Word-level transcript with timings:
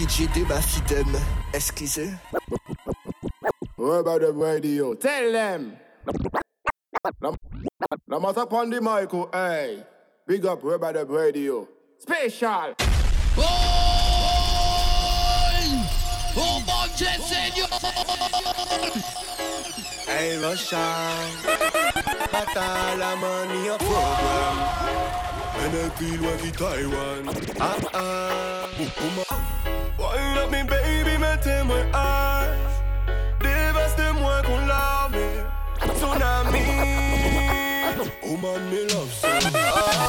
DJ 0.00 0.32
débat 0.32 0.62
fidem. 0.62 1.14
Excusez. 1.52 2.08
What 3.76 3.98
about 3.98 4.22
the 4.22 4.32
radio? 4.32 4.94
Tell 4.94 5.30
them. 5.30 5.76
Now, 8.08 8.18
matter 8.18 8.40
upon 8.40 8.70
the 8.70 8.80
mic, 8.80 9.12
oh, 9.12 9.28
hey. 9.30 9.84
Big 10.26 10.46
up, 10.46 10.64
Web 10.64 10.80
the 10.80 11.04
radio. 11.04 11.68
Special. 11.98 12.74
Boy! 13.36 13.44
Oh, 16.34 16.88
Dieu, 16.96 17.06
Seigneur! 17.20 17.68
Hey. 20.06 20.38
Bata 22.32 22.96
la 22.96 23.16
money 23.16 23.68
a 23.68 23.76
problem. 23.76 24.56
And 25.60 25.76
I 25.76 25.88
feel 25.90 26.20
like 26.22 26.56
Taiwan. 26.56 27.28
Ah, 27.60 27.76
ah. 27.92 29.39
Wind 30.30 30.42
up 30.42 30.50
me 30.52 30.62
baby, 30.62 31.18
mettez 31.18 31.64
moi 31.64 31.82
âge. 31.92 32.74
Dévaste-moi 33.40 34.42
qu'on. 34.46 34.60
Tsunami. 35.94 36.62
Oh 38.22 38.36
man, 38.36 38.62
me 38.70 38.80
love 38.92 39.12
so. 39.12 39.28
Ah. 39.54 40.00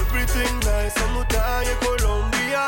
Everything 0.00 0.54
nice, 0.60 0.94
dying 1.30 1.78
Colombia. 1.80 2.66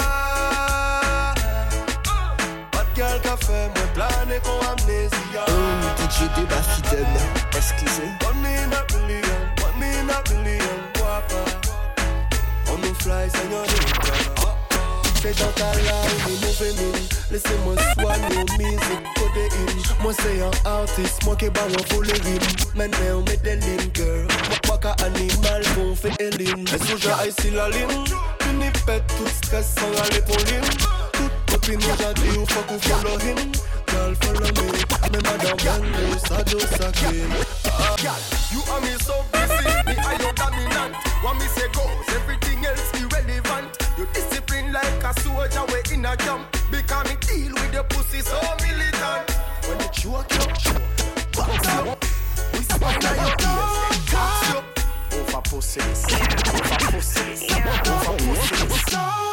Bad 2.73 2.89
girl 2.95 3.21
café, 3.21 3.69
moi 3.75 3.87
plané 3.93 4.41
con 4.41 4.59
amnesia. 4.71 5.45
Oh, 5.49 5.53
DJ. 5.99 6.47
Excusez. 7.55 8.09
One 8.25 8.47
in 8.47 8.73
a 8.73 8.83
billion, 8.89 9.41
one 9.61 9.83
in 9.83 10.09
a 10.09 10.23
billion, 10.25 10.79
guapa. 10.95 11.45
On 12.73 12.79
nous 12.79 12.95
fly, 12.95 13.29
señorita. 13.29 14.46
Ta 15.35 15.73
life, 15.75 16.29
nous 16.29 16.37
moving 16.47 16.79
in. 16.79 17.33
Laissez-moi 17.33 17.75
soigner 17.95 18.45
music, 18.59 19.01
codéine. 19.17 19.83
Moi 20.01 20.13
c'est 20.15 20.41
un 20.41 20.71
artiste, 20.71 21.25
moi 21.25 21.35
qui 21.35 21.51
bat 21.51 21.63
pour 21.89 22.03
les 22.05 22.13
rimes. 22.13 22.39
Maintenant 22.77 23.23
met 23.27 23.37
des 23.39 23.57
lignes, 23.57 23.91
girl. 23.93 24.29
Moi 24.49 24.59
pas 24.63 24.79
qu'un 24.79 25.05
animal, 25.05 25.63
qu'on 25.75 25.97
fait 25.97 26.37
lignes. 26.39 26.65
Mais 26.71 26.79
sous 26.79 26.99
j'ai 26.99 27.29
ici 27.29 27.51
la 27.51 27.69
ligne. 27.71 28.05
Une 28.49 28.71
pète 28.87 29.03
tout 29.19 29.27
stress 29.43 29.75
sans 29.75 30.03
aller 30.05 30.23
pour 30.23 30.37
ligne. 30.37 30.71
Toute 31.13 31.33
copine 31.51 31.81
j'ai 31.81 32.15
dit, 32.23 32.39
ou 32.39 32.47
faut 32.47 32.63
qu'on 32.63 32.79
follow 32.79 33.19
him. 33.19 33.53
Girl, 33.89 34.15
follow 34.23 34.47
me. 34.47 34.87
Me 35.13 35.23
madame 35.23 35.57
bang, 35.65 36.19
ça 36.29 36.45
just 36.45 36.81
a 36.83 36.93
kill. 36.93 37.29
Girl, 37.65 38.11
ah, 38.11 38.19
you 38.53 38.61
and 38.75 38.85
me 38.85 38.93
so 39.05 39.15
busy, 39.33 39.65
me 39.87 39.97
are 40.05 40.19
your 40.21 40.33
dominant. 40.35 40.95
What 41.23 41.35
me 41.35 41.47
say 41.55 41.69
goes, 41.73 42.15
everything 42.15 42.65
else 42.65 42.96
like 44.77 45.05
a 45.05 45.21
soldier, 45.21 45.65
we 45.69 45.95
in 45.95 46.05
a 46.05 46.17
jump. 46.17 46.45
Because 46.71 47.09
me 47.09 47.17
deal 47.21 47.55
with 47.55 47.73
the 47.73 47.83
pussy 47.89 48.21
so 48.21 48.41
militant. 48.63 49.31
When 49.67 49.81
you 49.81 49.89
choke 49.93 50.33
you, 50.33 50.47
box 51.33 51.67
you. 51.75 51.95
We 52.53 52.61
spine 52.65 53.05
on 53.05 53.17
your 53.17 53.37
ears, 53.41 53.99
box. 54.13 54.37
Over 55.13 55.43
pussies, 55.49 56.05
over 56.13 56.79
pussies, 56.91 57.41
over 57.53 58.17
pussies. 58.19 59.26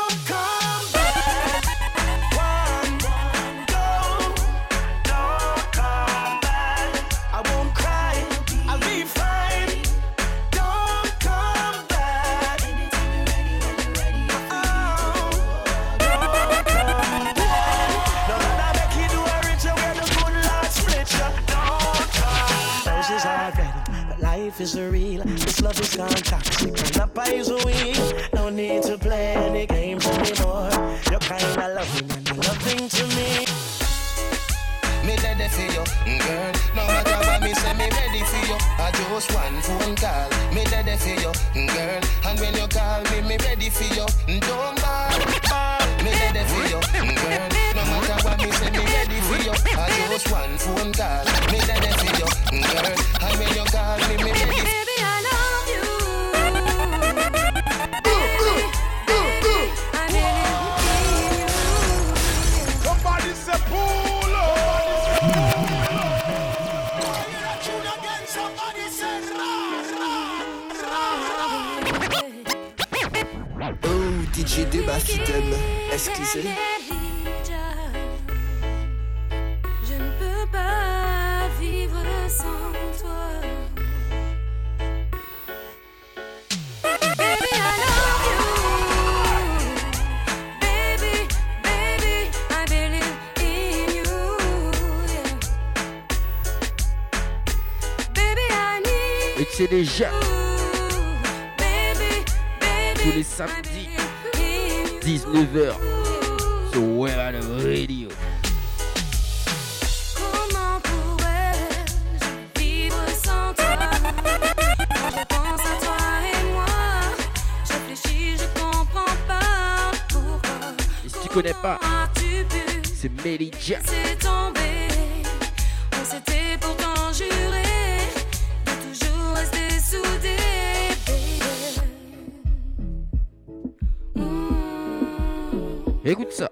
애국사 136.06 136.50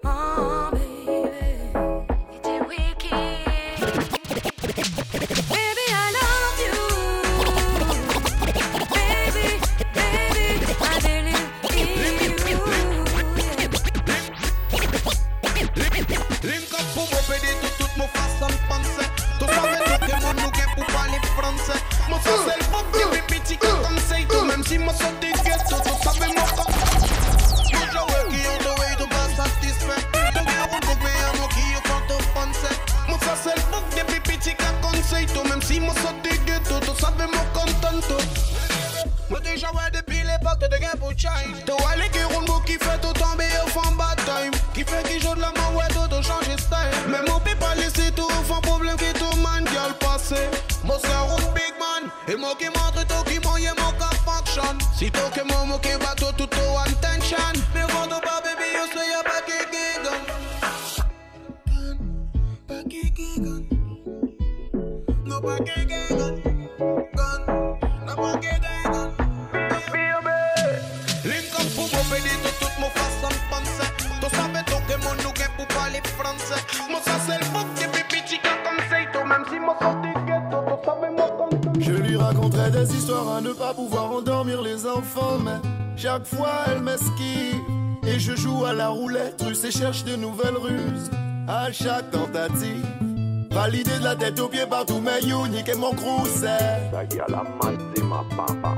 tête 94.21 94.39
aux 94.39 94.47
pieds 94.47 94.67
partout, 94.69 95.01
mais 95.03 95.19
unique 95.27 95.67
et 95.67 95.75
mon 95.75 95.91
crew 95.93 96.27
c'est. 96.27 96.91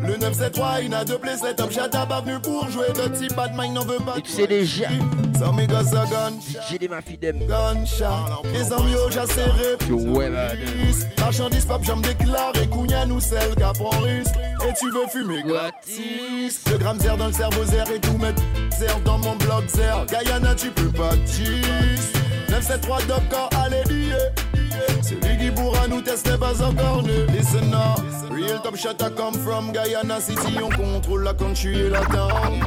Le 0.01 0.18
973, 0.18 0.84
il 0.84 0.90
n'a 0.90 1.04
deux 1.04 1.18
play, 1.18 1.36
cet 1.36 1.60
homme 1.60 1.72
chata 1.72 2.06
pas 2.06 2.22
venu 2.22 2.40
pour 2.40 2.69
jouer 2.69 2.88
de 2.90 3.13
type 3.16 3.36
Batman 3.36 3.74
n'en 3.74 3.84
veut 3.84 3.98
pas. 3.98 4.18
Et 4.18 4.22
tu 4.22 4.31
sais 4.31 4.48
déjà, 4.48 4.88
Sans 5.38 5.51
mes 5.51 5.68
gosses 5.68 5.94
à 5.94 6.06
gun, 6.06 6.34
j'ai 6.69 6.78
des 6.78 6.88
mafidem. 6.88 7.40
gunshot. 7.40 8.44
Les 8.54 8.72
amis 8.72 8.95
au 8.95 9.12
serré. 9.12 9.78
Yo, 9.90 9.98
ouais, 10.16 10.30
bah, 10.30 10.51
Marchandise, 11.19 11.66
pop, 11.66 11.81
j'aime 11.84 12.01
déclaré, 12.01 12.68
Kounia 12.68 13.06
nous 13.06 13.19
celle 13.19 13.54
prend 13.56 14.00
risque. 14.00 14.36
Et 14.66 14.74
tu 14.80 14.90
veux 14.92 15.07
fumer 15.12 15.44
gratis? 15.44 16.63
Le 16.72 16.78
gramme 16.78 17.00
zère 17.00 17.18
dans 17.18 17.28
le 17.28 17.34
cerveau 17.34 17.66
zère 17.66 17.90
et 17.94 18.00
tout 18.00 18.18
mettre 18.18 18.42
zère 18.78 19.00
dans 19.04 19.18
mon 19.18 19.36
blog 19.36 19.68
zère. 19.68 20.06
Guyana, 20.06 20.56
tu 20.56 20.69
peux 20.69 20.92
pas 20.92 21.12
cheese. 21.25 22.13
973 22.50 23.07
Doctor, 23.07 23.50
allez, 23.62 23.84
billet. 23.90 24.32
Celui 25.04 25.38
qui 25.38 25.52
pourra 25.52 25.86
nous 25.90 26.02
tester 26.02 26.38
pas 26.38 26.64
encore 26.64 27.04
ne 27.04 27.26
Listen 27.34 27.70
now, 27.70 27.96
real 28.32 28.62
top 28.62 28.78
shot 28.78 29.02
I 29.02 29.10
come 29.10 29.34
from 29.34 29.74
Guyana 29.74 30.22
City 30.22 30.58
On 30.64 30.70
contrôle 30.70 31.24
la 31.24 31.34
country 31.34 31.78
et 31.78 31.90
la 31.90 32.00
town 32.06 32.62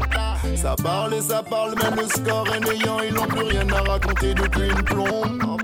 Ça 0.54 0.76
parle 0.76 1.14
et 1.14 1.22
ça 1.22 1.42
parle, 1.42 1.74
mais 1.76 2.02
le 2.02 2.06
score 2.06 2.46
est 2.54 2.60
néant 2.60 2.98
Ils 3.08 3.14
n'ont 3.14 3.26
plus 3.26 3.42
rien 3.42 3.66
à 3.70 3.90
raconter 3.90 4.34
depuis 4.34 4.68
une 4.68 4.82
plombe. 4.82 5.60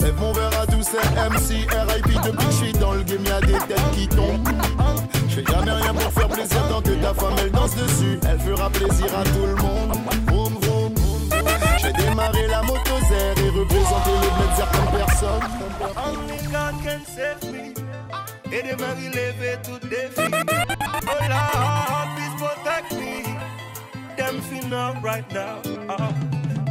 Lève 0.00 0.16
mon 0.18 0.32
verre 0.32 0.60
à 0.60 0.66
tous 0.66 0.82
ces 0.82 0.98
MC 0.98 1.68
RIP 1.70 2.22
Depuis 2.24 2.36
que 2.36 2.50
je 2.50 2.56
suis 2.56 2.72
dans 2.72 2.92
le 2.92 3.02
game 3.04 3.24
y'a 3.24 3.40
des 3.40 3.52
têtes 3.68 3.90
qui 3.92 4.08
tombent. 4.08 4.48
Je 5.28 5.36
fais 5.36 5.44
jamais 5.44 5.70
rien 5.70 5.94
pour 5.94 6.12
faire 6.12 6.28
plaisir 6.28 6.68
Tant 6.68 6.82
que 6.82 6.90
ta 6.90 7.14
femme 7.14 7.34
elle 7.38 7.52
danse 7.52 7.76
dessus. 7.76 8.18
Elle 8.28 8.40
fera 8.40 8.68
plaisir 8.68 9.06
à 9.16 9.22
tout 9.22 9.46
le 9.46 9.54
monde 9.62 9.80
Démarré 12.20 12.46
la 12.48 12.62
moto 12.62 12.98
zère 13.08 13.38
Et 13.38 13.48
représenté 13.48 14.10
le 14.10 14.28
bled 14.36 14.68
comme 14.72 14.98
personne 14.98 15.40
Only 15.96 16.36
God 16.52 16.74
can 16.84 17.00
save 17.06 17.50
me. 17.50 17.72
Et 18.52 18.62
de 18.62 18.74
me 18.76 18.88
relever 18.94 19.56
tout 19.62 19.78
défi. 19.88 20.28
Oh 21.06 21.18
Lord, 21.28 22.08
please 22.16 22.36
protect 22.36 22.92
me. 22.92 23.24
Them 24.16 24.40
feel 24.42 24.74
up 24.74 25.02
right 25.02 25.24
now. 25.32 25.62
Uh. 25.88 26.12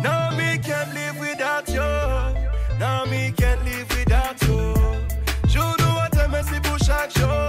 Now 0.04 0.30
me 0.38 0.60
can't 0.60 0.94
live 0.94 1.20
without 1.20 1.68
you. 1.70 2.78
Now 2.80 3.06
me 3.06 3.32
can't 3.32 3.64
live 3.66 3.88
without 3.98 4.40
you. 4.44 4.74
Je 5.48 5.58
dois 5.58 6.10
te 6.12 6.30
merci 6.30 6.60
pour 6.62 6.78
chaque 6.78 7.18
jour. 7.18 7.49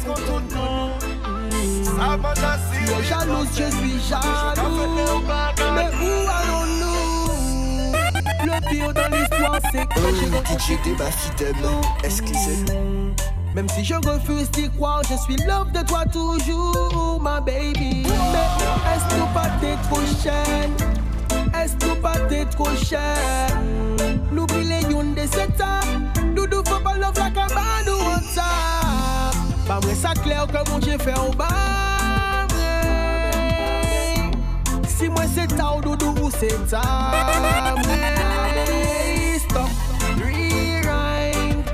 Faiblesse 0.00 0.04
contre 0.06 0.24
tout 0.24 0.54
le 0.54 0.60
monde. 0.60 0.90
Ça 1.84 2.16
va 2.16 2.34
Tu 2.72 2.90
es 2.90 3.04
jalouse, 3.04 3.48
je 3.54 3.76
suis 3.76 4.00
jaloux. 4.08 5.22
Mais 5.74 5.90
où 6.00 6.12
allons-nous? 6.38 7.92
Le 8.44 8.70
pire 8.70 8.92
dans 8.92 9.16
l'histoire, 9.16 9.60
c'est 9.72 9.86
que 9.86 10.00
Oh, 10.00 10.10
j'ai 10.14 10.76
DJ 10.76 10.82
Débat 10.82 11.10
Fidem, 11.10 11.56
excusez. 12.02 12.64
Même 13.54 13.68
si 13.68 13.84
je 13.84 13.94
refuse 13.94 14.50
d'y 14.52 14.70
croire, 14.70 15.02
je 15.10 15.16
suis 15.16 15.36
love 15.46 15.72
de 15.72 15.84
toi 15.84 16.04
toujours, 16.12 17.20
ma 17.20 17.40
baby. 17.40 18.04
Mais 18.04 18.92
est-ce 18.94 19.14
que 19.14 19.34
pas 19.34 19.50
t'es 19.60 19.76
trop 19.88 20.00
chaîne? 20.22 20.72
Est-ce 21.60 21.74
que 21.74 21.94
pas 22.00 22.16
t'es 22.28 22.44
trop 22.44 22.70
cher? 22.76 23.48
N'oublie 24.32 24.64
les 24.64 24.82
youn 24.90 25.14
de 25.14 25.22
cet 25.22 25.60
Doudou 25.60 26.09
Ça 30.12 30.20
clair 30.22 30.44
que 30.46 30.70
mon 30.70 30.78
Dieu 30.80 30.98
fait 30.98 31.14
au 31.20 31.30
bas. 31.32 31.46
Si 34.88 35.08
moi 35.08 35.22
c'est 35.32 35.46
ta 35.46 35.76
ou 35.76 35.80
doudou 35.80 36.14
ou 36.20 36.30
ta. 36.68 36.82
Stop, 39.38 39.70
rewind. 40.16 41.64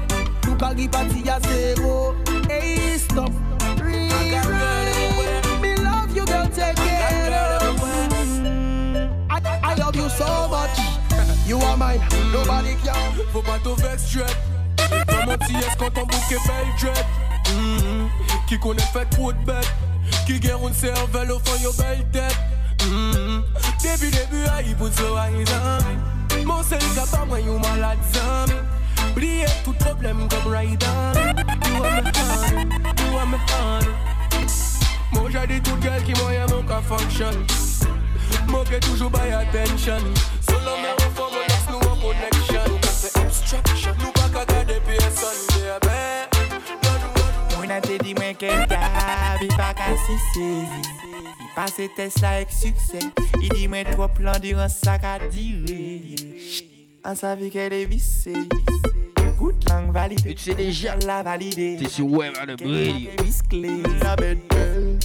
A 1.28 1.40
zero 1.40 2.14
Hey, 2.48 2.98
stop 2.98 3.32
Rewind 3.78 5.60
Me 5.62 5.74
love 5.76 6.14
you, 6.14 6.24
girl, 6.26 6.46
take 6.48 6.78
it 6.78 7.32
I, 9.30 9.40
I 9.62 9.74
love 9.74 9.96
you 9.96 10.08
so 10.10 10.48
much 10.48 10.78
You 11.46 11.58
are 11.58 11.76
mine, 11.76 12.00
nobody 12.32 12.76
can 12.84 13.14
Faut 13.32 13.42
pas 13.42 13.58
dread 13.58 13.98
Dans 15.06 15.26
mon 15.26 15.38
petit 15.38 15.56
S 15.56 15.74
quand 15.78 15.90
ton 15.90 16.02
bouquet 16.06 16.38
belle 16.46 16.66
dread 16.78 17.25
Mm-hmm. 17.46 18.06
Au 21.26 21.38
fond 21.38 21.62
yo 21.62 21.72
zami. 28.12 28.54
Oubliez 29.10 29.46
tout 29.64 29.74
You 31.66 31.82
are 31.82 31.96
me 31.96 32.10
honey, 32.14 32.66
you 32.98 33.16
are 33.16 33.26
me 33.26 33.38
Moi 35.12 35.30
j'ai 35.30 35.46
dit 35.46 35.60
tout 35.62 35.80
girl 35.80 36.02
qui 36.02 36.12
moyen 36.20 36.46
mon 36.48 36.62
cas 36.62 36.82
function 36.82 37.30
Moi 38.48 38.64
qui 38.64 38.78
toujours 38.80 39.10
by 39.10 39.32
attention. 39.32 39.98
Solo 40.48 40.76
me 40.82 40.92
au 40.92 41.10
fond 41.14 41.30
mon 41.32 41.42
ex 41.42 41.64
nous 41.70 41.78
en 41.78 41.96
connection. 41.96 42.62
Nous 42.68 44.12
ka 44.12 44.15
Mwen 47.76 47.88
te 47.88 47.98
di 48.00 48.14
mwen 48.14 48.36
ken 48.40 48.62
kab, 48.70 49.42
pa 49.52 49.74
ka 49.76 49.90
si 50.00 50.14
I 50.40 51.48
pase 51.52 51.90
tes 51.92 52.14
la 52.22 52.30
ek 52.40 52.48
sukse, 52.48 53.02
i 53.36 53.50
di 53.52 53.66
mwen 53.68 53.84
tro 53.90 54.06
plan 54.16 54.40
diran 54.40 54.70
sa 54.72 54.94
ka 54.96 55.18
dire. 55.28 55.76
An 57.04 57.20
ke 57.52 57.68
de 57.68 57.84
vise, 57.84 58.32
gout 59.36 59.68
lang 59.68 59.92
valide. 59.92 60.24
Tu 60.24 60.38
se 60.38 60.54
deja 60.56 60.96
la 61.04 61.20
valide, 61.22 61.76
te 61.76 61.92
si 61.92 62.00
wè 62.00 62.32
va 62.32 62.46
de 62.48 62.56
la 64.00 64.16
bel 64.16 64.40
bel, 64.48 64.96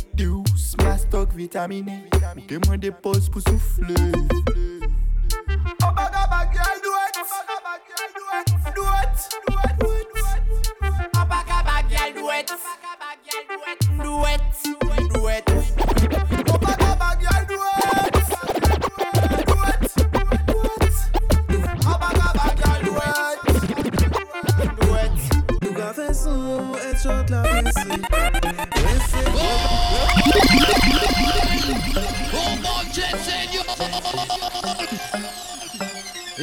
ma 0.80 0.96
stok 0.96 1.36
vitamine 1.36 2.08
Ke 2.48 2.56
mwen 2.64 2.80
depose 2.80 3.28
pou 3.28 3.44
souffle. 3.44 4.00
O 9.84 9.91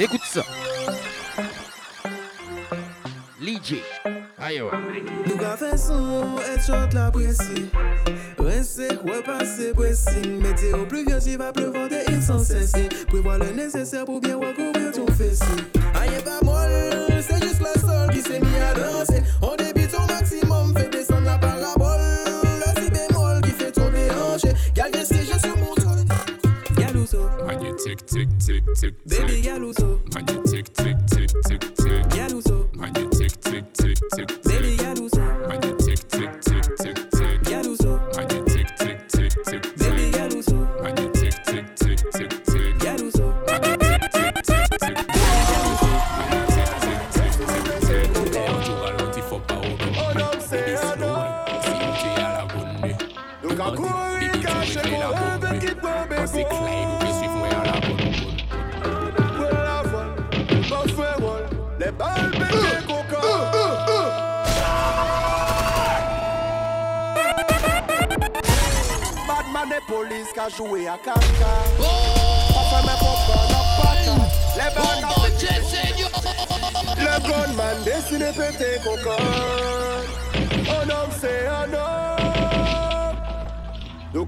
Écoute 0.00 0.20
ça. 0.24 0.44
Ouais. 4.48 4.70
Nou 5.26 5.36
ka 5.36 5.56
fè 5.60 5.76
son, 5.76 6.38
et 6.40 6.58
chante 6.66 6.94
la 6.94 7.10
presse 7.10 7.42
Resse, 8.38 8.80
repasse, 9.04 9.74
pressing. 9.74 10.40
Météo 10.40 10.86
pluvieuse, 10.86 11.26
il 11.26 11.36
va 11.36 11.52
pleuvoir 11.52 11.86
des 11.90 12.02
îles 12.10 12.22
sans 12.22 12.38
cesser 12.38 12.88
Prévois 13.08 13.36
le 13.36 13.50
nécessaire 13.50 14.06
pour 14.06 14.20
bien 14.22 14.36
recouvrir 14.36 14.90
ton 14.92 15.06
fessier. 15.12 15.46
Aïe 16.00 16.08
pas 16.24 16.42
molle, 16.42 17.20
c'est 17.20 17.42
juste 17.42 17.60
la 17.60 17.78
seule 17.78 18.10
qui 18.10 18.22
s'est 18.22 18.40
mis 18.40 18.56
à 18.56 18.72
danser. 18.72 19.22
On 19.42 19.54
débite 19.54 19.94
au 19.94 20.06
maximum, 20.10 20.74
fait 20.74 20.88
descendre 20.88 21.26
la 21.26 21.36
parabole. 21.36 22.00
Le 22.42 22.82
si 22.82 22.90
bémol 22.90 23.42
qui 23.42 23.50
fait 23.50 23.72
tomber 23.72 24.08
hanché 24.12 24.54
Gal 24.74 24.90
viens 24.94 25.04
siéger 25.04 25.38
sur 25.40 25.58
mon 25.58 25.74
trône. 25.74 26.06
Galouso, 26.74 27.20
Magnetic 27.46 28.06
tick 28.06 28.38
tick 28.38 28.64
tick 28.72 28.94
baby 29.04 29.42
tick. 29.42 29.44
Galouso, 29.44 30.00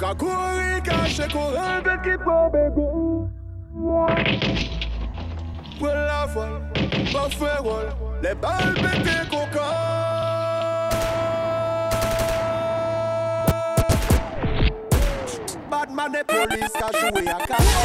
ka 0.00 0.14
kouri 0.14 0.80
kache 0.80 1.26
koran 1.32 1.82
Pet 1.84 2.00
ki 2.04 2.14
pou 2.24 2.48
bebe 2.52 2.84
la 6.08 6.26
fol, 6.32 6.52
pa 7.12 7.24
fè 7.36 7.52
rol 7.64 7.86
Le 8.24 8.32
bal 8.42 8.72
pete 8.80 9.16
kokan 9.32 9.74
Badman 15.70 16.16
e 16.16 16.22
polis 16.32 16.72
ka 16.80 16.88
jwè 16.96 17.24
a 17.36 17.38
kache 17.52 17.80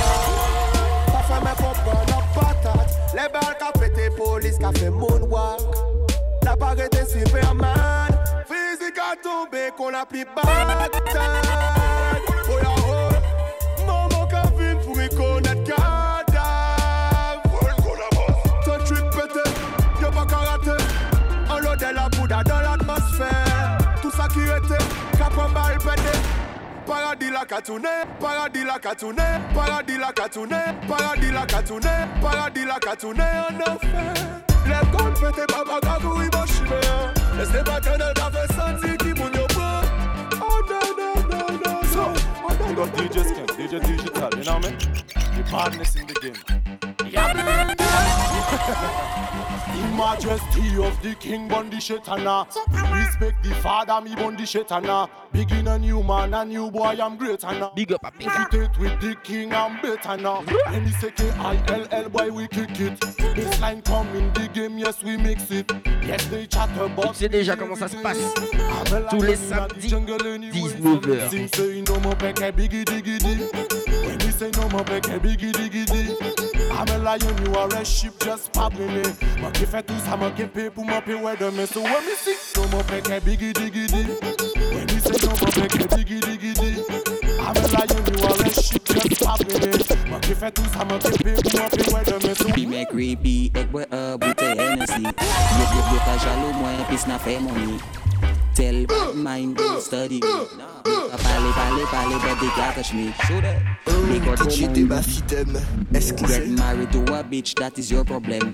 Pa 1.11 1.21
fè 1.27 1.37
mè 1.43 1.53
kompran 1.59 2.31
patat 2.37 2.87
Le 3.19 3.27
bal 3.35 3.51
ka 3.59 3.69
pete 3.79 4.07
polis 4.15 4.57
ka 4.63 4.71
fè 4.79 4.87
moun 5.01 5.27
wak 5.35 5.61
La 6.45 6.53
pare 6.55 6.87
te 6.93 7.01
superman. 7.09 8.11
Fizik 8.45 8.99
a 9.01 9.15
tombe 9.23 9.71
kon 9.75 9.97
ap 9.97 10.13
li 10.13 10.23
batat 10.35 11.74
l'odeur 22.25 22.37
la 22.37 22.43
poudre 22.43 22.43
dans 22.43 22.61
l'atmosphère. 22.61 23.77
Tout 24.01 24.11
ça 24.11 24.27
qui 24.27 24.41
était, 24.41 24.83
cap 25.17 25.37
en 25.37 25.49
balle 25.49 25.77
pété. 25.77 26.17
Paradis 26.85 27.31
la 27.31 27.45
katoune, 27.45 27.87
paradis 28.19 28.63
la 28.63 28.77
katoune, 28.77 29.15
paradis 29.55 29.97
la 29.97 30.11
katoune, 30.11 30.55
paradis 30.87 31.31
la 31.31 31.45
katoune, 31.45 31.89
paradis 32.21 32.65
la 32.65 32.79
katoune 32.79 33.21
en 33.21 33.71
enfer. 33.71 34.13
Les 34.65 34.91
gants 34.91 35.13
pétés, 35.19 35.47
papa 35.47 35.79
gagou, 35.81 36.21
il 36.21 36.29
va 36.29 36.45
chimer. 36.45 36.79
Laissez 37.37 37.63
pas 37.63 37.81
tenir 37.81 38.13
la 38.15 38.31
fait 38.31 38.53
sentir 38.53 38.97
qui 38.97 39.19
moun 39.19 39.33
yo 39.33 39.47
prend. 39.47 39.81
Oh 40.41 40.61
non, 40.69 40.85
non, 40.97 41.15
non, 41.29 41.47
non, 41.65 41.79
non. 41.95 42.13
Oh 42.47 42.53
non, 42.59 42.73
non, 42.73 42.87
DJ 42.95 43.23
Skin, 43.23 43.45
DJ 43.57 43.79
Digital, 43.83 44.29
you 44.37 44.43
know 44.43 44.53
what 44.53 44.65
I 44.65 44.69
mean? 44.69 44.77
The 45.35 45.51
badness 45.51 45.95
in 45.95 46.05
the 46.05 46.13
game. 46.21 47.84
Majesty 49.95 50.77
of 50.83 51.01
the 51.01 51.15
king 51.19 51.47
bun 51.47 51.69
the 51.69 51.77
shetana. 51.77 52.47
Respect 52.95 53.43
the 53.43 53.53
father, 53.55 54.01
me 54.01 54.15
bun 54.15 54.35
the 54.35 54.43
shetana. 54.43 55.09
Begin 55.31 55.67
a 55.67 55.77
new 55.77 56.01
man, 56.01 56.33
a 56.33 56.45
new 56.45 56.71
boy, 56.71 56.97
I'm 57.01 57.17
greater 57.17 57.47
now. 57.47 57.71
Big 57.75 57.91
up, 57.91 58.01
big 58.17 58.27
up. 58.27 58.51
Reputate 58.51 58.77
with 58.79 59.01
the 59.01 59.15
king, 59.23 59.53
I'm 59.53 59.81
better 59.81 60.15
now. 60.17 60.43
Any 60.67 60.91
say 60.91 61.11
K-I-L-L, 61.11 62.09
boy, 62.09 62.31
we 62.31 62.47
kick 62.47 62.79
it. 62.79 62.99
Baseline 62.99 63.83
come 63.83 64.07
in 64.15 64.31
the 64.33 64.47
game, 64.53 64.77
yes, 64.77 65.03
we 65.03 65.17
mix 65.17 65.51
it. 65.51 65.69
Yes, 66.05 66.25
they 66.27 66.45
chat 66.45 66.69
about 66.77 67.13
Tu 67.13 67.19
sais 67.23 67.29
déjà 67.29 67.55
comment 67.55 67.75
ça 67.75 67.87
se 67.87 67.97
passe. 67.97 68.17
Tous 69.09 69.21
les 69.21 69.35
samedis, 69.35 69.89
19h. 69.89 71.29
Sing 71.29 71.47
say 71.53 71.81
no 71.81 71.99
more 71.99 72.15
back 72.15 72.41
a 72.41 72.51
biggie 72.51 72.85
diggy 72.85 73.17
dig. 73.17 73.39
When 74.05 74.19
he 74.19 74.31
say 74.31 74.51
no 74.51 74.69
more 74.69 74.83
back 74.83 75.07
a 75.07 75.19
biggie 75.19 75.51
diggy 75.51 75.85
dig. 75.85 76.04
A 76.77 76.97
lion, 76.99 77.45
you 77.45 77.55
are 77.55 77.73
a 77.75 77.85
sheep 77.85 78.13
just 78.19 78.51
popping 78.51 78.89
it. 78.89 79.15
Moi 79.39 79.51
qui 79.51 79.65
fais 79.65 79.81
tout 79.81 79.93
ça, 80.05 80.15
moi 80.15 80.31
qui 80.31 80.43
paye 80.43 80.69
pour 80.69 80.85
moi 80.85 81.01
payer 81.01 81.15
ouais 81.19 81.35
demain. 81.37 81.65
So 81.65 81.81
when 81.81 82.03
me 82.05 82.15
see 82.15 82.35
no 82.55 82.67
more 82.67 82.83
back 82.83 83.09
a 83.09 83.19
biggie 83.19 83.53
diggy 83.53 83.87
dig. 83.87 84.07
When 84.73 84.87
he 84.89 84.99
say 84.99 85.17
no 85.25 85.29
more 85.29 85.51
back 85.55 85.75
a 85.75 85.87
biggie 85.95 86.19
diggy 86.19 86.53
dig. 86.53 86.83
I'm 87.39 87.55
a 87.55 87.67
lion, 87.73 88.05
you 88.11 88.23
are 88.23 88.41
a 88.41 88.49
sheep 88.49 88.83
just 88.85 89.23
popping 89.23 89.63
it. 89.63 90.09
Moi 90.09 90.19
qui 90.19 90.33
fais 90.35 90.51
tout 90.51 90.63
ça, 90.73 90.85
moi 90.85 90.99
qui 90.99 91.23
paye 91.23 91.35
pour 91.41 91.59
moi 91.59 91.69
payer 91.69 91.93
ouais 91.93 92.03
demain. 92.05 92.35
So 92.35 92.49
Pi 92.53 92.65
mè 92.67 92.85
creepy, 92.85 93.51
ek 93.55 93.71
bwe 93.71 93.85
a 93.91 94.17
boute 94.17 94.41
Hennessy 94.41 95.01
Yo 95.03 95.65
yo 95.73 95.81
yo 95.91 95.99
ka 96.05 96.15
jalo 96.23 96.53
mwen, 96.59 96.85
pis 96.89 97.07
na 97.07 97.17
fe 97.19 97.39
Tell 98.55 98.85
mind, 99.13 99.59
study 99.79 100.21
A 100.23 101.17
pale, 101.17 101.51
pale, 101.53 101.85
pale, 101.87 102.19
but 102.19 102.39
they 102.39 102.47
can't 102.47 102.93
me. 102.93 103.13
Show 103.27 103.41
that 103.41 103.61
Me 104.07 104.19
got 104.19 104.39
DJ 104.39 104.73
de 104.73 104.83
ma 104.85 105.01
fidem, 105.01 105.57
est-ce 105.93 106.13
que 106.13 106.25
Get 106.25 106.47
married 106.47 106.91
to 106.93 106.99
a 107.13 107.23
bitch, 107.23 107.53
that 107.59 107.77
is 107.77 107.91
your 107.91 108.05
problem. 108.05 108.53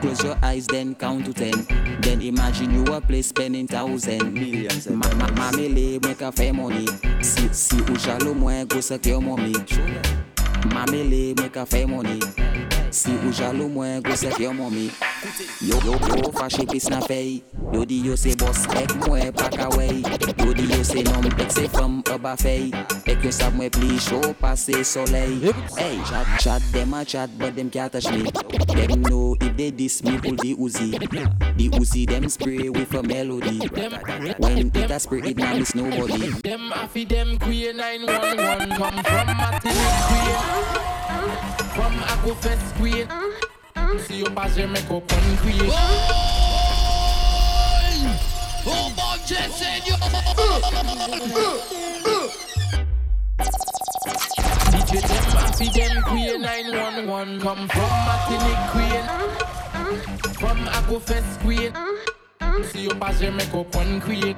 Close 0.00 0.22
your 0.22 0.36
eyes, 0.42 0.66
then 0.66 0.94
count 0.94 1.24
to 1.24 1.32
ten. 1.32 1.66
Then 2.02 2.20
imagine 2.20 2.72
you 2.72 2.84
a 2.92 3.00
place 3.00 3.28
spending 3.28 3.66
thousand. 3.66 4.32
Millions. 4.34 4.88
Ma 4.88 5.08
ma 5.14 5.26
mamele 5.28 5.98
mwen 6.00 6.14
ka 6.18 6.30
fe 6.30 6.52
money. 6.52 6.86
Si 7.22 7.48
si 7.52 7.76
ou 7.80 7.96
jalo 7.96 8.34
mwen 8.34 8.66
go 8.68 8.80
secure 8.80 9.20
mommy. 9.20 9.54
Mamele 10.68 11.34
mwen 11.36 11.50
ka 11.50 11.64
fe 11.66 11.86
money. 11.86 12.20
Si 12.90 13.10
ou 13.24 13.30
jalo 13.32 13.68
mwen 13.68 14.02
go 14.02 14.14
secure 14.16 14.52
mommy. 14.52 14.90
Yo 15.60 15.78
yo 15.84 15.92
yo 15.92 16.32
fache 16.32 16.66
pis 16.66 16.88
na 16.90 17.00
fey. 17.00 17.42
Yo 17.72 17.84
di 17.84 18.00
yo 18.02 18.16
se 18.16 18.34
boss 18.34 18.66
ek 18.74 18.90
mwen 19.06 19.32
pa 19.32 19.48
ka 19.48 19.68
wey. 19.76 20.02
Yo 20.42 20.52
di 20.52 20.66
yo 20.66 20.82
se 20.82 21.02
nom 21.06 21.24
ek 21.38 21.52
se 21.52 21.68
fam 21.68 22.02
e 22.10 22.18
ba 22.18 22.34
fey. 22.36 22.72
Ek 23.06 23.22
yo 23.22 23.30
sab 23.30 23.54
mwen 23.54 23.70
pli 23.70 23.98
show 23.98 24.34
pase 24.42 24.82
soleil. 24.84 25.52
Hey, 25.78 26.02
chat 26.02 26.26
chat 26.40 26.62
them 26.72 26.94
a 26.94 27.04
chat 27.04 27.30
but 27.38 27.54
them 27.54 27.70
can't 27.70 27.92
touch 27.92 28.10
me. 28.10 28.26
Them 28.74 29.02
know 29.02 29.36
if 29.40 29.56
they 29.56 29.70
diss 29.70 30.02
me 30.02 30.18
pull 30.18 30.34
the 30.34 30.56
Uzi. 30.56 30.98
The 31.56 31.68
Uzi 31.78 32.06
dem 32.06 32.28
spray 32.28 32.70
with 32.70 32.92
a 32.94 33.02
melody. 33.04 33.58
When 34.38 34.58
it 34.74 34.90
a 34.90 34.98
spray 34.98 35.20
it 35.20 35.36
now 35.36 35.54
miss 35.54 35.76
nobody. 35.76 36.30
Them 36.42 36.72
affy 36.72 37.04
dem 37.04 37.38
queen 37.38 37.76
911 37.76 38.70
come 38.76 39.02
from 39.04 39.26
Martinique 39.36 40.49
From 41.74 41.94
Aquafest 42.04 42.74
queen. 42.78 43.06
Si 44.06 44.18
yo 44.20 44.30
pas 44.30 44.48
jamais 44.48 44.82
comprendre 44.82 45.36
queen. 45.42 45.70
Oh 48.66 48.90
mon 48.96 49.16
Dieu 49.26 49.36
Seigneur 49.56 49.98
DJ 54.70 55.00
them 55.00 55.26
affy 55.36 55.68
them 55.70 56.02
queen 56.04 56.42
911 56.42 57.40
come 57.40 57.68
from 57.68 57.90
Martinique 58.06 58.64
queen. 58.72 59.04
From 60.34 60.58
Aquafest 60.68 61.38
queen. 61.42 61.72
Si 62.70 62.84
yo 62.84 62.94
pas 62.96 63.12
jamais 63.20 63.46
comprendre 63.50 64.00
queen. 64.04 64.36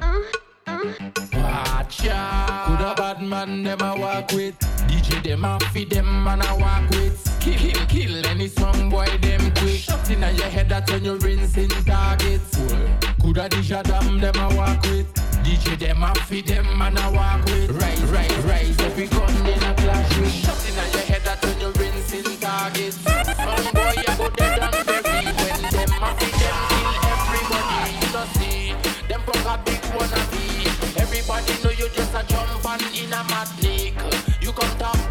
Watch 0.82 2.08
out. 2.08 2.66
Coulda 2.66 2.94
bad 2.96 3.22
man 3.22 3.62
them 3.62 3.80
a 3.80 3.96
walk 3.96 4.32
with. 4.32 4.58
DJ 4.88 5.22
them 5.22 5.44
a 5.44 5.58
feed 5.72 5.90
them 5.90 6.24
man 6.24 6.42
a 6.42 6.56
walk 6.56 6.90
with. 6.90 7.22
Kill, 7.40 7.54
kill, 7.54 7.86
kill 7.86 8.26
any 8.26 8.48
strong 8.48 8.90
boy 8.90 9.06
them 9.20 9.52
quick. 9.54 9.78
Shot 9.78 10.10
inna 10.10 10.32
your 10.32 10.48
head 10.48 10.68
that 10.70 10.90
when 10.90 11.04
you 11.04 11.16
rinsing 11.18 11.68
targets. 11.84 12.56
Coulda 13.20 13.48
DJ 13.48 13.84
them 13.84 14.18
them 14.18 14.34
a 14.36 14.56
walk 14.56 14.82
with. 14.82 15.12
DJ 15.44 15.78
them 15.78 16.02
a 16.02 16.14
feed 16.26 16.48
them 16.48 16.66
man 16.76 16.98
a 16.98 17.12
walk 17.12 17.44
with. 17.44 17.70
Rise, 17.70 18.02
rise, 18.04 18.44
rise. 18.44 18.80
Every 18.80 19.06
gun 19.06 19.46
in 19.46 19.62
a 19.62 19.74
clash 19.74 20.18
with. 20.18 20.61
You 31.78 31.88
just 31.88 32.14
a 32.14 32.22
jump 32.28 32.64
and 32.64 32.82
in 32.94 33.12
a 33.12 33.24
mad 33.24 33.48
league. 33.62 33.94
You 34.40 34.52
come 34.52 34.78
luck. 34.78 35.02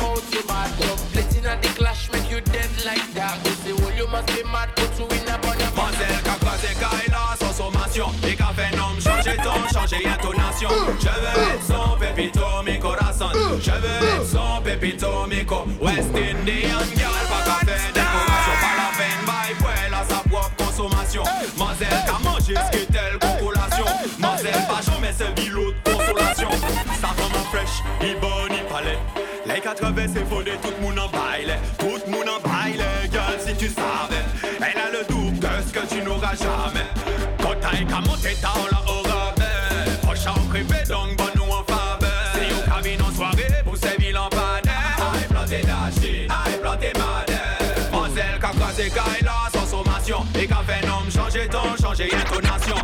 Blessing 1.13 1.45
at 1.45 1.61
the 1.61 1.67
clash 1.69 2.11
make 2.11 2.29
you 2.29 2.41
dead 2.41 2.69
like 2.85 3.13
that. 3.13 3.39
You 3.45 3.51
say, 3.51 3.73
well, 3.73 3.93
you 3.95 4.07
must 4.07 4.27
be 4.27 4.43
mad, 4.43 4.69
put 4.75 4.97
you 4.99 5.05
in 5.05 5.27
a 5.27 5.37
bunny. 5.39 5.63
Mademoiselle 5.75 6.21
qu'a 6.23 6.35
croisé 6.39 6.67
Kayla 6.79 7.35
sans 7.39 7.53
sommation 7.53 8.07
Et 8.27 8.35
qu'a 8.35 8.53
fait 8.55 8.75
nom 8.75 8.93
changer 8.99 9.37
ton, 9.37 9.79
changer 9.79 10.05
intonation 10.05 10.69
Je 10.99 11.07
veux 11.07 11.53
être 11.53 11.65
son 11.65 11.97
pépito, 11.97 12.41
mi 12.65 12.79
corazon 12.79 13.29
Je 13.59 13.71
veux 13.71 14.17
être 14.17 14.25
son 14.25 14.61
pépito, 14.63 15.25
mi 15.27 15.45
co 15.45 15.65
West 15.81 16.09
Indian 16.13 16.83
girl, 16.95 17.11
pas 17.29 17.43
qu'à 17.45 17.65
faire 17.65 17.93
décoration 17.93 18.55
Pas 18.61 18.75
la 18.77 18.89
peine, 18.97 19.25
bye, 19.25 19.55
well, 19.63 19.93
à 19.93 20.03
sa 20.07 20.19
propre 20.29 20.55
consommation 20.57 21.23
Mademoiselle 21.23 22.05
qu'a 22.05 22.29
mangé 22.29 22.53
ce 22.71 22.77
qui 22.77 22.90
i 28.03 28.15
boni 28.19 28.61
pale 28.69 28.97
Lei 29.45 29.59
80 29.59 30.13
c'est 30.13 30.25
faux 30.29 30.43
de 30.43 30.51
tout 30.61 30.73
moun 30.81 30.97
en 30.99 31.07
baile. 31.09 31.57
Tout 31.79 32.01
moun 32.07 32.27
en 32.29 32.39
baile, 32.47 32.83
gueule 33.11 33.39
si 33.39 33.55
tu 33.55 33.67
savais. 33.69 34.23
Elle 34.59 34.79
a 34.79 34.91
le 34.91 35.05
double 35.09 35.39
de 35.39 35.47
ce 35.67 35.73
que 35.73 35.87
tu 35.87 36.01
n'auras 36.03 36.35
jamais. 36.35 36.85
Quand 37.41 37.55
t'as 37.59 37.77
qu'à 37.77 38.01
monter 38.01 38.35
ta 38.39 38.49
on 38.55 38.67
la 38.71 38.81
aura 38.91 39.33
Proche 40.03 40.27
en 40.27 40.39
privé 40.49 40.83
donc 40.87 41.17
bon 41.17 41.25
nous 41.35 41.51
en 41.51 41.63
faveur. 41.63 42.35
Si 42.35 42.53
au 42.53 42.69
cabine 42.69 43.01
en 43.01 43.15
soirée 43.15 43.63
pour 43.65 43.77
ces 43.77 43.97
villes 43.97 44.17
en 44.17 44.29
panne 44.29 44.71
Aïe 44.97 45.27
planté 45.29 45.61
d'acheter, 45.61 46.27
aïe 46.29 46.57
planté 46.61 46.93
madère 46.93 47.91
Mansel 47.91 48.39
qu'a 48.39 48.49
croisé 48.49 48.89
Kaila 48.89 49.49
sans 49.53 49.65
sommation. 49.65 50.23
Et 50.39 50.45
qu'a 50.45 50.61
fait 50.67 50.85
un 50.85 50.91
homme 50.91 51.11
changer 51.11 51.47
ton, 51.47 51.75
changer 51.81 52.09
intonation 52.13 52.75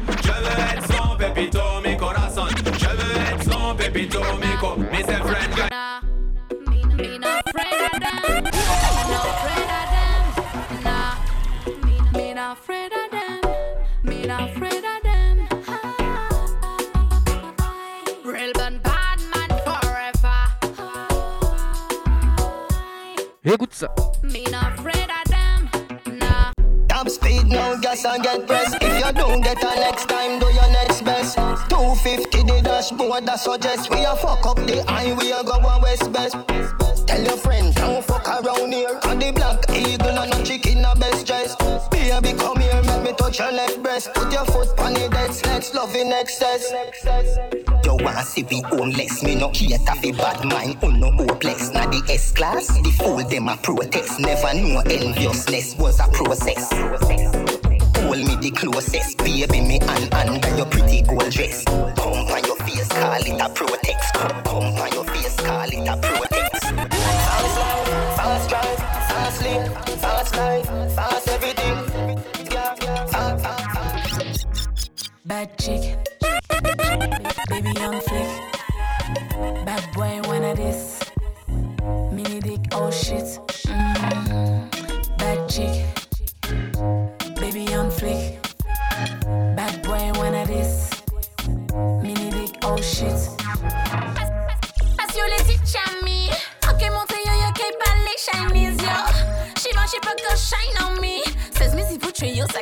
son 3.98 4.10
pépito, 4.10 4.22
mi 4.38 4.58
co. 4.60 4.76
Me 4.78 5.04
say 5.04 5.16
friend, 5.16 5.56
girl. 5.56 5.68
Me 6.98 7.18
not 7.18 7.44
afraid 7.48 7.82
of 7.84 8.00
them. 8.00 8.44
Me 8.44 8.52
not 9.10 9.26
afraid 9.34 9.70
of 9.78 9.88
them. 9.96 10.24
Nah. 10.84 11.16
Me 12.14 12.34
not 12.34 12.58
afraid 12.58 12.92
of 12.94 13.12
them. 13.12 13.42
Me 14.04 14.26
not 14.28 14.50
afraid 14.50 14.84
of 14.84 15.02
them. 15.04 15.48
Real 18.24 18.54
bad 18.54 18.84
bad 18.84 19.20
man 19.34 19.50
forever. 19.66 20.40
Écoute 23.44 23.74
ça. 23.74 23.88
Me 24.24 24.44
not 24.52 24.74
afraid 24.74 25.10
of 25.10 25.26
them. 25.32 25.70
Nah. 26.20 26.52
Top 26.88 27.10
speed, 27.10 27.48
no 27.48 27.78
gas 27.82 28.06
and 28.06 28.24
get 28.24 28.46
pressed. 28.46 28.76
If 28.82 29.06
you 29.06 29.14
don't 29.14 29.42
get 29.42 29.64
a 29.64 29.76
next 29.80 30.08
time, 30.08 30.40
do 30.40 30.46
your 30.48 30.70
next 30.72 30.87
best. 31.08 31.36
250 31.70 32.44
the 32.44 32.62
dashboard 32.62 33.26
that 33.26 33.40
suggest 33.40 33.90
we 33.90 34.04
a 34.04 34.16
fuck 34.18 34.46
up 34.46 34.58
the 34.68 34.84
highway, 34.88 35.32
go 35.48 35.56
a 35.56 35.80
west 35.82 36.12
best. 36.12 36.36
Tell 37.08 37.24
your 37.24 37.38
friend, 37.38 37.74
don't 37.74 38.04
fuck 38.04 38.28
around 38.28 38.74
here. 38.74 39.00
On 39.04 39.18
the 39.18 39.32
black 39.32 39.64
eagle 39.72 40.20
and 40.20 40.34
a 40.34 40.44
chicken 40.44 40.84
a 40.84 40.94
best 40.96 41.26
dress. 41.26 41.56
Baby, 41.90 42.38
come 42.38 42.60
here, 42.60 42.82
make 42.84 43.04
me 43.04 43.14
touch 43.14 43.40
your 43.40 43.52
left 43.54 43.82
breast. 43.82 44.10
Put 44.14 44.32
your 44.34 44.46
foot 44.46 44.70
on 44.80 44.94
the 44.94 45.08
dead 45.10 45.32
let's 45.46 45.74
love 45.74 45.96
in 45.96 46.12
excess. 46.12 46.72
You 47.86 47.96
want 48.04 48.28
see 48.28 48.44
we 48.44 48.62
homeless, 48.62 49.24
me 49.24 49.36
no 49.36 49.50
cater 49.50 49.96
fi 50.02 50.12
bad 50.12 50.44
mind, 50.46 50.84
un 50.84 51.00
no 51.00 51.12
hopeless. 51.12 51.72
Na 51.72 51.86
the 51.88 52.04
S 52.12 52.34
class, 52.34 52.68
the 52.68 52.92
fool 52.92 53.24
them 53.30 53.48
a 53.48 53.56
protest. 53.56 54.20
Never 54.20 54.54
know 54.54 54.82
enviousness 54.82 55.78
was 55.78 56.02
a 56.02 56.08
process. 56.12 57.57
Hold 58.04 58.18
me 58.20 58.36
the 58.36 58.52
closest, 58.52 59.18
baby 59.18 59.62
me 59.62 59.80
and 59.82 60.14
under 60.14 60.56
your 60.56 60.66
pretty 60.68 61.02
gold 61.02 61.32
dress. 61.32 61.64
Come 61.66 62.14
on 62.14 62.44
your 62.46 62.56
face, 62.58 62.88
call 62.88 63.14
it 63.14 63.42
a 63.42 63.50
protex. 63.50 64.12
Come 64.44 64.66
on 64.66 64.92
your 64.94 65.04
face, 65.06 65.36
call 65.38 65.68
it 65.68 65.88
a 65.88 65.96
protex. 65.98 66.60
Fast 66.98 67.58
life, 67.60 68.16
fast 68.18 68.50
drive, 68.50 68.78
fast 69.10 69.42
link, 69.44 70.00
fast 70.00 70.36
life, 70.36 70.68
fast 70.96 71.28
everything. 71.30 71.78
Bad 75.26 75.58
chick, 75.60 75.98
baby 77.50 77.72
young 77.80 78.00
flick. 78.00 78.30
Bad 79.66 79.84
boy, 79.94 80.22
one 80.28 80.44
of 80.46 80.56
this. 80.58 81.00
Mini 82.12 82.40
dick, 82.40 82.62
oh 82.72 82.90
shit. 82.92 83.40
Mm. 83.68 85.18
Bad 85.18 85.50
chick, 85.50 85.86
shit. 92.98 93.30
Monte 96.90 97.16
yo 97.26 97.34
Chinese 98.26 98.82
yo. 98.82 98.96
She 99.62 99.70
she 99.92 100.00
shine 100.50 100.78
on 100.82 101.00
me. 101.02 101.22
Says 101.52 101.76
me 101.76 101.84
si 101.84 101.98
putre 102.00 102.26
yo 102.26 102.46
ça 102.48 102.60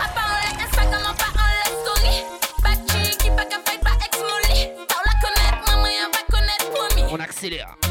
à 0.00 0.08
parler 0.16 0.50
Instagram 0.64 1.02
en 1.10 1.14
pas 1.14 1.32
en 1.36 1.52
la 1.58 1.68
pas 3.36 3.44
pas 3.84 3.96
ex 4.06 4.18
la 5.08 5.14
connaître, 5.20 5.60
maman 5.66 5.88
pas 6.12 6.24
connaître. 6.30 7.12
On 7.12 7.20
accélère. 7.20 7.89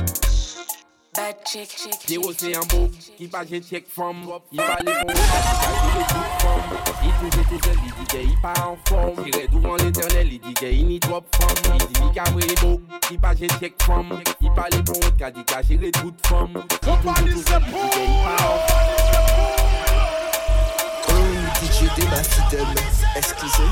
Bad 1.30 1.46
chick, 1.46 1.70
chick. 1.70 2.00
Pierrot 2.08 2.34
c'est 2.36 2.56
un 2.56 2.62
beau 2.62 2.90
qui 3.16 3.28
pas 3.28 3.46
j'ai 3.46 3.62
check 3.62 3.86
from 3.88 4.16
Il 4.52 4.58
parle 4.58 4.84
pour 4.84 5.12
il 5.12 6.02
est 6.02 6.08
tout 6.08 6.26
from 6.40 6.62
Il 7.04 7.30
touche 7.30 7.48
tout 7.50 7.66
seul, 7.66 7.78
il 7.86 7.94
dit 7.94 8.06
qu'il 8.08 8.42
pas 8.42 8.54
en 8.66 8.78
forme 8.88 9.24
J'irai 9.24 9.48
devant 9.48 9.76
l'éternel, 9.76 10.28
il 10.34 10.40
dit 10.40 10.54
qu'il 10.56 10.88
n'y 10.88 11.00
drop 11.00 11.24
from 11.36 11.78
Il 11.82 11.86
dit 11.86 12.10
qu'il 12.10 12.20
a 12.20 12.24
vrai 12.32 12.56
beau 12.60 12.82
qui 13.08 13.20
j'ai 13.38 13.48
check 13.60 13.74
from 13.84 14.20
Il 14.42 14.52
parle 14.54 14.70
il 14.74 14.82
dit 14.82 15.44
qu'il 15.78 15.92
tout 15.92 16.14
from 16.26 16.50
Il 16.56 16.80
touche 16.80 17.04
tout 17.04 17.44
seul, 17.48 17.62
il 17.68 17.74
dit 17.74 17.90
qu'il 17.92 18.24
pas 18.24 18.38
en 18.44 18.58
Oh, 21.10 21.14
DJ 21.62 21.96
Dema 21.96 22.24
Fidem, 22.24 22.68
excusez. 23.16 23.72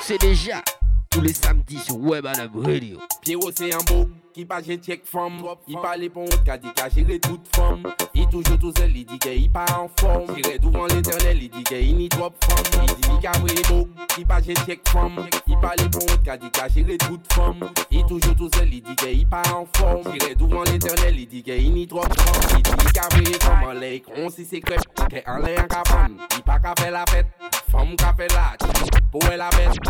C'est 0.00 0.18
déjà 0.18 0.62
tous 1.10 1.20
les 1.20 1.34
samedis 1.34 1.78
sur 1.80 1.98
Web 1.98 2.24
à 2.24 2.32
la 2.32 2.48
Radio. 2.54 2.98
Pierrot 3.20 3.50
c'est 3.54 3.74
un 3.74 3.84
beau 3.86 4.08
ki 4.34 4.44
pa 4.48 4.60
jen 4.64 4.80
tchek 4.80 5.04
fom 5.08 5.38
I 5.68 5.76
pale 5.76 6.08
pon 6.12 6.24
wot 6.24 6.42
ka 6.46 6.56
di 6.56 6.70
ka 6.76 6.88
jire 6.92 7.18
tout 7.20 7.48
fom. 7.54 7.82
I 8.14 8.24
toujou 8.30 8.56
tou 8.60 8.72
zel, 8.76 8.90
li 8.92 9.04
di 9.04 9.18
ke 9.20 9.32
i 9.36 9.48
pa 9.52 9.64
an 9.76 9.88
fom. 10.00 10.26
Jire 10.34 10.58
douvan 10.62 10.88
l'internel, 10.92 11.36
li 11.38 11.48
di 11.52 11.62
ke 11.68 11.78
i 11.80 11.92
ni 11.96 12.08
drop 12.12 12.36
fom. 12.44 12.62
Li 12.80 12.94
di 12.96 13.10
li 13.10 13.18
ka 13.22 13.34
vre 13.42 13.64
bok, 13.68 13.92
ki 14.14 14.24
pa 14.28 14.40
jen 14.44 14.58
tchek 14.62 14.82
fom. 14.90 15.18
I 15.46 15.58
pale 15.62 15.88
pon 15.92 16.06
wot 16.08 16.24
ka 16.26 16.36
di 16.40 16.50
ka 16.56 16.68
jire 16.72 16.96
tout 17.04 17.32
fom. 17.34 17.60
I 17.90 18.02
toujou 18.08 18.34
tou 18.38 18.50
zel, 18.56 18.68
li 18.72 18.80
di 18.80 18.96
ke 19.02 19.12
i 19.20 19.24
pa 19.28 19.42
an 19.52 19.68
fom. 19.78 20.02
Jire 20.08 20.34
douvan 20.40 20.68
l'internel, 20.70 21.14
li 21.16 21.26
di 21.26 21.44
ke 21.46 21.58
i 21.60 21.70
ni 21.70 21.86
drop 21.86 22.12
fom. 22.24 22.42
Li 22.56 22.64
di 22.66 22.76
li 22.82 22.96
ka 22.96 23.08
vre 23.14 23.38
fom, 23.46 23.64
an 23.70 23.80
le 23.82 23.94
ikon 24.00 24.30
si 24.32 24.48
se 24.48 24.60
krep 24.64 24.84
Ke 25.12 25.24
an 25.28 25.44
le 25.44 25.56
an 25.60 25.70
ka 25.70 25.84
pan, 25.88 26.18
i 26.38 26.44
pa 26.46 26.58
ka 26.62 26.74
fe 26.80 26.90
la 26.92 27.04
fet 27.12 27.32
Fom 27.72 27.96
ka 28.00 28.12
fe 28.18 28.28
la, 28.34 28.50
chi, 28.60 29.00
pou 29.12 29.32
e 29.32 29.38
la 29.40 29.48
bet 29.56 29.80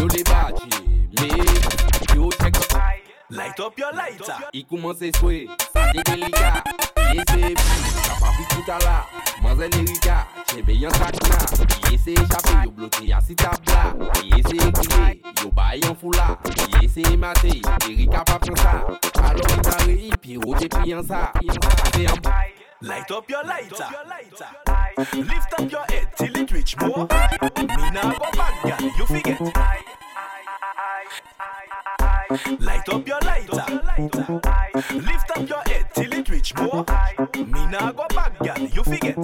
Yo 0.00 0.10
le 0.12 0.22
bache, 0.28 0.84
me, 1.20 1.30
yo 2.14 2.30
tchek 2.36 2.62
fom 2.66 3.03
Light 3.30 3.58
up 3.58 3.78
your 3.78 3.92
lighter. 3.92 4.36
I 4.52 4.64
koumanse 4.68 5.10
swe, 5.16 5.48
sa 5.72 5.92
de 5.92 6.02
delika. 6.02 6.62
Yese 7.14 7.40
epi, 7.40 7.62
kapapi 8.08 8.44
koutala 8.54 9.04
Manze 9.42 9.68
lirika, 9.68 10.26
chebe 10.46 10.74
yon 10.74 10.92
sakna 10.92 11.38
Yese 11.90 12.12
echape, 12.12 12.64
yo 12.64 12.70
blote 12.70 13.06
yasi 13.06 13.34
tabla. 13.34 13.94
Yese 14.24 14.56
ekile, 14.56 15.20
yo 15.42 15.50
baye 15.50 15.80
yon 15.80 15.96
fula. 15.96 16.38
Yese 16.82 17.02
emate, 17.12 17.62
lirika 17.88 18.24
pa 18.24 18.38
prensa 18.38 18.84
Alo 19.22 19.42
itare, 19.56 19.94
ipi 19.94 20.36
rote 20.36 20.68
pi 20.68 20.90
yansa 20.90 21.32
Pase 21.60 22.02
yon 22.02 22.20
bay 22.20 22.52
Light 22.82 23.10
up 23.10 23.30
your 23.30 23.42
lighter. 23.44 23.86
Lift 25.14 25.54
up 25.58 25.72
your 25.72 25.84
head 25.88 26.08
till 26.16 26.36
it 26.36 26.52
reach 26.52 26.76
more. 26.78 27.08
Mina 27.56 28.14
bo 28.18 28.26
bagga, 28.36 28.98
you 28.98 29.06
forget. 29.06 29.93
Light 32.60 32.88
up 32.88 33.06
your 33.06 33.20
lighter. 33.20 33.64
Lift 34.94 35.30
up 35.30 35.48
your 35.48 35.62
head 35.66 35.86
till 35.94 36.12
it 36.12 36.28
reach 36.28 36.54
more. 36.56 36.84
Me 37.36 37.66
nah 37.66 37.92
go 37.92 38.06
back, 38.14 38.38
girl, 38.38 38.58
you 38.58 38.82
forget. 38.82 39.16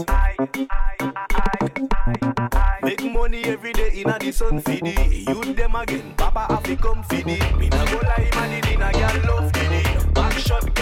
Make 2.82 3.04
money 3.12 3.44
every 3.44 3.72
day 3.72 3.90
in 3.94 4.10
a 4.10 4.18
the 4.18 4.32
sun 4.32 4.60
feed 4.60 4.82
it. 4.84 5.28
Youth 5.28 5.56
them 5.56 5.74
again, 5.76 6.14
Papa 6.16 6.46
have 6.52 6.62
to 6.64 6.76
come 6.76 7.02
feed 7.04 7.26
it. 7.26 7.56
Me 7.56 7.68
nah 7.68 7.84
go 7.86 7.96
lie, 8.06 8.30
man, 8.34 8.52
it 8.52 8.68
in 8.68 8.82
a 8.82 8.92
girl 8.92 9.40
love 9.40 9.52
feed. 9.52 10.14
Back 10.14 10.32
shot, 10.38 10.74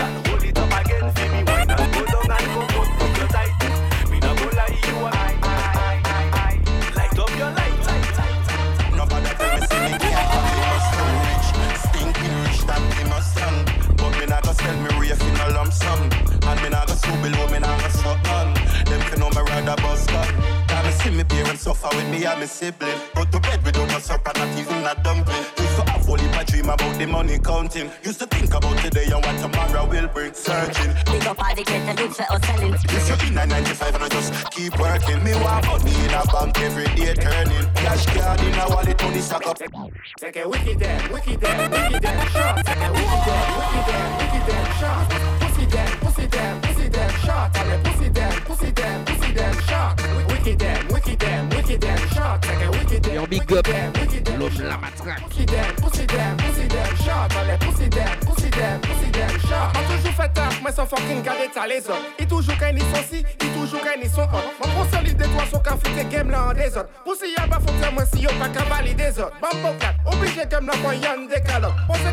money 27.18 27.38
counting 27.38 27.90
Used 28.04 28.20
to 28.20 28.26
think 28.26 28.54
about 28.54 28.78
today 28.78 29.06
and 29.10 29.24
what 29.24 29.36
tomorrow 29.42 29.84
will 29.90 30.08
bring 30.08 30.32
Searching 30.32 30.94
Big 31.10 31.26
up 31.26 31.42
all 31.42 31.54
the 31.54 31.64
ghetto 31.64 32.00
youths 32.00 32.16
for 32.16 32.32
us 32.32 32.46
selling. 32.46 32.72
Used 32.72 33.08
to 33.10 33.16
be 33.18 33.30
995 33.34 33.94
and 33.94 34.04
I 34.04 34.08
just 34.08 34.30
keep 34.52 34.78
working 34.78 35.18
Me 35.24 35.34
want 35.42 35.66
money 35.66 35.94
in 36.04 36.14
a 36.14 36.22
bank 36.30 36.60
every 36.60 36.86
day 36.94 37.14
turning 37.14 37.66
Cash 37.74 38.06
card 38.14 38.40
in 38.40 38.54
a 38.54 38.68
wallet, 38.70 39.02
money 39.02 39.20
stack 39.20 39.46
up 39.48 39.58
Take 39.58 40.36
a 40.36 40.48
wicked 40.48 40.78
damn, 40.78 41.12
wicked 41.12 41.40
damn, 41.40 41.70
wicked 41.70 42.02
damn 42.02 42.28
shot. 42.28 42.64
Take 42.64 42.82
a 42.86 42.92
wicked 42.92 43.22
damn, 43.26 43.58
wicked 43.58 43.84
damn, 43.88 44.10
wicked 44.18 44.44
damn 44.48 44.68
shot. 44.78 45.04
Pussy 45.40 45.66
damn, 45.66 45.98
pussy 45.98 46.26
damn, 46.28 46.60
pussy 46.60 46.88
damn 46.88 47.10
shot. 47.24 47.54
Take 47.54 47.72
a 47.72 47.78
pussy 47.84 48.08
damn, 48.10 48.42
pussy 48.42 48.72
damn, 48.72 49.04
pussy 49.04 49.32
damn 49.34 49.60
shot. 49.62 50.02
Wicked 50.28 50.58
damn, 50.58 50.88
wicked 50.88 51.18
damn, 51.18 51.48
wicked 51.50 51.80
damn 51.80 52.08
shot. 52.08 52.42
Take 52.42 52.62
a 52.62 52.70
wicked 52.70 52.92
Et 52.92 53.02
damn, 53.02 53.22
on 53.22 53.30
big 53.30 53.40
wicked 53.40 53.58
up 53.58 53.64
damn, 53.64 53.92
wicked 53.92 54.24
damn 54.24 54.27
shot. 54.46 54.62
la 54.62 54.78
matraque. 54.78 55.22
Damn 55.46 56.96
shot. 56.96 57.28
Allez, 57.38 57.58
pussy 57.58 57.88
damn, 57.88 58.18
pussy 58.20 58.50
them, 58.50 58.80
pussy 58.80 59.10
them, 59.10 59.30
shot. 59.40 59.72
M'a 59.74 59.96
toujours 59.96 60.12
fait 60.12 60.32
taf, 60.34 60.60
mais 60.62 60.72
sans 60.72 60.86
fucking 60.86 61.22
garder 61.22 61.48
ta 61.52 61.66
les 61.66 61.78
autres. 61.78 62.02
Il 62.18 62.26
toujours 62.26 62.54
sont 62.54 63.02
si, 63.10 63.24
il 63.40 63.52
toujours 63.52 63.80
sont 64.14 64.22
hot. 64.22 64.44
Mon 64.60 64.84
consolide 64.84 65.18
toi 65.18 65.44
son 65.50 65.58
café 65.60 66.04
game 66.10 66.30
là 66.30 66.48
en 66.48 66.52
des 66.52 66.76
autres. 66.76 66.88
Pussy 67.04 67.32
y'a 67.36 67.46
pas 67.46 67.58
faut 67.58 67.72
que 67.72 67.94
moi 67.94 68.04
si 68.12 68.20
yo 68.20 68.30
pas 68.38 68.48
qu'à 68.48 68.64
valider 68.64 69.10
autres. 69.18 69.32
Bambo 69.40 69.74
4, 69.78 69.94
obligé 70.06 70.40
là 70.40 70.72
pour 70.82 70.92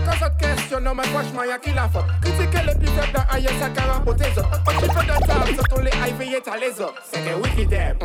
quand 0.05 0.38
questions, 0.38 0.79
non 0.79 0.95
mais 0.95 1.03
franchement 1.03 1.43
y'a 1.43 1.57
qui 1.57 1.71
la 1.73 1.89
faute. 1.89 2.05
Critiquer 2.21 2.65
les 2.65 2.75
dans 3.13 3.25
ça 3.59 3.69
carambote 3.69 4.17
des 4.17 4.39
autres. 4.39 4.49
On 4.67 4.71
tu 4.71 4.88
fais 4.88 5.05
de 5.05 5.81
les 5.81 5.91
les. 5.91 6.85
C'est 7.11 7.19
que 7.19 7.35
wicked 7.41 7.69
them, 7.69 7.97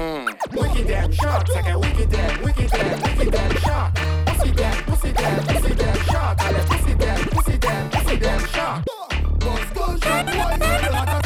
wicked 0.57 0.87
shot. 1.13 1.45
C'est 1.47 1.63
que 1.63 1.77
wicked 1.77 2.11
them, 2.11 2.45
wicked 2.45 2.71
wicked. 3.19 4.10
Pussy 4.41 4.53
them, 4.53 4.85
pussy 4.85 5.13
them, 5.13 5.45
pussy 5.45 5.75
them. 5.75 5.97
Allez, 6.39 6.65
pussy 6.65 6.95
them, 6.95 7.29
pussy 7.29 7.57
them, 7.59 7.91
pussy 7.91 8.17
them, 8.17 8.41
shot. 8.47 8.87
Boss 9.39 9.71
gunshot, 9.75 10.27
boy, 10.27 10.33
for 10.33 11.07
the 11.07 11.20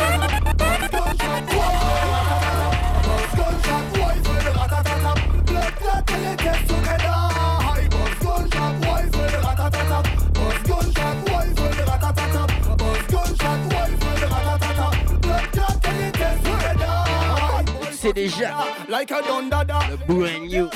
c'est 18.05 18.12
déjà 18.12 18.51
like 18.90 19.11
a 19.11 19.23
dundada. 19.23 19.79
le 19.88 19.97
brand 20.07 20.47
new 20.47 20.69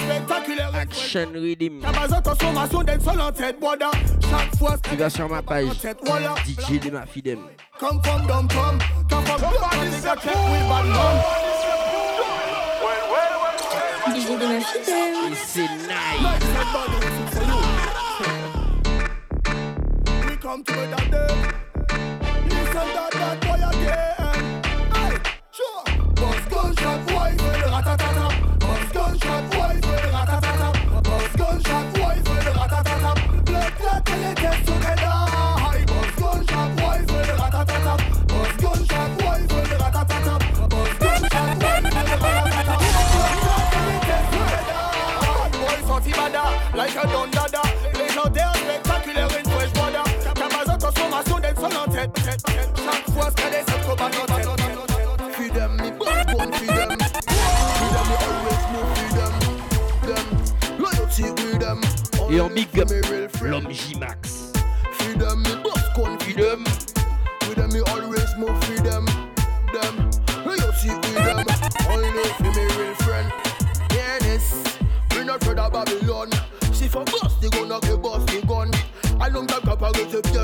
action. 0.75 1.29
Tu 4.91 4.97
vas 4.97 5.11
sur 5.11 5.29
ma 5.29 5.43
page 5.43 5.67
DJ 6.47 6.81
de 6.81 6.91
ma 6.91 7.05
fidem. 7.05 7.41
Come 7.79 8.01
from 8.03 8.27
dumb 8.27 8.49
come, 8.49 8.79
come 9.11 9.25
from 9.27 9.41
DJ 9.43 9.53
de 9.53 9.61
ma 20.41 21.37
fidem. 21.37 21.68
Don 47.07 47.27
dada. 47.31 47.63
Légendaire, 47.95 48.53
spectaculaire, 48.55 49.29
une 49.39 49.49
consommation 50.79 51.39
d'être 51.39 51.61
seul 51.61 51.77
en 51.77 51.91
tête. 51.91 52.11
Chaque 52.25 53.11
fois, 53.11 53.31
ce 53.31 53.35
qu'elle 53.37 53.55
est, 53.55 53.65
c'est 53.67 53.81
trop 53.81 53.97
bas 53.97 54.07
en 54.07 54.27
tête. 54.27 54.49
Feed 55.33 55.53
them, 55.55 55.73
me 55.77 55.91
boss 55.91 56.09
gun 56.27 56.53
feed 56.53 56.69
them. 56.69 56.89
Feed 56.89 57.91
them, 57.95 58.07
me 58.09 58.17
always 58.27 58.65
move 58.73 58.91
feed 58.99 59.15
them. 59.19 59.35
Them 60.07 60.27
loyalty 60.79 61.23
with 61.23 61.59
them. 61.61 61.81
Et 62.31 62.41
en 62.41 62.49
big 62.49 62.69
up, 62.79 62.89
l'homme 63.43 63.71
J-Max. 63.71 64.18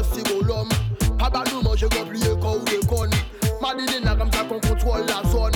Capacity 0.05 0.23
pièce 0.23 0.25
si 0.25 0.35
golom. 0.35 0.69
Papa 1.19 1.45
nous 1.53 1.63
mange 1.63 1.87
plié 1.89 2.29
quand 2.41 2.57
ou 2.57 2.65
des 2.65 2.87
connes. 2.87 3.11
Madine 3.61 4.05
n'a 4.05 4.15
comme 4.15 4.33
ça 4.33 4.45
qu'on 4.45 4.61
contrôle 4.61 5.07
la 5.07 5.29
zone. 5.31 5.53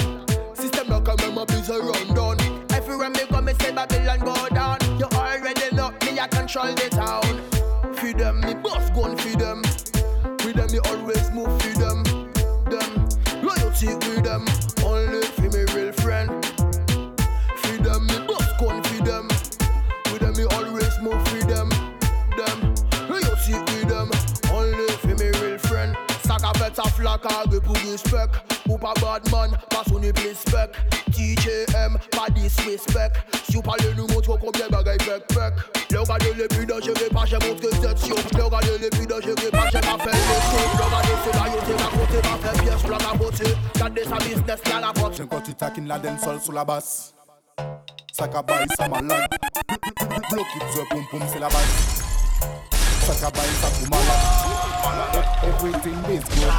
Système 0.55 0.89
là 0.89 1.01
quand 1.05 1.21
même 1.21 1.39
a 1.39 1.45
besoin 1.45 1.79
run 1.79 2.15
down. 2.15 2.37
Everywhere 2.75 3.11
me 3.11 3.27
go, 3.31 3.41
me 3.41 3.53
say 3.61 3.73
Babylon 3.73 4.19
go 4.21 4.35
down. 4.55 4.79
You 4.99 5.07
already 5.17 5.75
know 5.75 5.91
me, 6.05 6.19
I 6.19 6.27
control 6.29 6.75
the 6.75 6.89
town. 6.91 7.95
Feed 7.95 8.19
them, 8.19 8.41
me 8.41 8.55
boss 8.55 8.91
gun 8.91 9.17
feed 9.17 9.41
them. 9.41 9.68
kote 40.39 40.61
Yon 40.79 40.91
gade 40.91 41.15
se 41.25 41.31
la 41.39 41.45
yote 41.53 41.75
la 41.83 41.89
kote 41.95 42.19
La 42.23 42.37
fe 42.43 42.51
pyej 42.63 42.83
plan 42.87 42.99
la 42.99 43.15
bote 43.19 43.49
Gade 43.79 44.03
sa 44.05 44.17
bisnes 44.17 44.61
la 44.71 44.81
la 44.81 44.93
bote 44.93 45.17
Jen 45.17 45.29
koti 45.29 45.55
takin 45.55 45.87
la 45.89 45.99
den 45.99 46.19
sol 46.19 46.41
sou 46.41 46.53
la 46.53 46.65
bas 46.65 47.15
Sakabay 48.13 48.67
sa 48.77 48.89
malan 48.89 49.27
Blokit 50.31 50.65
zwe 50.73 50.85
poum 50.91 51.05
poum 51.11 51.29
se 51.33 51.39
la 51.39 51.49
bas 51.49 51.69
Sakabay 53.07 53.51
sa 53.61 53.69
pou 53.77 53.87
malan 53.91 54.21
Everything 55.43 55.99
is 56.15 56.25
good 56.35 56.55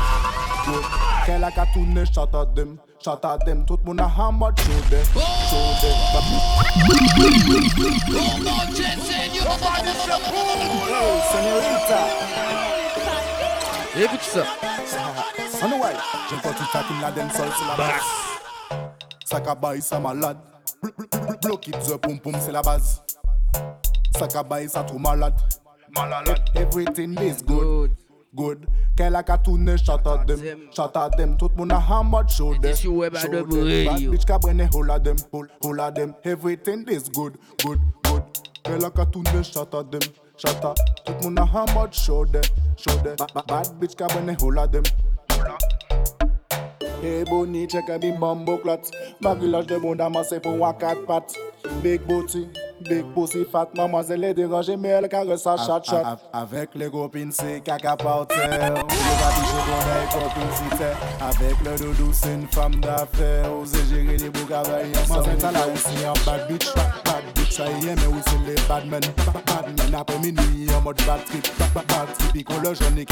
Good 0.66 0.86
Kè 1.26 1.40
la 1.40 1.52
katoune 1.52 2.06
chata 2.06 2.46
dem 2.56 2.78
Chata 3.00 3.38
dem 3.46 3.66
tout 3.66 3.80
moun 3.86 4.00
a 4.00 4.08
hamad 4.08 4.60
Show 4.60 4.82
dem 4.90 5.06
Show 5.50 5.68
dem 5.82 5.98
Senorita 11.32 12.00
Senorita 12.00 12.79
Écoute 13.98 14.22
ça. 14.22 14.44
Ah, 14.62 15.24
on 15.64 15.70
the 15.70 15.82
way. 15.82 15.94
J'aime 16.30 16.40
quand 16.44 16.54
tu 16.54 16.64
taquines 16.72 17.02
la 17.02 17.12
dancehall 17.12 17.50
sur 17.52 17.68
la 17.68 17.76
basse. 17.76 18.04
Sakabaï, 19.26 19.82
ça 19.82 20.00
malade. 20.00 20.38
Block 21.42 21.68
it, 21.68 21.80
the 21.80 21.98
pom 21.98 22.20
pom, 22.20 22.34
c'est 22.40 22.52
la 22.52 22.62
base. 22.62 23.02
Sakabaï, 24.18 24.70
ça 24.70 24.84
trop 24.84 25.00
malade. 25.00 25.34
Malade. 25.96 26.40
Everything 26.56 27.18
is 27.20 27.44
good. 27.44 27.92
Good. 28.36 28.68
Kè 28.96 29.10
la 29.10 29.24
ka 29.24 29.38
toune, 29.38 29.76
shout 29.78 30.06
out 30.06 30.28
dem 30.28 30.40
Shout 30.72 30.96
out 30.96 31.18
dem, 31.18 31.36
tout 31.36 31.50
moun 31.56 31.72
a 31.72 31.80
hamad 31.80 32.30
show 32.30 32.54
dem 32.54 32.76
Show 32.76 33.10
dem, 33.10 33.50
bad 33.88 34.02
bitch 34.12 34.26
ka 34.28 34.38
brene 34.38 34.70
Hola 34.72 35.00
dem, 35.00 35.16
hola 35.64 35.90
dem 35.90 36.14
Everything 36.24 36.86
is 36.90 37.10
good, 37.10 37.40
good, 37.64 37.80
good 38.04 38.22
Kè 38.64 38.78
la 38.80 38.92
ka 38.92 39.06
toune, 39.06 39.42
shout 39.44 39.74
out 39.74 39.90
dem 39.92 40.02
shatter. 40.40 40.74
Tout 41.06 41.24
moun 41.24 41.38
a 41.38 41.46
hamad 41.46 41.94
shode, 41.94 42.42
shode. 42.78 43.16
Bad 43.48 43.68
bitch 43.80 43.96
ka 43.98 44.08
bene 44.08 44.36
hula 44.40 44.68
dem. 44.68 44.84
Hey 47.02 47.24
boni 47.24 47.68
cheke 47.68 48.02
mi 48.02 48.12
mambo 48.12 48.58
klats. 48.58 48.92
Bagilaj 49.22 49.68
de 49.68 49.80
bon 49.80 49.96
damase 49.98 50.42
pou 50.42 50.58
wakat 50.64 51.06
pat. 51.08 51.38
Big 51.84 52.08
booty. 52.08 52.48
Big 52.88 53.04
pussy 53.14 53.44
fat, 53.44 53.68
mademoiselle 53.76 54.24
est 54.24 54.34
dérangée, 54.34 54.78
mais 54.78 54.88
elle 54.88 55.10
caresse 55.10 55.44
sa 55.44 55.58
chat 55.58 55.82
chat. 55.84 56.18
Avec 56.32 56.70
les 56.76 56.90
copines, 56.90 57.30
c'est 57.30 57.60
caca 57.60 57.98
par 57.98 58.26
terre. 58.26 58.74
Avec 61.20 61.58
le 61.66 61.78
doudou, 61.78 62.14
c'est 62.14 62.36
une 62.36 62.48
femme 62.48 62.76
d'affaires. 62.80 63.52
Osez 63.54 63.84
gérer 63.90 64.16
les 64.16 64.30
bougavelles. 64.30 64.94
Moi, 65.10 65.24
c'est 65.26 65.42
ça 65.42 65.52
là 65.52 65.68
aussi, 65.68 66.06
un 66.06 66.14
bad 66.26 66.48
bitch, 66.48 66.74
bad 66.74 67.24
bitch. 67.36 67.39
Ça 67.50 67.66
y 67.66 67.88
est, 67.88 67.96
mais 67.96 68.08
oui, 68.08 68.22
c'est 68.28 68.40
les 68.48 68.56
badmen. 68.68 69.02
Badmen, 69.46 69.96
après 69.96 70.20
minuit, 70.20 70.68
en 70.76 70.82
mode 70.82 71.02
bad 71.06 71.24
trip. 71.26 71.48
On 72.50 72.64
est. 72.64 73.08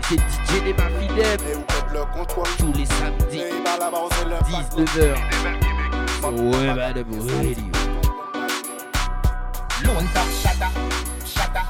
C'est 0.00 0.16
DJ 0.16 0.50
des 0.64 0.74
Tous 2.58 2.72
Lone 10.04 10.12
top 10.12 10.28
shatter, 10.34 10.70
shatter. 11.24 11.64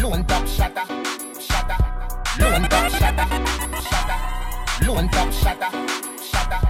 Lone 0.00 0.24
top 0.24 0.46
shatter, 0.46 0.86
shatter. 1.38 1.76
Lone 2.40 2.68
top 2.70 2.90
shatter, 2.90 3.26
shatter. 3.82 4.86
Lone 4.86 5.08
top 5.10 5.30
shatter, 5.30 5.70
shatter. 6.22 6.60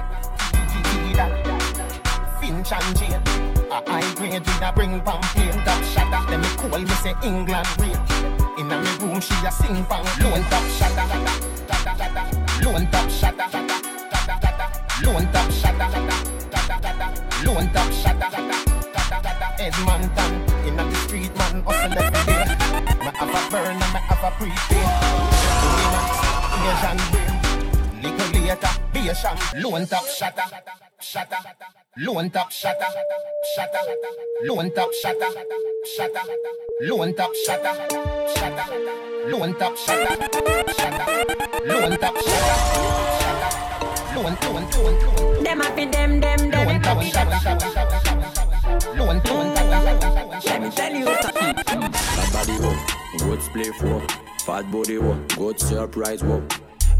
Finch 2.40 2.73
and 2.73 2.99
Jane. 2.99 3.23
A 3.71 3.88
high 3.88 4.14
grade 4.16 4.45
with 4.45 4.62
a 4.62 4.73
bring 4.75 5.01
pam 5.03 5.21
plane 5.21 5.62
top 5.64 5.85
shatter. 5.85 6.23
Them 6.29 6.40
me 6.40 6.49
call 6.57 6.81
me 6.81 6.87
say 6.88 7.14
England 7.23 7.69
raid. 7.79 8.01
In 8.59 8.73
a 8.73 8.77
me 8.83 8.90
room 8.99 9.21
she 9.21 9.35
a 9.47 9.53
sing 9.53 9.85
pam 9.85 10.05
lone 10.25 10.42
top 10.51 10.66
shatter, 10.75 11.07
lone 12.64 12.87
top 12.90 13.09
shatter, 13.11 13.49
lone 15.05 15.27
top 15.33 15.51
shatter, 15.53 15.88
lone 17.45 17.71
top 17.73 17.92
shatter. 17.92 18.76
Edmonton, 19.59 20.33
in 20.66 20.77
the 20.77 20.95
street 20.95 21.35
man 21.37 21.62
hustle 21.62 21.99
every 21.99 22.23
day. 22.27 22.45
Me 23.05 23.11
have 23.14 23.31
a 23.31 23.51
burn 23.51 23.77
and 23.77 23.92
me 23.95 24.01
have 24.09 24.25
a 24.25 24.31
prepay. 24.37 24.85
Asian 26.66 26.99
brain, 27.11 27.35
little 28.03 28.31
later, 28.40 28.75
be 28.92 29.09
a 29.09 29.14
sham, 29.14 29.37
lone 29.62 29.87
top 29.87 30.05
shatter, 30.07 30.42
shatter, 31.01 31.38
lone 31.99 32.31
top 32.31 32.51
shatter, 32.51 32.87
shatter, 33.55 33.81
lone 34.45 34.71
top 34.73 34.92
shatter, 34.92 35.31
shatter, 35.97 36.25
lone 36.83 37.14
top 37.14 37.35
shatter, 37.45 37.73
shatter, 38.35 38.64
lone 39.29 39.55
top 39.55 39.77
shatter, 39.77 40.14
shatter, 40.77 41.07
lone 41.69 41.99
top 41.99 42.16
shatter, 42.16 42.57
shatter, 43.23 43.51
lone, 44.14 44.37
lone, 44.42 44.66
lone, 44.77 44.97
lone. 45.16 45.45
Them 45.45 45.61
happy, 45.61 45.85
them, 45.87 46.21
them, 46.21 46.51
them. 46.51 46.66
Lone 46.66 46.83
top 46.83 47.03
shatter, 47.03 48.56
Let 48.67 50.61
me 50.61 50.71
tell 50.71 50.93
you 50.93 51.07
something. 51.23 51.55
Body 52.33 52.57
wo, 52.61 52.77
good 53.19 53.41
play 53.53 53.71
for. 53.79 54.01
Fat 54.45 54.71
body 54.73 54.99
wo, 54.99 55.15
good 55.37 55.61
surprise 55.61 56.25
wo. 56.25 56.43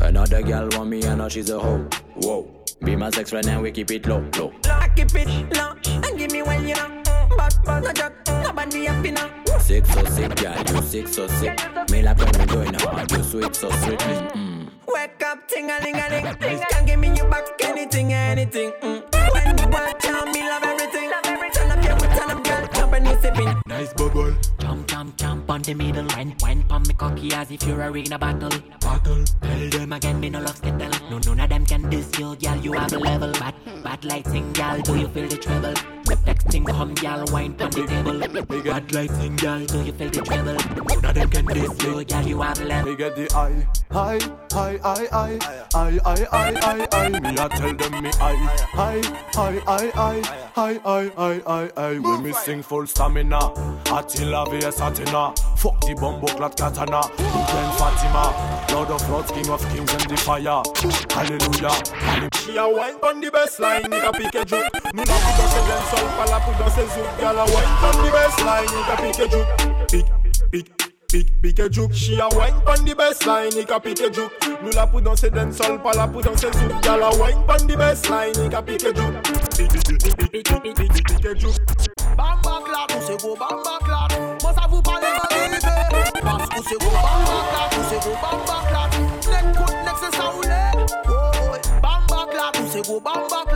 Another 0.01 0.43
girl 0.43 0.69
want 0.73 0.91
me 0.91 1.03
and 1.03 1.19
now 1.19 1.29
she's 1.29 1.51
a 1.51 1.59
hoe. 1.59 1.89
Whoa, 2.15 2.49
be 2.85 2.95
my 2.95 3.11
sex 3.11 3.31
friend 3.31 3.47
and 3.49 3.63
we 3.63 3.73
keep 3.73 3.91
it 3.91 4.07
low, 4.07 4.25
low. 4.39 4.53
Lock 4.67 4.95
keep 4.95 5.15
it 5.15 5.57
low 5.57 5.75
and 5.87 6.19
give 6.19 6.31
me 6.31 6.43
when 6.43 6.69
you 6.69 6.75
know. 6.75 7.03
But 7.37 7.59
but 7.65 7.91
a 7.91 7.93
joke, 7.93 8.13
nobody 8.45 8.85
happy 8.85 9.11
now. 9.11 9.29
Sick 9.59 9.87
so 9.87 10.05
sick, 10.05 10.37
girl, 10.37 10.57
you 10.69 10.83
sick 10.83 11.09
so 11.09 11.27
sick. 11.27 11.59
Me 11.91 12.03
like 12.03 12.19
when 12.19 12.33
we 12.39 12.47
going 12.47 12.77
out, 12.77 13.11
you 13.11 13.23
sweet 13.25 13.57
so 13.57 13.71
sweet. 13.71 13.99
Mm. 13.99 14.69
Wake 14.87 15.23
up, 15.25 15.49
ting 15.49 15.69
a 15.71 15.81
ling 15.83 15.97
a 15.97 16.09
ling. 16.11 16.37
Can 16.71 16.87
give 16.87 17.01
me 17.01 17.09
you 17.17 17.25
back 17.25 17.45
anything, 17.65 18.13
anything. 18.13 18.71
Mm. 18.83 19.03
When 19.33 19.59
you 19.59 19.69
want 19.69 19.99
to, 20.01 20.27
me 20.27 20.49
love 20.49 20.63
everything. 20.63 20.76
Nice 23.67 23.93
bubble. 23.95 24.33
Jump, 24.61 24.87
jump, 24.87 25.17
jump 25.17 25.51
on 25.51 25.61
the 25.63 25.75
middle. 25.75 26.07
Wine, 26.17 26.37
wine 26.41 26.63
pon 26.69 26.83
me 26.87 26.95
cocky 26.95 27.33
as 27.33 27.51
if 27.51 27.65
you're 27.65 27.83
a 27.83 27.91
ring 27.91 28.07
in 28.07 28.13
a 28.13 28.19
battle. 28.19 28.51
Battle. 28.81 29.25
Tell 29.43 29.71
them 29.71 29.93
again, 29.93 30.21
me 30.21 30.31
no 30.31 30.41
love 30.41 30.57
skittle. 30.57 30.91
No, 31.11 31.19
none 31.19 31.41
of 31.41 31.49
them 31.49 31.67
can 31.67 31.91
diss 31.91 32.17
you, 32.17 32.37
girl. 32.37 32.57
You 32.57 32.73
have 32.75 32.93
a 32.93 32.99
level. 32.99 33.33
Bad, 33.33 33.55
bad 33.83 34.05
lighting, 34.05 34.53
girl. 34.53 34.81
Do 34.83 34.97
you 34.97 35.09
feel 35.09 35.27
the 35.27 35.37
treble? 35.37 35.75
Next 36.25 36.47
thing 36.47 36.65
come, 36.65 36.95
girl. 36.95 37.25
Wine 37.33 37.55
pon 37.55 37.71
the 37.71 37.87
table. 37.87 38.63
Bad 38.63 38.93
lighting, 38.93 39.37
girl. 39.37 39.67
Do 39.67 39.83
you 39.83 39.93
feel 39.93 40.11
the 40.11 40.21
treble? 40.21 41.01
None 41.03 41.05
of 41.05 41.15
them 41.15 41.31
can 41.31 41.47
diss 41.47 41.83
you, 41.83 42.05
girl. 42.05 42.23
You 42.23 42.43
have 42.43 42.61
a 42.61 42.65
level. 42.65 42.93
Me 42.93 42.97
get 42.97 43.17
the 43.17 43.35
eye, 43.35 43.67
high, 43.91 44.21
high, 44.57 44.79
high, 44.83 45.07
high, 45.12 45.38
high, 45.73 45.99
high, 46.05 46.27
high, 46.33 46.55
high, 46.61 46.87
high. 46.92 47.21
Me 47.21 47.31
a 47.37 47.49
tell 47.49 47.75
them 47.75 48.03
me 48.03 48.11
eye, 48.21 48.37
high, 48.73 49.03
high, 49.35 49.61
high, 49.61 49.90
high, 49.90 50.23
high, 50.55 50.79
high, 50.79 51.09
high, 51.14 51.40
high, 51.45 51.71
high. 51.77 51.99
When 51.99 52.23
me 52.23 52.33
sing 52.33 52.62
full 52.62 52.87
stamina, 52.87 53.38
Attila 53.92 54.49
via 54.51 54.73
Satina. 54.73 55.37
Fuck 55.59 55.81
the 55.81 55.95
bumbo 56.01 56.27
clat 56.29 56.57
katana. 56.57 57.03
Then 57.16 57.71
Fatima, 57.77 58.25
Lord 58.73 58.90
of 58.90 59.11
Lords, 59.11 59.31
King 59.31 59.51
of 59.51 59.61
Kings 59.69 59.92
and 59.92 60.11
the 60.11 60.16
fire. 60.16 60.62
Hallelujah. 61.12 62.31
She 62.40 62.57
a 62.57 62.66
wine 62.69 62.99
pon 62.99 63.21
the 63.21 63.31
best 63.31 63.61
line, 63.61 63.83
nigga 63.85 64.12
pick 64.12 64.35
a 64.35 64.45
juke. 64.45 64.95
Me 64.95 65.05
not 65.05 65.21
put 65.21 65.45
us 65.45 65.55
against 65.61 65.90
sol, 65.90 66.09
pala 66.16 66.40
put 66.40 66.61
us 66.64 66.79
a 66.79 66.85
zouk. 66.87 67.21
A 67.21 67.45
wine 67.53 67.75
pon 67.81 68.05
the 68.05 68.11
best 68.11 68.40
line, 68.45 68.69
nigga 68.69 68.97
pick 69.03 69.19
a 69.19 69.27
juke. 69.29 69.51
Pick, 69.90 70.07
pick, 70.51 70.86
Pick, 71.09 71.40
pick 71.40 71.59
a 71.61 71.69
juke, 71.69 71.95
she 71.95 72.19
a 72.19 72.27
wine 72.33 72.61
pon 72.62 72.85
the 72.85 72.95
line, 73.27 73.53
he 73.53 73.64
ka 73.64 73.79
pick 73.79 74.01
a 74.01 74.11
juke. 74.11 74.33
Nou 74.62 74.71
la 74.75 74.87
pou 74.87 75.01
danse 75.01 75.31
den 75.31 75.53
sol, 75.53 75.79
pa 75.79 75.92
la 75.95 76.07
pou 76.09 76.21
danse 76.21 76.51
zouk. 76.51 76.85
Yal 76.85 77.03
a 77.03 77.11
wine 77.16 77.42
pon 77.47 77.62
the 77.66 77.77
line, 77.79 78.35
he 78.35 78.49
ka 78.51 78.61
pick 78.61 78.83
a 78.83 78.92
juke. 78.92 79.14
Pick, 79.55 79.71
pick, 79.71 79.87
pick, 79.87 80.16
pick, 80.16 80.33
pick, 80.33 80.62
pick, 80.62 80.75
pick, 80.75 81.05
pick 81.07 81.25
a 81.25 81.35
juke. 81.35 81.55
Bam 82.16 82.40
bam 82.42 82.64
clap, 82.64 82.90
ou 82.90 83.03
se 83.07 83.14
go 83.23 83.37
bam 83.37 83.62
bam 83.62 83.79
clap. 83.87 84.11
Moi 84.42 84.53
ça 84.53 84.66
vous 84.69 84.83
parle 84.83 85.03
de 85.03 85.35
vérité. 85.35 85.69
Parce 86.23 86.49
que 86.66 86.75
go 86.75 86.90
bam 86.90 87.23
bam 87.23 87.45
clap, 87.55 87.71
ou 87.79 87.85
se 87.87 87.97
go 88.03 88.12
bam 88.19 88.38
bam 88.42 88.62
clap. 88.66 88.90
Nek 89.31 89.47
kout, 89.55 89.77
nek 89.87 89.97
se 90.03 90.11
sa 90.16 90.33
ou 90.35 90.42
nek. 90.42 90.75
Bam 91.83 92.03
bam 92.09 92.27
clap, 92.31 92.57
ou 92.59 92.66
se 92.66 92.83
go 92.83 92.99
bam 92.99 93.23
bam. 93.31 93.56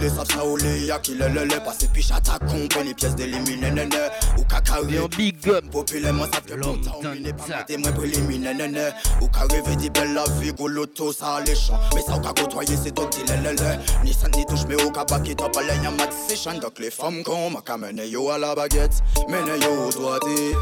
Savent 0.00 0.30
ça 0.30 0.44
ou 0.46 0.56
les 0.56 0.86
y'a 0.86 0.98
killer 0.98 1.28
le 1.28 1.44
le 1.44 1.64
Passer 1.64 1.88
puis 1.92 2.02
j'attaque 2.02 2.46
compte 2.46 2.76
les 2.84 2.94
pièces 2.94 3.16
d'éliminer 3.16 3.70
nene 3.70 3.90
Ou 4.38 4.44
cacahué 4.44 4.98
big 5.16 5.48
up. 5.48 5.64
Populairement 5.70 6.24
ça 6.24 6.40
fait 6.46 6.56
longtemps 6.56 7.00
On 7.02 7.14
n'est 7.14 7.32
pas 7.32 7.46
maté 7.48 7.76
moins 7.76 7.92
préliminaire 7.92 8.54
nene 8.54 8.92
Ou 9.20 9.28
rêvé 9.50 9.76
dit 9.76 9.90
belle 9.90 10.14
la 10.14 10.24
vie 10.40 10.52
Go 10.52 10.68
l'auto 10.68 11.12
ça 11.12 11.36
alléchant 11.36 11.80
Mais 11.94 12.02
ça 12.02 12.16
ou 12.16 12.20
qu'a 12.20 12.32
côtoyer 12.32 12.76
c'est 12.82 12.94
tout 12.94 13.08
dit 13.10 13.24
le 13.28 13.36
le 13.42 13.56
le 13.56 14.04
Ni 14.04 14.12
ça 14.12 14.28
ni 14.36 14.44
touche 14.46 14.66
mais 14.68 14.76
qu'a 14.76 15.04
back 15.04 15.28
it 15.28 15.40
up 15.40 15.56
Allez 15.56 15.82
y'a 15.82 15.90
mat 15.90 16.10
session 16.28 16.58
Donc 16.58 16.78
les 16.78 16.90
femmes 16.90 17.22
qu'on 17.22 17.50
m'a 17.50 17.60
qu'à 17.60 17.76
mener 17.76 18.06
yo 18.06 18.30
à 18.30 18.38
la 18.38 18.54
baguette. 18.54 19.02
Mener 19.28 19.58
yo 19.64 19.88
au 19.88 19.92
doigté 19.92 20.54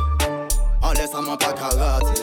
En 0.82 0.92
laissant 0.92 1.36
pas 1.36 1.52
karaté 1.52 2.22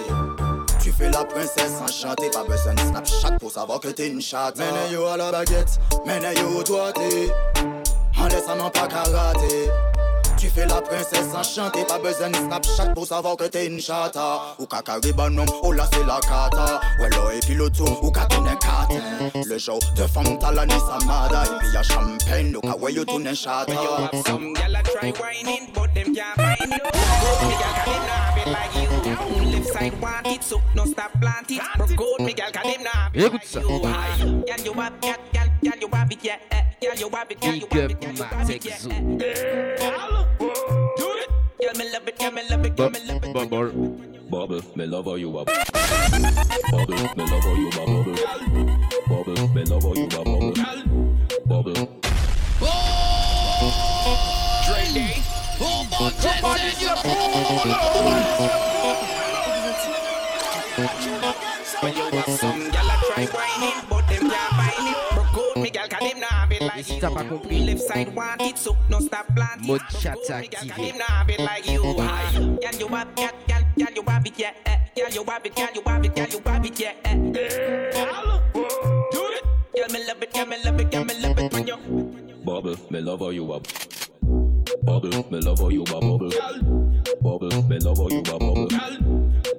tu 0.82 0.92
fais 0.92 1.10
la 1.10 1.24
princesse 1.24 1.80
enchantée, 1.82 2.30
pas 2.32 2.44
besoin 2.44 2.74
de 2.74 2.80
Snapchat 2.80 3.38
pour 3.40 3.52
savoir 3.52 3.80
que 3.80 3.90
t'es 3.90 4.08
une 4.08 4.22
chatte. 4.22 4.58
Mène 4.58 4.92
yo 4.92 5.06
à 5.06 5.18
la 5.18 5.32
baguette, 5.32 5.80
mène 6.06 6.24
yo 6.38 6.60
au 6.60 6.64
doigté, 6.64 7.32
en 8.18 8.26
laissant 8.28 8.56
mon 8.58 8.70
pas 8.70 8.88
karaté. 8.88 9.70
Tu 10.38 10.50
fais 10.50 10.66
la 10.66 10.82
princesse 10.82 11.36
enchantée, 11.36 11.84
pas 11.86 12.00
besoin 12.00 12.32
de 12.32 12.36
Snapchat 12.36 12.88
pour 12.96 13.06
savoir 13.06 13.38
que 13.38 13.44
t'es 13.44 13.68
une 13.68 13.80
chata. 13.80 14.56
Ou 14.58 14.66
kakari 14.66 15.14
bonhomme, 15.14 15.46
oh 15.62 15.72
là 15.72 15.88
c'est 15.94 16.06
la 16.06 16.20
cata. 16.20 16.82
Ouais 17.00 17.10
là 17.10 17.36
et 17.36 17.40
puis 17.42 17.54
le 17.54 17.70
tour, 17.70 18.04
ou 18.04 18.12
kakine 18.12 18.50
catin. 18.60 19.42
Le 19.46 19.58
jour 19.60 19.80
de 19.96 20.08
femme 20.08 20.40
t'as 20.40 20.52
la 20.52 20.66
samada. 20.68 21.44
Et 21.44 21.60
puis 21.60 21.68
y'a 21.74 21.84
champagne, 21.84 22.56
ou 22.56 22.62
kawaii 22.62 22.96
yo 22.96 23.06
tourne 23.06 23.36
chata. 23.36 23.74
Some 24.26 24.56
gyal 24.56 24.76
a 24.76 24.82
try 24.82 25.14
whining, 25.22 25.72
but 25.76 25.94
them 25.94 26.16
can't 26.16 26.36
find 26.36 26.72
you. 26.72 28.21
Écoute 33.14 33.44
ça. 33.44 33.60
Big 37.30 37.76
up 37.78 38.20
Max 38.20 38.50
Exo. 38.50 38.90
Bubble, 43.34 43.72
bubble, 44.30 44.62
me 44.76 44.86
love 44.86 45.06
how 45.06 45.16
you 45.16 45.38
are. 45.38 45.46
Bubble, 45.46 46.96
me 47.16 47.26
love 47.26 47.44
how 47.44 47.54
you 47.54 47.70
are. 47.70 47.86
Bubble, 47.86 48.16
bubble, 49.08 49.48
me 49.54 49.64
love 49.66 49.84
how 49.84 49.94
you 49.94 50.08
are. 50.18 50.26
Bubble, 51.46 51.74
bubble. 51.74 51.90
Oh! 52.62 53.01
Oh, 55.64 55.86
you 71.66 71.84
you 71.84 71.94
it 76.06 76.18
you 76.18 76.42
it 76.66 76.82
Yeah 76.82 76.94
Girl 79.78 79.96
love 80.08 80.24
it 80.24 80.34
Girl 80.34 80.50
it 80.80 80.92
Girl 80.92 81.10
it 81.10 81.68
you 81.68 81.78
Bubble 82.44 82.76
Me 82.90 83.00
love 83.02 83.20
how 83.20 83.30
you 83.30 83.52
up 83.54 83.68
Bubble, 84.84 85.26
me 85.32 85.40
love 85.40 85.60
how 85.60 85.70
you 85.70 85.84
bubble. 85.84 86.18
Bubble, 87.22 87.64
me 87.70 87.78
love 87.80 87.98
how 87.98 88.08
you 88.08 88.20
a 88.20 88.24
bubble. 88.24 88.68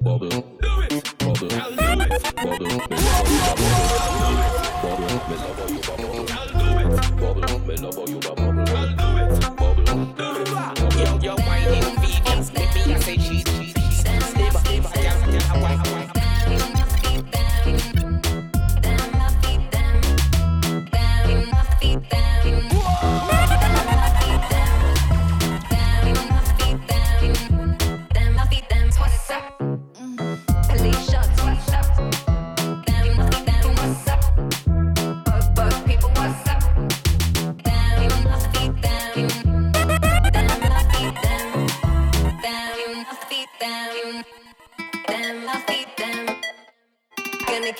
Bubble, 0.00 0.28
do 0.28 0.80
it. 0.90 1.18
Bubble. 1.18 1.48
Bubble, 1.48 2.66
me 2.66 2.96
love 2.98 3.18
how 3.18 3.28
you 3.28 3.38
a 3.38 3.52
bubble. 3.52 3.86
Bubble, 4.82 5.06
me 5.28 5.36
love 5.36 5.58
how 5.58 5.66
you 5.68 5.78
a 5.78 5.86
bubble. 5.86 6.26
Bubble, 7.16 7.58
me 7.60 7.74
love 7.76 7.94
how 7.94 8.06
you 8.06 8.16
a 8.16 8.20
bubble. 8.20 8.41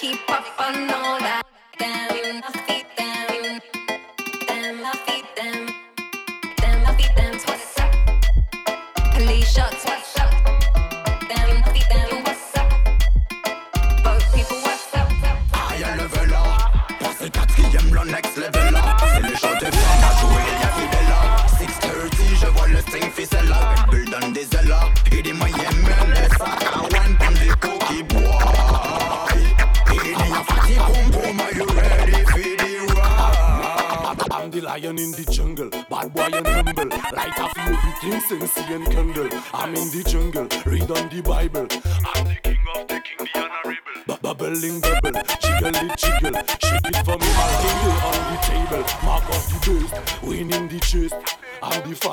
Keep 0.03 0.29
up 0.29 0.45
on 0.59 1.22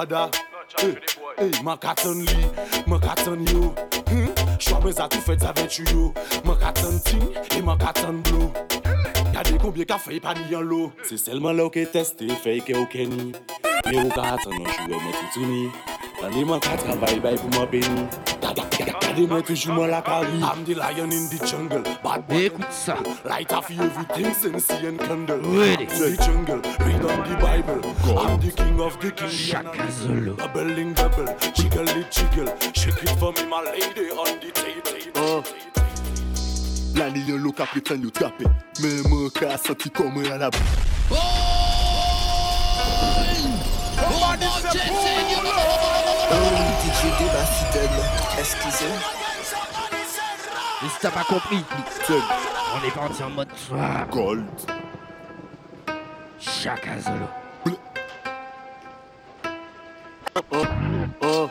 brada 0.09 0.31
hey, 0.79 0.89
eh, 1.37 1.51
hey, 1.51 1.63
Man 1.63 1.77
katan 1.77 2.25
li, 2.25 2.45
man 2.87 2.99
katan 2.99 3.45
yo. 3.47 3.73
Hmm? 4.09 4.29
Chwa 4.57 4.79
mwen 4.81 4.93
za 4.93 5.07
tou 5.07 5.21
fet 5.21 5.39
zaventu 5.39 5.83
yo 5.93 6.13
Man 6.43 6.57
katan 6.57 6.99
ting, 7.05 7.35
e 7.57 7.61
man 7.61 7.77
katan 7.77 8.21
blo 8.23 8.51
Gade 9.33 9.57
konbyen 9.61 9.87
ka 9.87 9.97
fey 9.97 10.19
pa 10.19 10.33
ni 10.33 10.49
yon 10.51 10.65
lo 10.65 10.91
Se 11.05 11.17
selman 11.17 11.55
lè 11.55 11.63
ou 11.63 11.73
ke 11.73 11.85
testè, 11.85 12.27
fey 12.43 12.59
ke 12.65 12.75
ou 12.77 12.89
ke 12.89 13.05
ni 13.05 13.31
Mè 13.85 13.95
ou 14.01 14.09
ka 14.09 14.33
atan 14.33 14.57
nan 14.57 14.73
chou 14.73 14.89
yo 14.89 15.03
mè 15.05 15.13
toutouni 15.19 15.63
Nan 16.19 16.41
e 16.41 16.43
man 16.49 16.65
ka 16.65 16.75
travay 16.81 17.21
bay 17.23 17.37
pou 17.37 17.53
man 17.55 17.69
beni 17.71 18.38
la. 19.27 20.01
I'm 20.51 20.63
the 20.65 20.75
lion 20.75 21.12
in 21.12 21.29
the 21.29 21.45
jungle. 21.45 21.84
Bad 22.03 22.27
boy. 22.27 22.45
Écoute 22.45 22.71
ça. 22.71 22.97
Light 23.25 23.51
of 23.53 23.69
everything, 23.69 24.34
Sensi 24.34 24.88
and 24.88 24.99
candle. 24.99 25.39
Ready. 25.39 25.88
I'm 25.88 25.99
the 25.99 26.17
jungle. 26.23 26.62
Read 26.86 27.03
on 27.05 27.29
the 27.29 27.36
Bible. 27.41 27.82
Go. 28.05 28.17
I'm 28.17 28.39
the 28.39 28.51
king 28.51 28.79
of 28.79 28.99
the 28.99 29.12
king. 29.12 29.29
Chacun 29.29 29.91
solo. 29.91 30.34
Doubling 30.36 30.93
double. 30.93 31.27
Jiggle 31.53 31.89
it 31.89 32.12
jiggle. 32.12 32.53
Shake 32.73 33.03
it 33.03 33.19
for 33.19 33.32
me, 33.34 33.45
my 33.47 33.62
lady 33.63 34.10
on 34.12 34.39
the 34.39 34.51
table. 34.51 35.12
Oh. 35.15 35.39
Uh. 35.39 35.69
La 36.95 37.08
ligne 37.08 37.36
loca 37.38 37.65
prétend 37.65 37.97
nous 37.97 38.12
taper. 38.12 38.45
Mais 38.82 39.10
mon 39.10 39.29
cas 39.29 39.58
senti 39.58 39.89
comme 39.89 40.23
à 40.25 40.38
la 40.38 40.47
oh! 40.47 40.51
boue. 40.51 41.10
Oh, 46.31 46.35
DJ 46.83 47.05
de 47.19 47.25
ma 47.25 47.45
fidèle, 47.45 47.89
excusez. 48.37 48.85
Mais 50.81 50.89
si 50.89 50.95
t'as 51.01 51.11
pas 51.11 51.23
compris, 51.23 51.63
on 52.09 52.87
est 52.87 52.91
parti 52.91 53.23
en 53.23 53.29
mode. 53.31 53.47
Gold. 54.11 54.45
Chaka 56.39 56.99
Zolo. 56.99 57.27
Oh, 60.51 60.63
oh. 61.21 61.49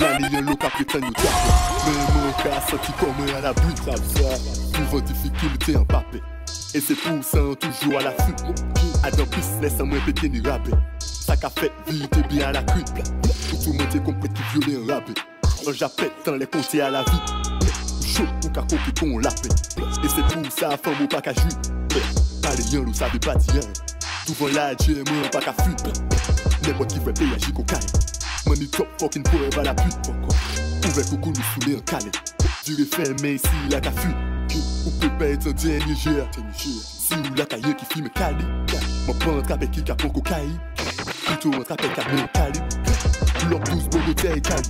La 0.00 0.18
ligne 0.18 0.40
le 0.40 0.54
capitaine 0.54 1.04
nous 1.04 1.12
tape 1.12 1.26
Mais 1.86 1.92
mon 2.14 2.32
casse 2.32 2.74
qui 2.82 2.92
tombe 2.92 3.36
à 3.36 3.40
la 3.40 3.52
butte 3.52 3.76
travers 3.76 4.38
Pour 4.90 5.02
difficulté 5.02 5.76
en 5.76 5.84
papé 5.84 6.22
Et 6.74 6.80
c'est 6.80 6.94
pour 6.94 7.22
ça 7.22 7.38
toujours 7.60 7.98
à 7.98 8.02
la 8.02 8.10
fuite 8.12 8.44
Adam 9.04 9.26
plus 9.26 9.60
laisse 9.60 9.80
un 9.80 9.84
moins 9.84 10.00
pété 10.00 10.28
ni 10.28 10.40
qu'a 11.40 11.50
fait 11.50 11.72
vite 11.86 12.28
bien 12.28 12.48
à 12.48 12.52
la 12.52 12.62
cuple. 12.62 13.02
Tout 13.50 13.72
le 13.72 13.78
monde 13.78 13.94
est 13.94 14.02
compris 14.02 14.28
qui 14.30 14.60
violait 14.60 14.92
rabais. 14.92 15.14
Quand 15.64 15.72
j'appelle 15.72 16.10
dans 16.24 16.34
les 16.34 16.46
comptes 16.46 16.74
à 16.74 16.90
la 16.90 17.02
vie. 17.02 17.20
Chaud, 18.06 18.24
ou 18.44 18.48
qu'à 18.48 18.62
coquer 18.62 19.00
qu'on 19.00 19.18
l'appelle. 19.18 19.52
Et 20.04 20.08
c'est 20.08 20.34
pour 20.34 20.52
ça, 20.52 20.76
femme 20.76 20.94
ou 21.02 21.06
pas 21.06 21.20
qu'à. 21.20 21.32
Pas 21.34 22.54
les 22.54 22.64
liens, 22.64 22.84
nous 22.84 22.94
savons 22.94 23.18
pas 23.18 23.34
dire. 23.36 23.62
Tout 24.26 24.34
vent 24.34 24.48
là, 24.54 24.74
Dieu, 24.74 25.02
moi, 25.10 25.28
pas 25.30 25.40
qu'à 25.40 25.52
fuite. 25.52 26.02
Les 26.64 26.72
moi 26.74 26.86
qui 26.86 26.98
veulent 26.98 27.14
payer 27.14 27.34
à 27.34 27.38
Chico 27.38 27.64
Money 28.46 28.66
top 28.66 28.88
fucking 28.98 29.22
pour 29.22 29.60
à 29.60 29.62
la 29.62 29.74
pute, 29.74 29.96
pourquoi? 30.02 30.36
Ouvert 30.86 31.06
coucou, 31.10 31.32
nous 31.36 31.62
saouler 31.62 31.76
un 31.76 31.80
calais. 31.80 32.12
Duré 32.64 32.84
fermé, 32.84 33.34
ici, 33.34 33.48
la 33.70 33.80
qu'à 33.80 33.92
fuite. 33.92 34.16
Ou 34.86 34.90
peut 35.00 35.10
pas 35.18 35.26
être 35.26 35.48
un 35.48 35.52
dernier 35.52 35.94
Si 35.94 37.14
ou 37.14 37.34
la 37.36 37.44
cahier 37.44 37.74
qui 37.76 37.84
filme 37.84 38.08
calé. 38.10 38.44
Mon 39.06 39.14
pan, 39.14 39.42
qui 39.70 39.82
capon 39.82 40.08
cocaïne 40.08 40.58
tout 41.40 41.52
impeccable, 41.54 42.10
mais 42.14 42.28
calme. 42.34 42.52
Leur 43.50 43.60
douce 43.60 43.88
bonne 43.88 44.02
bouteille 44.02 44.42
calme. 44.42 44.62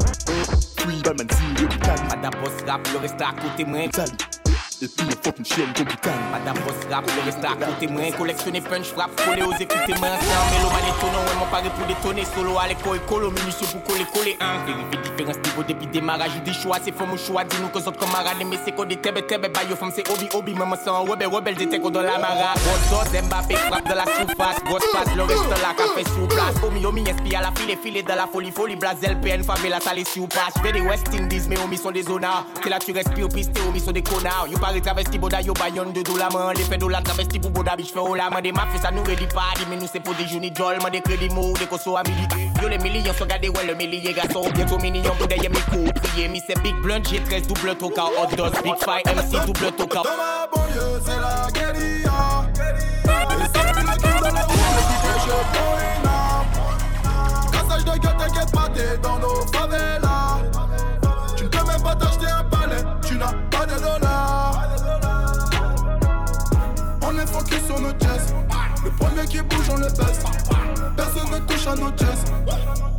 Free 0.79 1.01
Balman, 1.03 1.27
si 1.31 1.63
le 1.63 1.69
calme. 1.69 2.09
Madame 2.09 2.41
Boss 2.43 2.53
Rap, 2.67 2.87
le 2.93 2.99
reste 2.99 3.21
à 3.21 3.33
côté, 3.41 3.65
moi. 3.65 3.81
Salut. 3.93 4.48
Et 4.81 4.87
puis 4.87 5.07
un 5.07 5.11
fucking 5.11 5.45
chienne 5.45 5.73
comme 5.75 5.87
boucan 5.87 6.14
Madame 6.31 6.55
Boss 6.64 6.87
Rap, 6.88 7.05
le 7.05 7.23
reste 7.25 7.45
à 7.45 7.67
côté 7.67 7.88
moi. 7.88 8.03
Collectionner 8.17 8.61
punch, 8.61 8.87
frappe, 8.87 9.11
coller 9.25 9.43
aux 9.43 9.53
écouter 9.53 9.95
moi. 9.99 10.11
C'est 10.21 10.31
un 10.31 10.51
mélomane 10.55 10.87
étonnant, 10.87 11.25
ouais, 11.27 11.39
mon 11.41 11.47
pari 11.47 11.68
pour 11.70 11.87
détonner. 11.87 12.24
Solo 12.33 12.59
à 12.59 12.68
l'école, 12.68 13.01
colo, 13.09 13.31
munitions 13.31 13.66
pour 13.66 13.83
coller, 13.83 14.07
coller. 14.14 14.37
Un, 14.41 14.64
vérifier 14.66 14.99
différence 15.03 15.37
niveau 15.39 15.64
depuis 15.66 15.87
démarrage. 15.89 16.31
Ou 16.37 16.45
des 16.45 16.53
choix, 16.53 16.76
c'est 16.83 16.95
faux, 16.95 17.07
mon 17.07 17.16
choix. 17.16 17.43
Dis-nous 17.43 17.68
que 17.68 17.79
autres 17.79 17.99
camarades, 17.99 18.37
mais 18.47 18.59
c'est 18.64 18.70
quoi 18.70 18.87
des 18.87 18.99
tebe, 18.99 19.26
tebe, 19.26 19.53
bayo, 19.53 19.74
femme, 19.74 19.91
c'est 19.93 20.09
hobby, 20.09 20.29
hobby. 20.33 20.55
Maman, 20.55 20.76
c'est 20.81 20.91
un 20.91 20.99
rebelle, 20.99 21.26
rebelle, 21.26 21.57
détecte 21.57 21.87
dans 21.89 22.03
la 22.03 22.18
mara. 22.18 22.55
Grosse 22.55 23.11
dose, 23.11 23.22
Mbappé, 23.22 23.57
frappe 23.57 23.89
de 23.89 23.95
la 23.95 24.05
surface. 24.05 24.62
Grosse 24.64 24.87
passe, 24.93 25.14
le 25.16 25.22
reste 25.24 25.51
là, 25.51 25.74
café 25.76 26.05
sous 26.05 26.26
place. 26.29 26.55
Omi, 26.62 26.87
omi, 26.87 27.03
esprit 27.03 27.35
à 27.35 27.41
la 27.41 27.51
file, 27.57 27.76
file 27.83 28.05
de 28.05 28.09
la 28.09 28.29
folie, 28.29 28.53
folie, 28.53 28.76
blazel, 28.76 29.18
PN, 29.20 29.43
favela, 29.43 29.81
salé 29.81 30.05
sous 30.05 30.29
passe. 30.29 30.55
Fais 30.62 30.70
des 30.70 30.83
West 30.83 31.09
Indies, 31.12 31.49
mais 31.49 31.59
omis 31.59 31.79
sont 31.79 31.91
des 31.91 32.05
zonards. 32.05 32.47
C'est 32.62 32.70
là 32.70 32.79
tu 32.79 32.93
respires, 32.93 33.29
piste, 33.29 33.59
omis 33.68 33.81
sont 33.81 33.91
des 33.91 34.03
connards 34.03 34.47
pare 34.69 34.81
travesti 34.81 35.19
boda 35.19 35.41
yo 35.41 35.55
bayon 35.55 35.93
de 35.93 36.03
dola 36.03 36.29
man 36.31 36.55
Le 36.57 36.64
fe 36.64 36.77
dola 36.77 37.01
travesti 37.01 37.41
pou 37.41 37.51
boda 37.51 37.77
bich 37.77 37.93
fe 37.93 38.01
ola 38.01 38.29
man 38.31 38.43
De 38.43 38.53
mafye 38.53 38.81
sa 38.81 38.91
nou 38.91 39.05
redi 39.05 39.27
pa 39.33 39.53
di 39.57 39.64
men 39.71 39.79
nou 39.81 39.89
se 39.89 40.01
pou 40.01 40.14
de 40.14 40.27
jouni 40.29 40.51
jol 40.55 40.81
Man 40.83 40.93
de 40.93 41.01
kredi 41.01 41.29
mou 41.33 41.55
de 41.59 41.66
koso 41.66 41.97
a 41.97 42.03
milite 42.09 42.51
Yo 42.61 42.69
le 42.69 42.79
miliyon 42.83 43.16
so 43.16 43.27
gade 43.27 43.49
wè 43.49 43.64
le 43.66 43.75
miliye 43.79 44.12
gaso 44.12 44.45
Bientou 44.53 44.79
miniyon 44.83 45.16
pou 45.19 45.31
deye 45.31 45.49
mi 45.49 45.62
kou 45.71 45.95
priye 46.01 46.29
Mi 46.29 46.43
se 46.45 46.59
big 46.62 46.77
blunt 46.85 47.09
G13 47.09 47.49
double 47.49 47.77
toka 47.81 48.09
hot 48.19 48.37
dos 48.37 48.61
Big 48.62 48.77
fire 48.85 49.14
MC 49.14 49.47
double 49.47 49.73
toka. 49.81 50.03
Thomas 50.05 50.49
Bonlieu 50.53 51.01
c'est 51.05 51.21
la 51.21 51.49
guérilla. 51.55 52.19
Et 53.09 53.49
c'est 53.53 53.73
plus 53.73 53.87
le 53.87 53.97
cul 53.97 54.19
de 54.21 54.35
la 54.35 54.45
roue 54.45 54.69
Mais 54.75 54.85
qui 54.89 54.97
fait 55.07 55.21
chaud 55.25 55.45
pour 55.55 55.73
une 55.89 56.07
arme 56.09 57.53
Cassage 57.53 57.85
de 57.85 57.99
gueule 57.99 58.16
t'inquiète 58.19 58.53
pas 58.53 58.69
t'es 58.75 58.99
dans 58.99 59.19
nos 59.19 59.47
favelas 59.53 60.08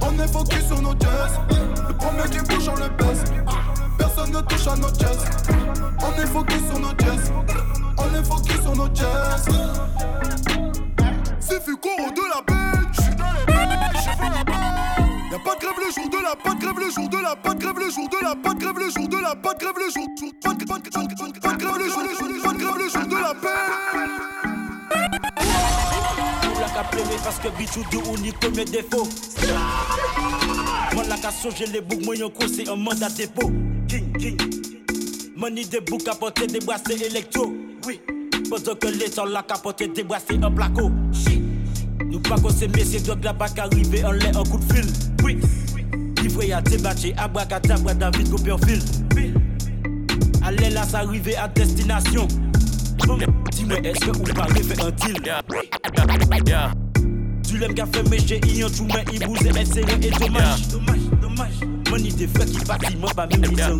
On 0.01 0.19
est 0.19 0.27
focus 0.31 0.65
sur 0.67 0.81
nos 0.81 0.91
jazz. 0.99 1.39
Le 1.87 1.93
premier 1.93 2.29
qui 2.29 2.39
bouge, 2.39 2.69
on 2.69 2.75
le 2.75 2.89
baisse. 2.89 3.23
Personne 3.97 4.31
ne 4.31 4.41
touche 4.41 4.67
à 4.67 4.75
nos 4.75 4.93
jazz. 4.93 5.25
On 5.99 6.21
est 6.21 6.27
focus 6.27 6.61
sur 6.69 6.79
nos 6.79 6.89
jazz. 6.97 7.31
On 7.97 8.15
est 8.15 8.23
focus 8.23 8.61
sur 8.61 8.75
nos 8.75 8.95
jazz. 8.95 9.45
Pacifico 11.59 11.89
de 12.15 12.21
la 12.33 12.41
bête. 12.47 12.87
J'suis 12.93 13.15
dans 13.15 13.31
les 13.33 13.45
bêtes, 13.45 13.95
j'ai 13.95 14.11
fait 14.11 14.29
la 14.29 14.43
bête. 14.43 14.55
Y'a 15.31 15.39
pas 15.39 15.55
de 15.55 15.59
grève 15.59 15.75
le 15.77 15.91
jour 15.93 16.09
de 16.09 16.23
la, 16.23 16.35
pas 16.35 16.53
de 16.53 16.59
grève 16.59 16.79
le 16.79 16.89
jour 16.91 17.09
de 17.09 17.17
la, 17.17 17.35
pas 17.35 17.53
de 17.53 17.59
grève 17.59 17.79
le 17.79 17.89
jour 17.89 18.09
de 18.09 18.17
la, 18.23 18.35
pas 18.35 18.53
de 18.53 18.59
grève 18.59 18.79
le 18.79 18.89
jour 18.89 19.07
de 19.07 19.17
la, 19.17 19.35
pas 19.35 19.53
de 19.53 19.59
grève 19.59 19.75
le 19.77 19.91
jour, 19.91 20.07
pas 20.43 20.53
de 20.53 20.65
pas 20.65 20.79
de 20.79 20.89
pas 20.89 21.03
de 21.03 21.39
pas 21.39 21.53
de 21.53 21.57
grève 21.57 21.77
le 21.77 21.89
jour, 21.89 22.03
pas 22.43 22.53
de 22.53 22.57
grève 22.57 22.77
le 22.77 22.89
jour 22.89 23.07
de 23.07 23.15
la 23.15 23.33
paix. 23.33 24.18
Parce 27.23 27.39
que 27.39 27.47
bichou 27.57 27.81
de 27.91 27.97
ou 28.09 28.17
ni 28.17 28.31
premier 28.31 28.65
défaut. 28.65 29.07
Moi 30.93 31.03
la 31.07 31.17
ka 31.17 31.31
songer 31.31 31.67
les 31.67 31.81
boucs 31.81 32.03
moi 32.03 32.15
yon 32.15 32.29
conseil 32.29 32.67
un 32.69 32.75
mandat 32.75 33.09
dépôt. 33.09 33.51
King, 33.87 34.11
king. 34.17 34.37
Money 35.35 35.65
des 35.65 35.81
boucs 35.81 36.07
à 36.07 36.15
porter 36.15 36.47
des 36.47 36.59
bracelets 36.59 37.05
électro. 37.07 37.53
Oui. 37.85 37.99
Pendant 38.49 38.75
que 38.75 38.87
les 38.87 39.11
gens 39.11 39.25
la 39.25 39.43
capote 39.43 39.83
des 39.83 40.03
bracelets 40.03 40.43
en 40.43 40.51
placo. 40.51 40.91
Nous 42.05 42.19
pas 42.21 42.37
qu'on 42.37 42.49
s'est 42.49 42.67
messieurs 42.67 43.01
de 43.01 43.23
la 43.23 43.33
bac 43.33 43.57
arrivé 43.59 44.03
en 44.03 44.11
lait 44.11 44.35
en 44.35 44.43
coup 44.43 44.57
de 44.57 44.73
fil. 44.73 44.85
Oui. 45.23 45.37
Livré 46.21 46.51
à 46.51 46.61
débatcher, 46.61 47.13
abracadabra 47.17 47.93
David 47.93 48.31
Copperfield. 48.31 48.83
Allez 50.43 50.69
là, 50.71 50.83
ça 50.83 51.01
à 51.01 51.47
destination. 51.49 52.27
Dis-moi, 53.51 53.77
est-ce 53.83 53.99
que 53.99 54.11
vous 54.17 54.33
parlez 54.33 54.63
fait 54.63 54.81
un 54.81 54.91
deal? 54.91 55.21
Tu 57.47 57.57
l'aimes 57.57 57.73
qu'a 57.73 57.85
fait 57.85 58.03
mes 58.09 58.19
j'ai 58.19 58.39
yon 58.39 58.69
tout 58.69 58.87
mais 58.93 59.03
il 59.11 59.25
vous 59.25 59.35
est 59.35 59.65
serré 59.65 59.93
et 60.01 60.11
dommage. 60.11 60.67
Dommage, 60.67 60.99
dommage. 61.21 61.59
Money 61.89 62.11
des 62.11 62.27
frères 62.27 62.45
qui 62.45 62.59
partent, 62.59 62.95
moi 62.97 63.11
pas 63.15 63.27
même 63.27 63.43
yo. 63.43 63.79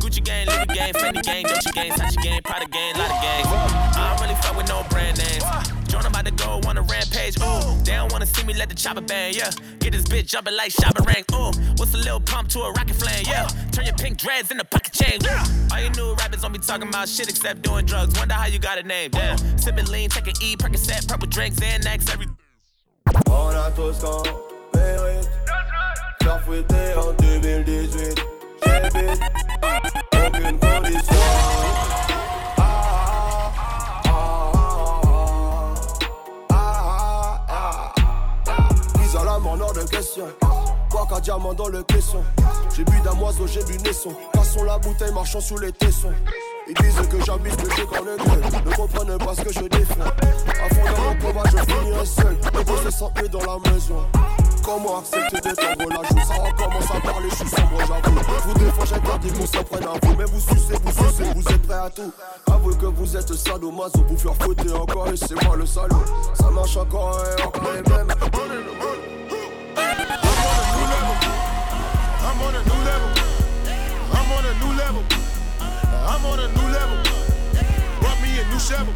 Gucci 0.00 0.20
gang, 0.20 0.46
Louis 0.46 0.66
gang, 0.76 0.92
Fendi 0.96 1.20
gang, 1.20 1.42
Dolce 1.42 1.72
gang, 1.74 1.92
Sachi 1.96 2.16
gang, 2.16 2.40
Prada 2.42 2.66
gang, 2.70 2.96
lot 2.96 3.10
of 3.10 3.20
gangs. 3.22 3.48
I 3.96 4.08
don't 4.08 4.20
really 4.20 4.34
fuck 4.40 4.56
with 4.56 4.68
no 4.68 4.82
brand 4.90 5.16
names. 5.18 5.73
Join 5.94 6.06
about 6.06 6.26
to 6.26 6.32
go 6.32 6.60
on 6.66 6.76
a 6.76 6.82
rampage. 6.82 7.36
Ooh, 7.38 7.78
they 7.84 7.92
don't 7.92 8.10
wanna 8.10 8.26
see 8.26 8.44
me 8.44 8.52
let 8.54 8.68
the 8.68 8.74
chopper 8.74 9.00
bang. 9.00 9.32
Yeah, 9.32 9.50
get 9.78 9.92
this 9.92 10.02
bitch 10.02 10.26
jumping 10.26 10.56
like 10.56 10.72
rank. 11.06 11.26
Ooh, 11.32 11.52
what's 11.76 11.94
a 11.94 11.98
little 11.98 12.18
pump 12.18 12.48
to 12.48 12.62
a 12.62 12.72
rocket 12.72 12.96
flame? 12.96 13.24
Yeah, 13.24 13.46
turn 13.70 13.84
your 13.84 13.94
pink 13.94 14.18
dreads 14.18 14.50
into 14.50 14.64
pocket 14.64 14.92
chain. 14.92 15.20
Yeah. 15.22 15.46
All 15.70 15.80
you 15.80 15.90
new 15.90 16.14
rappers 16.14 16.42
don't 16.42 16.52
be 16.52 16.58
talking 16.58 16.88
about 16.88 17.08
shit 17.08 17.28
except 17.28 17.62
doing 17.62 17.86
drugs. 17.86 18.18
Wonder 18.18 18.34
how 18.34 18.46
you 18.46 18.58
got 18.58 18.76
a 18.78 18.82
name. 18.82 19.12
Damn, 19.12 19.38
sipping 19.56 19.86
lean, 19.86 20.10
take 20.10 20.26
an 20.26 20.34
E, 20.42 20.56
Percocet, 20.56 21.06
purple 21.06 21.28
drinks, 21.28 21.60
Xanax, 21.60 22.12
every. 22.12 22.26
On 23.30 23.54
a 23.54 23.70
tous 23.76 24.00
fouetter 26.44 26.94
en 26.98 27.12
2018 27.14 28.20
J'évite 28.64 29.20
Aucune 30.12 30.58
condition 30.58 32.03
question. 40.14 40.26
Quoi 40.90 41.06
qu'un 41.08 41.20
diamant 41.20 41.54
dans 41.54 41.68
le 41.68 41.82
caisson. 41.82 42.22
J'ai 42.74 42.84
bu 42.84 43.00
damoiseau, 43.04 43.46
j'ai 43.46 43.64
bu 43.64 43.76
naisson. 43.78 44.10
Cassons 44.32 44.64
la 44.64 44.78
bouteille, 44.78 45.12
marchons 45.12 45.40
sous 45.40 45.58
les 45.58 45.72
tessons. 45.72 46.12
Ils 46.68 46.74
disent 46.74 47.08
que 47.08 47.24
j'habite 47.24 47.62
le 47.62 47.70
jeu 47.70 47.86
quand 47.90 48.04
le 48.04 48.16
gueule 48.16 48.62
Ne 48.64 48.74
comprennent 48.74 49.18
pas 49.18 49.34
ce 49.34 49.42
que 49.42 49.52
je 49.52 49.68
défends. 49.68 50.00
À 50.02 50.74
fond 50.74 50.84
dans 50.84 51.02
mon 51.02 51.20
combat, 51.20 51.50
je 51.50 51.72
finirai 51.72 52.06
seul. 52.06 52.36
Le 52.54 52.64
beau 52.64 52.76
se 52.78 52.90
sentir 52.90 53.28
dans 53.28 53.40
la 53.40 53.70
maison. 53.70 53.96
Comment 54.64 55.00
accepter 55.00 55.40
d'être 55.40 55.62
en 55.62 55.84
relâche? 55.84 56.26
Ça 56.26 56.34
recommence 56.42 56.90
à 56.90 57.00
parler, 57.00 57.28
je 57.30 57.34
suis 57.34 57.48
sombre, 57.48 57.78
j'avoue. 57.80 58.18
Vous 58.46 58.54
défends, 58.54 58.84
j'interdis 58.86 59.32
qu'on 59.32 59.46
s'en 59.46 59.64
prenne 59.64 59.84
à 59.84 59.92
vous. 60.02 60.16
Mais 60.16 60.24
vous 60.24 60.40
sucez, 60.40 60.74
vous 60.82 60.92
sucez, 60.92 61.24
vous 61.34 61.52
êtes 61.52 61.62
prêts 61.62 61.74
à 61.74 61.90
tout. 61.90 62.12
Avouez 62.50 62.76
que 62.76 62.86
vous 62.86 63.16
êtes 63.16 63.34
sadomaso 63.34 64.04
Vous 64.08 64.16
faire 64.16 64.34
fouetter 64.36 64.72
encore 64.72 65.08
et 65.08 65.16
c'est 65.16 65.42
moi 65.44 65.56
le 65.56 65.66
salaud. 65.66 66.02
Ça 66.34 66.48
marche 66.50 66.76
encore 66.76 67.20
et 67.38 67.42
encore 67.42 67.72
les 67.74 67.90
mêmes 67.90 68.08
on 72.44 72.54
a 72.54 72.62
new 72.62 72.80
level. 72.84 73.08
I'm 74.12 74.28
on 74.36 74.44
a 74.44 74.54
new 74.60 74.72
level. 74.76 75.02
I'm 76.12 76.24
on 76.26 76.38
a 76.40 76.48
new 76.52 76.68
level. 76.76 76.98
Brought 78.00 78.20
me 78.20 78.36
a 78.38 78.44
new 78.52 78.60
shovel. 78.60 78.92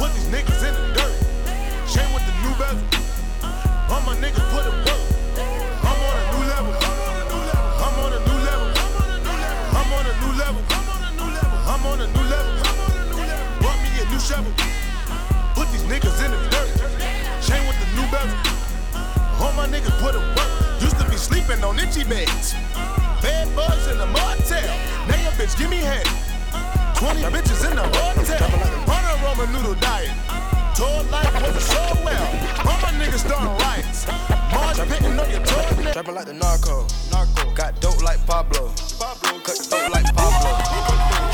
Put 0.00 0.14
these 0.16 0.28
niggas 0.32 0.64
in 0.64 0.72
the 0.72 0.84
dirt. 0.96 1.12
Chain 1.92 2.08
with 2.16 2.24
the 2.24 2.32
new 2.40 2.54
bezel. 2.56 2.88
All 3.92 4.00
my 4.08 4.16
niggas 4.16 4.48
put 4.48 4.64
in 4.64 4.72
work. 4.80 5.02
I'm 5.84 6.00
on 6.08 6.14
a 6.16 6.24
new 6.32 6.44
level. 6.48 6.72
I'm 7.84 7.96
on 8.00 8.12
a 8.16 8.20
new 8.24 8.38
level. 8.48 8.68
I'm 9.76 9.92
on 9.92 10.06
a 10.08 10.14
new 10.16 10.32
level. 10.40 10.62
I'm 11.68 11.84
on 11.84 12.00
a 12.00 12.06
new 12.16 12.24
level. 12.32 12.54
Brought 13.60 13.80
me 13.84 13.90
a 14.00 14.04
new 14.08 14.20
shovel. 14.20 14.52
Put 15.52 15.68
these 15.72 15.84
niggas 15.84 16.16
in 16.24 16.30
the 16.32 16.40
dirt. 16.48 16.70
Chain 17.44 17.60
with 17.68 17.76
the 17.76 17.88
new 17.92 18.08
bezel. 18.08 18.40
All 19.36 19.52
my 19.52 19.66
niggas 19.68 20.00
put 20.00 20.14
in 20.14 20.22
work. 20.34 20.57
Used 21.28 21.30
to 21.30 21.34
be 21.34 21.46
sleeping 21.46 21.64
on 21.64 21.78
itchy 21.78 22.04
beds. 22.04 22.54
Bed 23.20 23.48
bugs 23.54 23.86
in 23.88 23.98
the 23.98 24.06
motel. 24.06 24.64
Now 25.08 25.20
your 25.20 25.32
bitch 25.36 25.58
give 25.58 25.70
me 25.70 25.78
head. 25.78 26.06
20 26.96 27.20
bitches 27.28 27.68
in 27.68 27.76
the 27.76 27.84
hotel. 27.84 28.48
On 28.88 29.02
a 29.04 29.14
Roman 29.24 29.52
noodle 29.52 29.74
diet. 29.80 30.10
Told 30.76 31.10
life 31.10 31.32
wasn't 31.34 31.60
so 31.60 31.82
well. 32.04 32.28
All 32.64 32.78
my 32.80 32.92
niggas 32.96 33.26
starting 33.26 33.52
riots. 33.60 34.06
Marge 34.52 34.80
pitting 34.88 35.18
on 35.18 35.30
your 35.30 35.44
toenail. 35.44 35.92
Trapping 35.92 36.14
like 36.14 36.26
the 36.26 36.34
narco. 36.34 36.86
Narco. 37.10 37.52
Got 37.54 37.80
dope 37.80 38.02
like 38.02 38.24
Pablo. 38.26 38.72
Pablo. 38.98 39.40
Cut 39.44 39.58
dope 39.68 39.92
like 39.92 40.08
Pablo. 40.14 40.52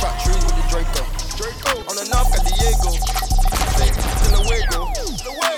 Chop 0.01 0.15
trees 0.25 0.43
with 0.43 0.57
the 0.59 0.65
Draco. 0.71 1.03
Draco. 1.39 1.73
On 1.91 1.95
the 1.95 2.07
knob 2.11 2.27
got 2.35 2.43
Diego. 2.43 2.91
In 4.27 4.33
the 4.33 4.43
wiggle. 4.49 4.91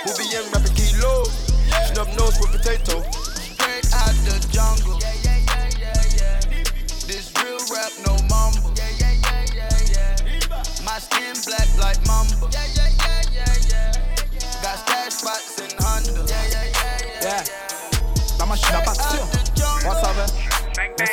Who 0.04 0.10
be 0.18 0.28
in 0.34 0.44
rapping 0.52 0.74
kilo. 0.74 1.24
Snub 1.88 2.08
nose 2.18 2.36
with 2.40 2.52
potato. 2.52 3.15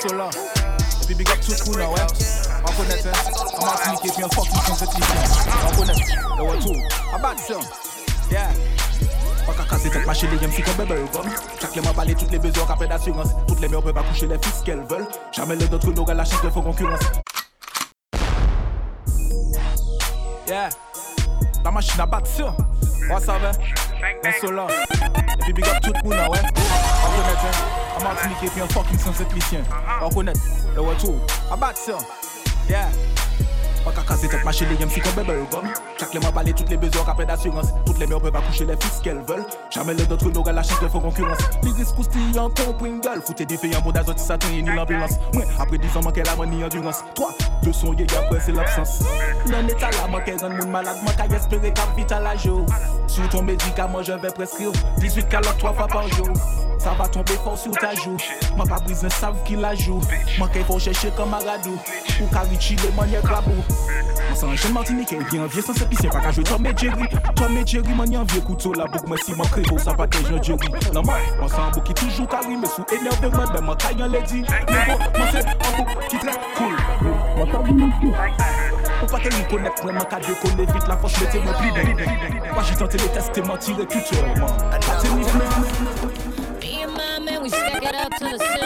Et 0.06 1.06
puis 1.06 1.16
big 1.16 1.30
up 1.30 1.40
le 1.48 1.66
monde, 1.66 1.94
ouais. 1.94 2.02
On 2.66 2.72
connaît, 2.74 3.08
hein. 3.08 3.12
On 3.58 3.66
Martinique 3.66 4.06
et 4.06 4.10
puis 4.10 4.24
un 4.24 4.30
fucking 4.30 4.62
compétition. 4.68 5.16
On 5.66 5.76
connaît. 5.78 5.94
Le 6.38 6.44
retour. 6.44 6.76
À 7.14 7.18
battre 7.20 7.42
Yeah. 8.30 8.50
Pas 9.46 9.64
casser 9.64 9.90
tête, 9.90 10.06
ma 10.06 10.14
chérie, 10.14 10.38
j'aime 10.42 10.52
si 10.52 10.62
comme 10.62 10.76
bébé 10.76 10.96
gum. 11.14 11.24
Chaque 11.62 11.76
mois, 11.78 11.94
balai 11.94 12.16
toutes 12.16 12.32
les 12.32 12.40
besoins, 12.40 12.66
rappel 12.66 12.90
d'assurance. 12.90 13.30
Toutes 13.48 13.62
les 13.62 13.70
mères 13.70 13.82
peuvent 13.82 13.98
accoucher 13.98 14.28
les 14.28 14.38
fils 14.40 14.62
qu'elles 14.66 14.84
veulent. 14.90 15.08
Jamais 15.32 15.56
les 15.56 15.74
autres 15.74 15.92
n'auront 15.92 16.14
la 16.14 16.26
chance 16.26 16.42
de 16.42 16.50
faire 16.50 16.64
concurrence. 16.64 17.00
Yeah. 20.48 20.70
La 21.64 21.72
machine 21.72 22.02
à 22.02 22.06
battre. 22.06 22.30
On 23.10 23.20
savait. 23.20 23.52
On 24.26 24.46
sont 24.46 24.52
là. 24.52 24.68
Et 25.40 25.44
puis 25.44 25.54
big 25.54 25.66
up 25.66 25.78
tout 25.82 25.94
le 25.94 26.10
monde, 26.10 26.30
ouais. 26.30 26.63
On 27.14 27.22
connaît, 27.22 27.38
hein. 27.38 28.00
En 28.00 28.04
Martinique 28.04 28.44
et 28.44 28.48
puis 28.48 28.62
un 28.62 28.68
fucking 28.68 28.98
sans 28.98 29.16
électricien. 29.16 29.62
On 30.02 30.10
connaît. 30.10 30.34
Le 30.76 30.82
retour. 30.82 31.16
À 31.52 31.56
battre 31.56 31.78
ça. 31.80 31.98
Yeah. 32.68 32.90
Baka 33.86 34.02
kase 34.08 34.28
tet 34.30 34.44
ma 34.44 34.52
chile 34.52 34.76
yem 34.80 34.90
si 34.90 35.02
kon 35.02 35.12
bebel 35.16 35.46
gom. 35.52 35.68
Chak 36.00 36.14
le 36.14 36.20
man 36.20 36.32
pale 36.32 36.54
tout 36.54 36.66
le 36.70 36.78
bezor 36.78 37.06
kapè 37.06 37.26
d'assurance. 37.26 37.74
Tout 37.86 37.96
le 38.00 38.08
mèr 38.08 38.20
pe 38.22 38.32
pa 38.32 38.40
kouche 38.42 38.62
le 38.62 38.76
fils 38.80 39.02
kel 39.04 39.20
vel 39.28 39.44
Jamè 39.70 39.94
le 39.94 40.06
dotre 40.06 40.32
nou 40.32 40.44
gala 40.44 40.64
chik 40.64 40.82
le 40.82 40.90
fò 40.90 41.02
konkurans 41.04 41.44
Liris 41.64 41.92
kousti 41.96 42.20
yon 42.34 42.50
kon 42.58 42.74
pringal 42.80 43.22
Foute 43.26 43.46
di 43.50 43.58
fe 43.58 43.68
yon 43.72 43.84
boda 43.84 44.04
zoti 44.04 44.24
sa 44.24 44.38
tenye 44.38 44.62
ni 44.62 44.76
l'ambulans 44.76 45.20
Mwen 45.34 45.48
apre 45.60 45.78
dizan 45.78 46.04
manke 46.06 46.24
la 46.26 46.36
man 46.36 46.50
ni 46.50 46.64
endurance. 46.64 47.04
3, 47.16 47.28
2 47.64 47.74
son 47.74 47.94
ye 47.94 48.08
yapre 48.08 48.40
se 48.42 48.52
l'absans 48.52 49.04
Nan 49.52 49.70
etal 49.70 49.94
la 50.00 50.08
manke 50.08 50.38
zan 50.40 50.56
moun 50.58 50.72
malade. 50.72 51.04
Manka 51.04 51.28
yespere 51.34 51.74
kap 51.74 51.96
vital 51.98 52.28
a 52.28 52.36
jo 52.38 52.66
Sou 53.08 53.28
ton 53.32 53.44
medikaman 53.44 54.04
je 54.04 54.14
ve 54.14 54.32
preskriv 54.34 54.72
18 55.02 55.30
kalot 55.30 55.60
3 55.60 55.74
fwa 55.74 55.88
par 55.88 56.08
jo 56.18 56.30
Sa 56.80 56.96
va 57.00 57.08
tombe 57.08 57.36
faw 57.44 57.56
si 57.60 57.70
ou 57.70 57.80
ta 57.80 57.94
jou 57.96 58.18
Man 58.58 58.68
pa 58.68 58.80
brizen 58.84 59.12
sav 59.20 59.38
ki 59.48 59.60
la 59.60 59.76
jou 59.76 60.02
Man 60.40 60.50
kay 60.56 60.66
faw 60.68 60.80
chèche 60.80 61.12
kamaradou 61.18 61.78
Ou 62.22 62.32
kari 62.34 62.60
chile 62.60 62.92
man 62.98 63.12
ye 63.12 63.22
klabou 63.24 63.64
Mwen 63.74 64.36
san 64.36 64.56
jen 64.58 64.74
martinike, 64.74 65.18
gen 65.32 65.44
anvye 65.44 65.62
san 65.62 65.76
sepise 65.76 66.10
Pak 66.12 66.26
a 66.26 66.32
jwe 66.32 66.44
Tom 66.44 66.66
et 66.66 66.78
Jerry. 66.78 67.08
Tom 67.36 67.58
et 67.58 67.66
Jerry 67.66 67.94
man 67.96 68.16
anvye 68.16 68.42
koutou 68.42 68.74
la 68.74 68.86
bouk 68.88 69.08
Mwen 69.08 69.20
si 69.24 69.36
man 69.36 69.48
krevo 69.54 69.78
sa 69.80 69.94
patej 69.94 70.30
nan 70.32 70.44
Jerry 70.44 70.70
Nan 70.94 71.06
man, 71.06 71.22
mwen 71.40 71.50
san 71.50 71.72
bouk 71.74 71.86
ki 71.88 71.94
toujou 71.94 72.28
kari 72.28 72.58
Mwen 72.58 72.72
sou 72.74 72.86
enerve 72.92 73.30
mwen, 73.34 73.48
ben 73.54 73.64
mwen 73.68 73.78
kayan 73.84 74.12
ledi 74.12 74.44
Mwen 74.44 75.32
se 75.32 75.44
an 75.46 75.78
bouk 75.78 75.94
ki 76.10 76.22
tre 76.24 76.36
koul 76.58 76.78
Mwen 77.38 77.52
sa 77.52 77.62
bouk 77.62 77.78
mwen 77.78 77.94
kou 78.02 78.12
Ou 79.04 79.12
pa 79.12 79.20
te 79.20 79.30
li 79.34 79.44
konek 79.52 79.84
mwen, 79.84 79.98
mwen 80.00 80.10
ka 80.12 80.22
dekone 80.24 80.68
vit 80.74 80.92
La 80.92 80.98
fos 80.98 81.18
mwen 81.20 81.32
te 81.34 81.44
mwen 81.44 81.56
pli 81.62 81.70
den 81.78 81.88
Mwen 82.50 82.68
jit 82.70 82.84
an 82.84 82.94
te 82.94 83.02
le 83.02 83.10
teste, 83.18 83.46
mwen 83.48 83.64
tire 83.64 83.88
kuture 83.96 84.36
man 84.42 84.82
Pate 84.88 85.16
mi 85.16 85.24
fmen 85.30 85.50
Be 86.60 86.84
a 86.84 86.88
man, 86.88 87.26
man, 87.26 87.42
we 87.44 87.50
stack 87.50 87.84
it 87.84 87.96
up 87.96 88.12
to 88.20 88.26
the 88.26 88.63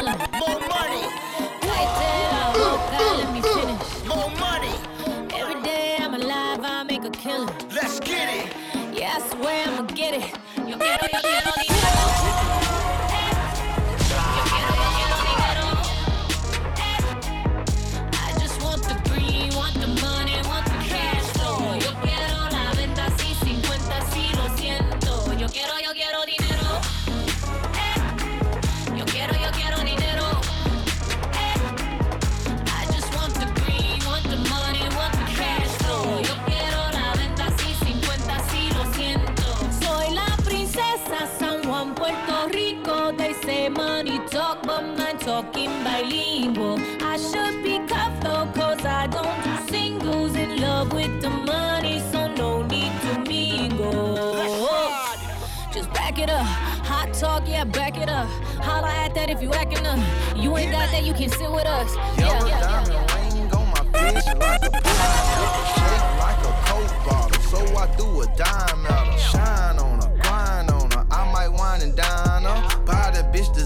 Let's 7.27 7.99
get 7.99 8.29
it. 8.33 8.53
Yeah, 8.97 9.17
swear 9.31 9.67
I'ma 9.67 9.81
get 9.93 10.13
it. 10.13 10.33
Yo 10.65 10.77
quiero, 10.77 11.07
yo 11.11 11.19
quiero 11.21 11.51
dinero. 11.61 11.76
Puerto 42.47 42.57
Rico. 42.57 43.11
They 43.11 43.33
say 43.33 43.69
money 43.69 44.19
talk, 44.27 44.63
but 44.63 44.81
mine 44.97 45.17
talking 45.17 45.69
bilingual. 45.83 46.79
I 47.01 47.17
should 47.17 47.63
be 47.63 47.79
though, 48.21 48.49
cause 48.53 48.85
I 48.85 49.07
don't 49.07 49.43
do 49.43 49.71
singles. 49.71 50.35
In 50.35 50.61
love 50.61 50.93
with 50.93 51.21
the 51.21 51.29
money, 51.29 51.99
so 52.11 52.27
no 52.33 52.63
need 52.63 52.91
to 53.01 53.19
mingle. 53.27 54.37
Just 55.73 55.91
back 55.93 56.19
it 56.19 56.29
up. 56.29 56.45
Hot 56.85 57.13
talk, 57.13 57.43
yeah, 57.47 57.63
back 57.63 57.97
it 57.97 58.09
up. 58.09 58.27
Holla 58.61 58.89
at 58.89 59.13
that 59.15 59.29
if 59.29 59.41
you 59.41 59.51
acting 59.53 59.85
up. 59.85 59.99
You 60.35 60.57
ain't 60.57 60.71
got 60.71 60.89
that, 60.91 61.03
you 61.03 61.13
can 61.13 61.29
sit 61.29 61.51
with 61.51 61.65
us. 61.65 61.95
Yeah, 62.17 62.45
yeah, 62.45 62.87
yeah. 62.87 63.15
ring 63.15 63.51
on 63.53 63.67
my 63.69 63.83
bitch 63.91 64.25
like 64.39 64.61
a 64.63 64.71
like 66.23 66.41
a 66.43 66.53
coke 66.65 67.05
bottle. 67.05 67.41
So 67.51 67.59
I 67.75 67.87
do 67.97 68.21
a 68.21 68.25
dime 68.35 68.85
at 68.85 69.07
her, 69.07 69.17
shine 69.17 69.66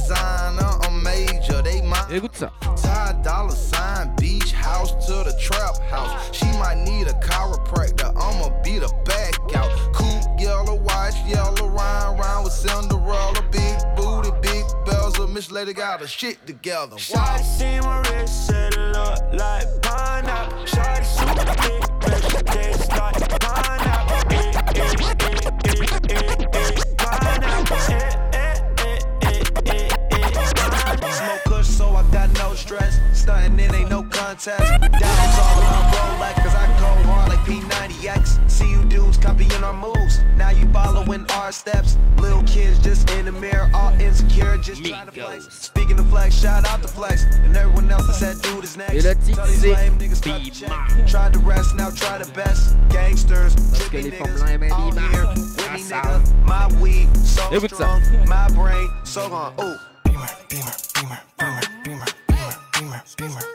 designer, 0.02 0.72
a 0.88 0.92
major. 0.92 1.62
They 1.62 1.82
my 1.82 2.04
Écoute 2.10 2.36
ça. 2.36 2.52
Tie 2.62 3.14
dollar 3.24 3.56
sign, 3.56 4.14
beach 4.18 4.52
house 4.52 4.92
to 5.08 5.24
the 5.24 5.38
trap 5.40 5.78
house. 5.90 6.36
She 6.36 6.46
might 6.60 6.78
need 6.78 7.08
a 7.08 7.14
chiropractor, 7.14 8.10
I'ma 8.16 8.50
beat 8.64 8.82
her 8.82 9.04
back 9.06 9.34
out. 9.56 9.70
Coupe, 9.94 10.40
yellow, 10.40 10.76
watch, 10.76 11.16
yellow, 11.28 11.68
rhyme, 11.68 12.18
rhyme 12.18 12.44
with 12.44 12.54
Cinderella. 12.54 13.42
Big 13.52 13.78
booty, 13.96 14.32
big 14.42 14.66
bells, 14.86 15.18
a 15.20 15.28
Miss 15.28 15.52
Lady 15.52 15.74
got 15.74 16.02
her 16.02 16.08
shit 16.08 16.46
together. 16.48 16.96
Shawty 16.96 17.44
see 17.44 17.80
my 17.82 18.00
wrist, 18.10 18.48
set 18.48 18.74
it 18.74 18.80
look 18.80 19.20
like 19.34 19.68
pineapple. 19.82 20.66
Shawty 20.66 21.06
super 21.06 21.46
big, 21.64 21.84
but 22.02 22.22
she 22.32 22.38
taste 22.44 22.90
like 22.92 23.41
stress. 32.72 33.00
Stunting, 33.14 33.60
it 33.60 33.74
ain't 33.74 33.90
no 33.90 34.04
contest. 34.04 34.60
Diamonds 34.60 35.38
all 35.44 35.60
around 35.62 35.94
Rolex, 35.94 36.36
cause 36.36 36.56
I 36.56 36.66
go 36.80 36.90
hard 37.10 37.30
like 37.30 37.40
P90X. 37.40 38.50
See 38.50 38.70
you 38.70 38.84
dudes 38.86 39.18
copying 39.18 39.64
our 39.64 39.74
moves. 39.74 40.22
Now 40.38 40.52
you 40.52 40.66
following 40.72 41.26
our 41.32 41.52
steps. 41.52 41.98
Little 42.18 42.44
kids 42.44 42.80
just 42.80 43.10
in 43.12 43.26
the 43.26 43.32
mirror, 43.32 43.70
all 43.74 43.92
insecure, 44.00 44.58
just 44.58 44.86
trying 44.86 45.08
to 45.08 45.12
flex. 45.12 45.54
Speaking 45.54 46.00
of 46.00 46.10
flex, 46.10 46.40
shout 46.40 46.66
out 46.66 46.82
to 46.82 46.88
flex. 46.88 47.26
And 47.44 47.56
everyone 47.58 47.92
else 47.92 48.08
that 48.08 48.14
said 48.14 48.42
dude 48.42 48.64
is 48.64 48.78
next. 48.78 48.94
Et 48.94 49.04
le 49.04 49.16
titre, 49.16 49.36
Tell 49.36 49.48
these 49.48 49.62
c'est 49.62 49.74
lame 49.74 49.98
niggas 49.98 50.22
cut 50.22 50.54
check. 50.54 51.08
Tried 51.08 51.34
to 51.34 51.40
rest, 51.40 51.76
now 51.76 51.90
try 51.90 52.18
the 52.18 52.32
best. 52.32 52.76
Gangsters, 52.90 53.54
que 53.90 54.00
trippy 54.00 54.12
niggas, 54.12 54.72
all 54.72 54.92
here. 54.92 55.28
With 55.28 55.72
me, 55.74 55.84
nigga. 55.90 56.46
My 56.46 56.68
weed, 56.80 57.10
so 57.18 57.60
strong. 57.68 58.02
My 58.28 58.48
brain, 58.50 58.88
so 59.04 59.28
gone. 59.28 59.54
Ooh. 59.60 59.78
Homie, 63.20 63.52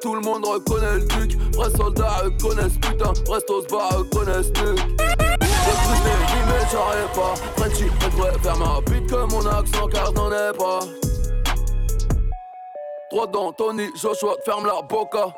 tout 0.00 0.14
le 0.14 0.20
monde 0.20 0.44
reconnaît 0.44 0.98
le 0.98 1.06
duc 1.06 1.38
Vrais 1.54 1.70
soldats 1.70 2.22
reconnaissent 2.24 2.78
putain, 2.80 3.12
restos 3.30 3.66
bas 3.70 3.88
reconnaissent 3.96 4.48
nuque 4.48 4.98
mais 6.48 6.64
j'arrive 6.70 7.12
pas 7.14 7.34
Frenchy, 7.56 7.84
devrait 8.00 8.38
faire 8.38 8.56
ma 8.56 8.80
bite 8.90 9.10
que 9.10 9.32
mon 9.32 9.46
accent 9.46 9.86
car 9.88 10.06
je 10.06 10.12
n'en 10.12 10.30
ai 10.30 10.56
pas 10.56 10.80
Droit 13.10 13.26
dans 13.28 13.52
Tony, 13.52 13.86
Joshua 13.96 14.34
ferme 14.44 14.66
la 14.66 14.82
boca. 14.82 15.28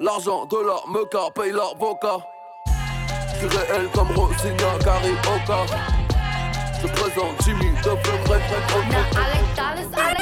L'argent 0.00 0.44
de 0.44 0.56
la 0.58 0.76
meca 0.92 1.30
paye 1.34 1.50
l'avocat. 1.50 2.18
Je 2.66 3.48
suis 3.48 3.56
réel 3.56 3.88
comme 3.94 4.08
Rosigna, 4.08 4.78
Carioca. 4.84 5.64
Je 6.82 6.86
présente 6.88 7.42
Jimmy, 7.42 7.70
de 7.82 7.88
vrai, 7.88 8.18
vrai, 8.26 8.38
vrai, 9.94 10.21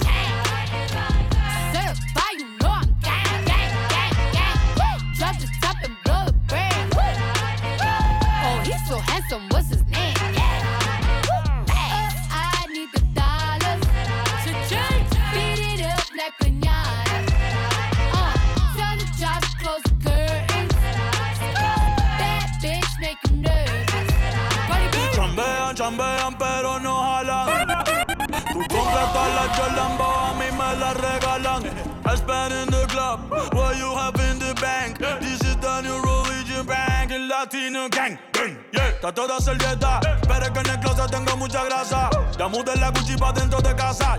Mudé 42.51 42.75
la 42.75 42.91
Gucci 42.91 43.15
pa' 43.17 43.31
dentro 43.31 43.61
de 43.61 43.75
casa. 43.75 44.17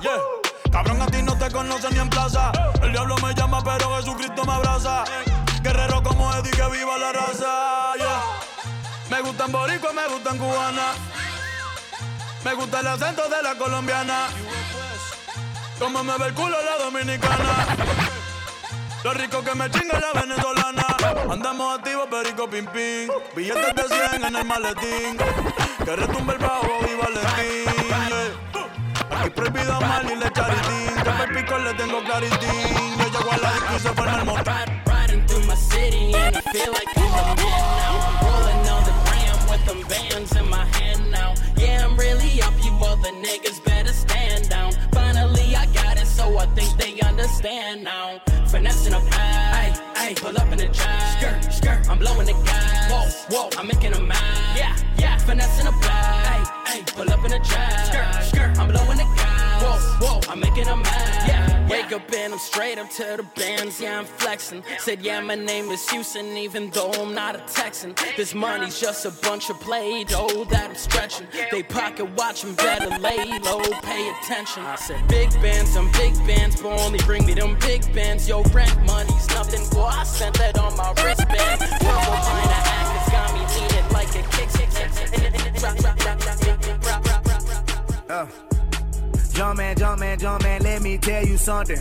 Cabrón, 0.71 1.03
a 1.03 1.07
ti 1.07 1.23
no 1.23 1.37
te 1.37 1.51
conocen 1.51 1.93
ni 1.93 2.01
en 2.01 2.09
plaza. 2.09 2.51
El 2.83 2.93
diablo 2.93 3.15
me 3.23 3.35
llama, 3.35 3.63
pero 3.63 3.97
Jesucristo 3.97 4.45
me 4.45 4.53
abraza. 4.53 5.05
Guerrero 5.63 6.03
como 6.03 6.33
Eddie, 6.35 6.51
que 6.51 6.69
viva 6.71 6.99
la 6.99 7.13
raza. 7.13 7.93
Me 9.11 9.21
gustan 9.21 9.53
boricua, 9.53 9.93
me 9.93 10.09
gustan 10.09 10.39
cubana. 10.39 10.93
Me 12.45 12.55
gusta 12.55 12.81
el 12.81 12.87
acento 12.87 13.29
de 13.29 13.43
la 13.43 13.55
colombiana. 13.55 14.29
Como 15.79 16.03
me 16.03 16.17
ve 16.17 16.27
el 16.29 16.35
culo 16.35 16.57
la 16.63 16.85
dominicana. 16.85 17.67
Lo 19.05 19.13
rico 19.13 19.43
que 19.43 19.55
me 19.55 19.71
chinga 19.71 20.01
la 20.01 20.21
venezolana. 20.21 20.87
Andamos 21.31 21.79
activos, 21.79 22.09
perico 22.09 22.49
pim 22.49 22.67
pim. 22.67 23.11
Billetes 23.37 23.75
de 23.75 24.09
100 24.11 24.25
en 24.25 24.37
el 24.37 24.45
maletín. 24.45 25.19
Que 25.85 25.97
retumbe 25.97 26.33
el 26.33 26.39
bajo 26.39 26.79
y 26.89 26.95
Valentín. 26.95 27.72
Yeah. 29.23 29.29
Aquí 29.29 29.31
prohibido 29.31 29.81
mal 29.81 30.05
y 30.11 30.17
le 30.17 30.33
charitín. 30.33 30.95
Que 30.97 31.05
para 31.05 31.25
el 31.25 31.35
pico 31.35 31.59
le 31.59 31.75
tengo 31.75 32.03
claritín. 32.05 32.99
Yo 32.99 33.05
llego 33.07 33.33
a 33.33 33.37
la 33.39 33.53
disco 33.53 33.73
y 33.77 33.79
se 33.79 33.89
forma 33.91 34.19
el 34.19 34.25
motor. 34.25 34.45
Riding 34.87 35.27
through 35.27 35.47
my 35.47 35.55
city 35.55 36.15
and 36.15 36.37
I 36.37 36.41
feel 36.53 36.73
like 36.73 36.89
I'm 36.97 37.37
the 37.37 37.43
man 37.43 37.65
now. 37.79 37.95
I'm 38.03 38.17
rolling 38.27 38.69
on 38.69 38.85
the 38.85 38.93
gram 39.07 39.39
with 39.51 39.65
them 39.67 39.83
bands 39.89 40.37
in 40.37 40.49
my 40.49 40.65
hand 40.77 41.11
now. 41.11 41.35
Yeah, 41.57 41.87
I'm 41.87 41.97
really 41.97 42.43
up, 42.43 42.55
you 42.65 42.73
other 42.85 43.13
niggas 43.23 43.63
better 43.65 43.93
stand 43.93 44.49
down. 44.49 44.73
Finally, 44.93 45.55
I 45.55 45.67
got 45.67 45.97
it, 45.99 46.07
so 46.07 46.39
I 46.39 46.47
think 46.55 46.77
they 46.79 47.01
understand 47.07 47.85
now. 47.85 48.21
Finessing 48.49 48.93
a 48.93 49.01
pie, 49.01 49.73
ay, 49.97 50.15
pull 50.17 50.37
up 50.37 50.51
in 50.53 50.59
the 50.59 50.69
drive. 50.69 51.19
Skirt, 51.19 51.53
skirt, 51.53 51.89
I'm 51.89 51.99
blowing 51.99 52.27
the 52.27 52.35
guys. 52.45 52.91
Whoa, 52.91 53.49
whoa, 53.49 53.51
I'm 53.59 53.67
making 53.67 53.95
a 53.95 54.01
mine. 54.01 54.17
Yeah, 54.57 54.77
yeah, 54.99 55.17
finessing 55.19 55.67
a 55.67 55.73
pie, 55.73 56.45
ay, 56.67 56.83
pull 56.87 57.09
up 57.11 57.25
in 57.25 57.31
the 57.31 57.39
drive. 57.39 57.87
Skirt, 57.87 58.25
skirt, 58.25 58.59
I'm 58.59 58.69
blowing 58.69 58.99
the 58.99 59.02
guys. 59.02 59.02
Whoa, 59.02 59.02
whoa, 59.02 59.02
I'm 60.33 60.41
making 60.41 60.67
a 60.67 60.75
mine. 60.75 60.85
Yeah, 61.29 61.69
wake 61.69 61.93
up 61.93 62.11
and 62.11 62.33
I'm 62.33 62.39
straight 62.39 62.79
up 62.79 62.89
to 62.93 63.19
the 63.19 63.27
bands. 63.37 63.79
Yeah, 63.79 63.99
I'm 63.99 64.07
flexing. 64.07 64.65
Said, 64.79 65.03
yeah, 65.03 65.21
my 65.21 65.35
name 65.35 65.67
is 65.67 65.87
Houston, 65.91 66.39
even 66.39 66.71
though 66.71 66.91
I'm 66.93 67.15
not 67.15 67.37
a 67.37 67.41
Texan. 67.41 67.95
This 68.17 68.35
money's 68.35 68.81
just 68.81 69.05
a 69.05 69.11
bunch 69.11 69.51
of 69.51 69.61
play 69.61 70.05
dough 70.05 70.45
that 70.45 70.71
I'm 70.71 70.75
stretching. 70.75 71.27
They 71.51 71.63
pocket 71.63 72.09
watching, 72.17 72.55
better 72.55 72.89
lay 72.99 73.39
low, 73.41 73.61
pay 73.83 74.09
attention. 74.09 74.63
I 74.63 74.77
said, 74.77 75.07
big 75.07 75.31
bands, 75.43 75.77
I'm 75.77 75.93
big 75.93 76.15
bands, 76.27 76.63
but 76.63 76.81
only 76.81 76.99
bring 77.01 77.27
me 77.27 77.35
them 77.35 77.59
big 77.61 77.83
bands. 77.95 78.27
Yo, 78.27 78.43
rent 78.55 78.75
money's 78.87 79.29
nothing, 79.29 79.69
boy. 79.69 79.85
I 79.85 80.05
sent 80.05 80.39
that 80.39 80.59
on 80.59 80.75
my 80.79 80.95
wristband. 81.05 81.61
Pint 81.61 81.73
of 81.77 81.85
Atkins 82.73 83.13
got 83.13 83.35
me 83.35 83.45
leaning 83.53 83.93
like 83.93 84.09
a 84.15 84.23
kick. 84.31 84.49
Uh. 88.09 88.52
Jump 89.35 89.57
man, 89.57 89.77
jump 89.77 90.01
man, 90.01 90.19
jump 90.19 90.43
man, 90.43 90.63
let 90.63 90.83
me 90.83 90.99
tell 90.99 91.25
you 91.27 91.37
something. 91.37 91.79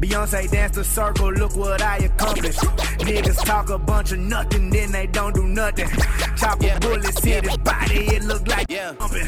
Beyonce 0.00 0.50
danced 0.50 0.74
the 0.74 0.84
circle, 0.84 1.30
look 1.32 1.54
what 1.54 1.82
I 1.82 1.98
accomplished. 1.98 2.60
Niggas 2.98 3.44
talk 3.44 3.70
a 3.70 3.78
bunch 3.78 4.12
of 4.12 4.18
nothing, 4.18 4.70
then 4.70 4.90
they 4.90 5.06
don't 5.06 5.34
do 5.34 5.46
nothing. 5.46 5.88
Chop 6.36 6.62
a 6.62 6.78
bullet, 6.80 7.18
hit 7.24 7.44
his 7.44 7.56
body, 7.58 8.06
it 8.06 8.24
look 8.24 8.46
like 8.48 8.66
yeah. 8.70 8.92
pumping. 8.98 9.26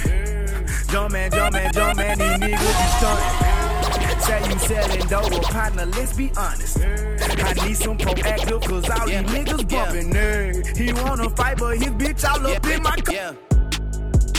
Jump 0.88 1.12
man, 1.12 1.30
jump 1.30 1.53
man, 1.53 1.72
jump 1.72 1.97
man, 1.97 2.18
these 2.18 2.38
niggas 2.38 2.78
be 2.80 2.86
stunting. 2.99 4.20
Say 4.20 4.51
you 4.51 4.59
selling 4.59 5.07
dope, 5.09 5.30
well, 5.30 5.40
partner, 5.42 5.86
let's 5.86 6.16
be 6.16 6.32
honest. 6.36 6.78
I 6.80 7.66
need 7.66 7.76
some 7.76 7.99
Proactiv, 7.99 8.62
cause 8.66 8.90
all 8.90 9.07
these 9.07 9.16
niggas 9.16 9.68
bumping. 9.68 10.12
Hey, 10.12 10.62
he 10.76 10.92
wanna 10.95 11.28
fight, 11.30 11.59
but 11.59 11.76
his 11.76 11.90
bitch 11.90 12.24
all 12.28 12.47
up 12.47 12.66
in 12.66 12.82
my 12.82 12.97
car. 12.97 13.53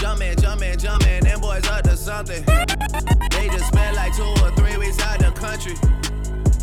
Jumpin', 0.06 0.36
jumpin', 0.40 0.78
jumpin', 0.78 1.24
them 1.24 1.42
boys 1.42 1.68
up 1.68 1.82
to 1.82 1.98
something. 1.98 2.46
They 2.46 3.48
just 3.48 3.66
spent 3.70 3.96
like 3.96 4.16
two 4.16 4.22
or 4.22 4.52
three 4.52 4.78
weeks 4.78 5.02
out 5.02 5.18
the 5.18 5.32
country. 5.32 5.74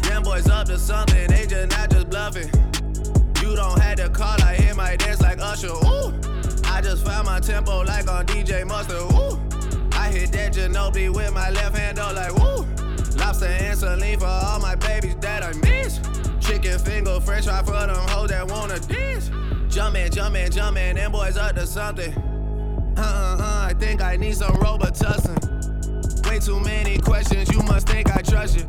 Them 0.09 0.23
boys 0.23 0.49
up 0.49 0.67
to 0.67 0.79
something, 0.79 1.27
they 1.27 1.45
just 1.49 1.77
not 1.77 1.91
just 1.91 2.09
bluffing. 2.09 2.49
You 3.43 3.57
don't 3.57 3.81
have 3.81 3.97
to 3.97 4.09
call, 4.11 4.41
I 4.43 4.55
hear 4.55 4.77
my 4.77 4.95
dance 4.95 5.21
like 5.21 5.41
Usher. 5.41 5.73
Ooh, 5.73 6.15
I 6.67 6.81
just 6.83 7.05
found 7.05 7.27
my 7.27 7.41
tempo 7.41 7.83
like 7.83 8.09
on 8.09 8.27
DJ 8.27 8.65
Mustard. 8.65 9.11
Ooh, 9.11 9.37
I 9.91 10.13
hit 10.13 10.31
that 10.31 10.53
Ginobili 10.53 11.13
with 11.13 11.35
my 11.35 11.51
left 11.51 11.77
hand, 11.77 11.99
though, 11.99 12.13
like 12.15 12.33
woo. 12.37 12.65
Lobster 13.17 13.47
and 13.47 13.77
saline 13.77 14.21
for 14.21 14.27
all 14.27 14.61
my 14.61 14.77
babies 14.77 15.17
that 15.17 15.43
I 15.43 15.53
miss. 15.55 15.99
Chicken 16.39 16.79
finger, 16.79 17.19
french 17.19 17.47
fry 17.47 17.61
for 17.65 17.73
them 17.73 18.09
hoes 18.11 18.29
that 18.29 18.47
wanna 18.49 18.79
dance. 18.79 19.31
Jumpin', 19.67 20.13
jumpin', 20.13 20.53
jumpin', 20.53 20.95
them 20.95 21.11
boys 21.11 21.37
up 21.37 21.57
to 21.57 21.67
something. 21.67 22.15
I 22.99 23.75
think 23.79 24.03
I 24.03 24.17
need 24.17 24.35
some 24.37 24.55
Robitussin. 24.57 25.37
Way 26.29 26.39
too 26.41 26.61
many 26.61 26.99
questions, 26.99 27.51
you 27.53 27.63
must 27.63 27.89
think 27.89 28.09
I 28.11 28.23
trust 28.23 28.57
you. 28.57 28.65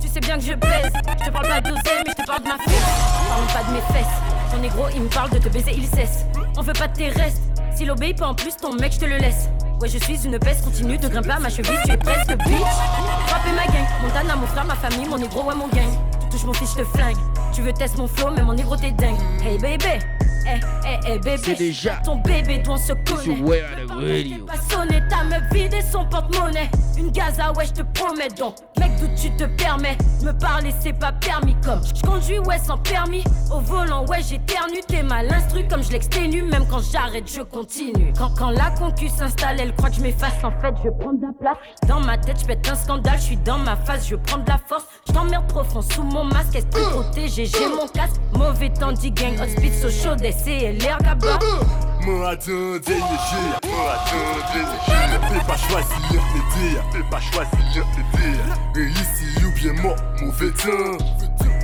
Tu 0.00 0.08
sais 0.08 0.20
bien 0.20 0.36
que 0.38 0.44
je 0.44 0.54
baise. 0.54 0.92
Je 1.18 1.24
te 1.24 1.30
parle 1.30 1.48
pas 1.48 1.60
d'oseille, 1.60 2.02
mais 2.06 2.12
je 2.16 2.22
te 2.22 2.26
parle 2.26 2.42
de 2.42 2.48
ma 2.48 2.58
fesse. 2.58 2.82
Parlons 3.28 3.46
pas 3.52 3.62
de 3.68 3.72
mes 3.72 3.80
fesses. 3.92 4.16
Ton 4.50 4.58
négro, 4.58 4.84
il 4.94 5.02
me 5.02 5.08
parle 5.08 5.30
de 5.30 5.38
te 5.38 5.48
baiser, 5.48 5.72
il 5.76 5.86
cesse. 5.86 6.24
On 6.56 6.62
veut 6.62 6.72
pas 6.72 6.88
de 6.88 6.94
tes 6.94 7.08
restes. 7.08 7.42
S'il 7.74 7.90
obéit 7.90 8.18
pas 8.18 8.28
en 8.28 8.34
plus, 8.34 8.56
ton 8.56 8.74
mec, 8.74 8.92
je 8.92 9.00
te 9.00 9.04
le 9.04 9.18
laisse. 9.18 9.48
Ouais, 9.80 9.88
je 9.88 9.98
suis 9.98 10.24
une 10.24 10.38
peste, 10.38 10.64
continue 10.64 10.96
de 10.96 11.08
grimper 11.08 11.32
à 11.32 11.38
ma 11.38 11.50
cheville, 11.50 11.78
tu 11.84 11.92
es 11.92 11.96
presque 11.98 12.34
bitch. 12.44 12.76
Frapper 13.26 13.52
ma 13.54 13.66
gang, 13.66 13.86
Montana, 14.02 14.36
mon 14.36 14.46
frère, 14.46 14.64
ma 14.64 14.74
famille, 14.74 15.06
mon 15.06 15.18
négro, 15.18 15.42
ouais, 15.42 15.54
mon 15.54 15.68
gang. 15.68 15.90
Tu 16.20 16.28
touches 16.30 16.44
mon 16.44 16.54
fils, 16.54 16.70
je 16.70 16.82
te 16.82 16.84
flingue. 16.96 17.16
Tu 17.52 17.60
veux 17.60 17.72
tester 17.72 17.98
mon 17.98 18.06
flow, 18.06 18.30
mais 18.34 18.42
mon 18.42 18.54
négro, 18.54 18.76
t'es 18.76 18.92
dingue. 18.92 19.18
Hey 19.44 19.58
baby, 19.58 19.98
eh, 20.46 20.60
eh, 20.86 20.98
eh, 21.06 21.18
bébé. 21.18 21.42
C'est 21.42 21.54
déjà 21.54 21.96
Ton 22.04 22.16
bébé 22.16 22.58
doit 22.58 22.78
se 22.78 22.92
connaître. 22.92 24.46
Pas 24.46 24.74
sonné, 24.74 25.02
ta 25.08 25.24
meuf 25.24 25.42
vidé 25.52 25.80
son 25.82 26.04
porte-monnaie. 26.06 26.70
Une 26.98 27.10
gaza, 27.10 27.52
ouais, 27.52 27.66
je 27.66 27.72
te 27.72 27.82
promets 27.98 28.28
donc. 28.28 28.56
Mec, 28.78 28.90
d'où 29.00 29.08
tu 29.20 29.30
te 29.36 29.44
permets 29.44 29.96
me 30.22 30.32
parler, 30.32 30.74
c'est 30.80 30.92
pas 30.92 31.12
permis 31.12 31.54
comme. 31.64 31.80
Je 31.94 32.02
conduis, 32.02 32.38
ouais, 32.40 32.58
sans 32.58 32.78
permis. 32.78 33.22
Au 33.52 33.60
volant, 33.60 34.04
ouais, 34.06 34.22
j'éternue. 34.22 34.80
T'es 34.86 35.02
mal 35.02 35.32
instru 35.32 35.66
comme 35.68 35.82
je 35.82 35.92
l'exténue. 35.92 36.42
Même 36.42 36.66
quand 36.68 36.80
j'arrête, 36.80 37.30
je 37.30 37.42
continue. 37.42 38.12
Quand, 38.18 38.30
quand 38.36 38.50
la 38.50 38.70
concu 38.70 39.08
s'installe, 39.08 39.60
elle 39.60 39.74
croit 39.74 39.90
que 39.90 39.96
je 39.96 40.00
m'efface. 40.00 40.32
En 40.42 40.50
fait, 40.50 40.74
je 40.84 40.90
prends 40.98 41.12
de 41.12 41.22
la 41.22 41.32
place. 41.38 41.56
Dans 41.86 42.00
ma 42.00 42.18
tête, 42.18 42.40
je 42.40 42.46
pète 42.46 42.68
un 42.68 42.74
scandale. 42.74 43.18
Je 43.18 43.24
suis 43.24 43.36
dans 43.38 43.58
ma 43.58 43.76
phase, 43.76 44.06
je 44.08 44.16
prends 44.16 44.38
de 44.38 44.48
la 44.48 44.58
force. 44.66 44.84
Je 45.06 45.12
t'emmerde 45.12 45.46
profond 45.46 45.82
sous 45.82 46.02
mon 46.02 46.24
masque. 46.24 46.56
Est-ce 46.56 46.66
que 46.66 46.90
protégé, 46.90 47.46
j'ai 47.46 47.68
mon 47.68 47.86
casque. 47.86 48.20
Mauvais 48.34 48.70
temps, 48.70 48.92
dit 48.92 49.10
gang. 49.10 49.34
Hot 49.40 49.46
so 49.80 49.90
chaud, 49.90 50.16
laisser 50.36 50.72
l'air 50.72 50.98
là-bas. 51.02 51.38
Moi 52.04 52.30
attendre 52.30 52.78
les 52.86 52.94
gilles, 52.94 53.58
moi 53.66 53.92
attendre 53.94 54.46
les 54.54 54.60
gilles. 54.86 55.20
T'es 55.28 55.46
pas 55.46 55.56
choisir 55.56 56.22
les 56.34 56.70
dire, 56.70 56.82
t'es 56.92 57.10
pas 57.10 57.20
choisir 57.20 57.84
les 57.96 58.18
dire. 58.18 58.46
Réussi 58.74 59.44
ou 59.44 59.50
bien 59.52 59.82
mort, 59.82 59.96
mauvais 60.20 60.50
temps. 60.52 61.04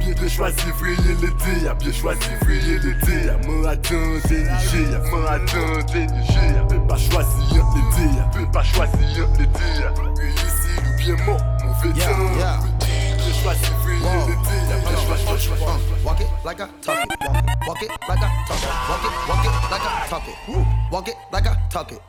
Bien 0.00 0.28
choisi 0.28 0.70
vriller 0.78 1.14
l'été, 1.20 1.74
bien 1.78 1.92
choisi 1.92 2.28
vriller 2.42 2.78
l'été. 2.78 3.30
Moi 3.46 3.70
attendre 3.70 4.20
les 4.30 4.44
gilles, 4.68 5.00
moi 5.10 5.30
attendre 5.30 5.94
les 5.94 6.06
gilles. 6.24 6.62
T'es 6.68 6.80
pas 6.88 6.96
choisir 6.96 7.64
les 7.74 7.86
dire, 7.96 8.30
t'es 8.32 8.46
pas 8.52 8.62
choisir 8.64 9.28
les 9.38 9.46
dire. 9.46 9.92
Réussi 10.16 10.72
ou 10.84 10.96
bien 10.98 11.24
mort, 11.24 11.40
mauvais 11.64 12.00
temps. 12.00 12.66
Bien 12.80 13.34
choisi 13.42 13.70
choisir 14.02 15.92
Walk 16.04 16.20
it 16.20 16.26
like 16.44 16.60
I 16.60 16.68
talk 16.82 16.98
it. 16.98 17.08
Walk, 17.66 17.82
it 17.82 17.90
like 18.08 18.18
I 18.18 18.44
talk 18.46 18.62
it. 18.62 18.68
Walk 18.88 19.04
it, 19.04 19.12
walk 19.28 19.44
it 19.46 19.54
like 19.70 19.86
I 19.86 20.06
talk 20.08 20.28
it. 20.28 20.36
Walk 20.90 21.08
it 21.08 21.16
like 21.32 21.46
I 21.46 21.56
talk 21.70 21.92
it. 21.92 22.00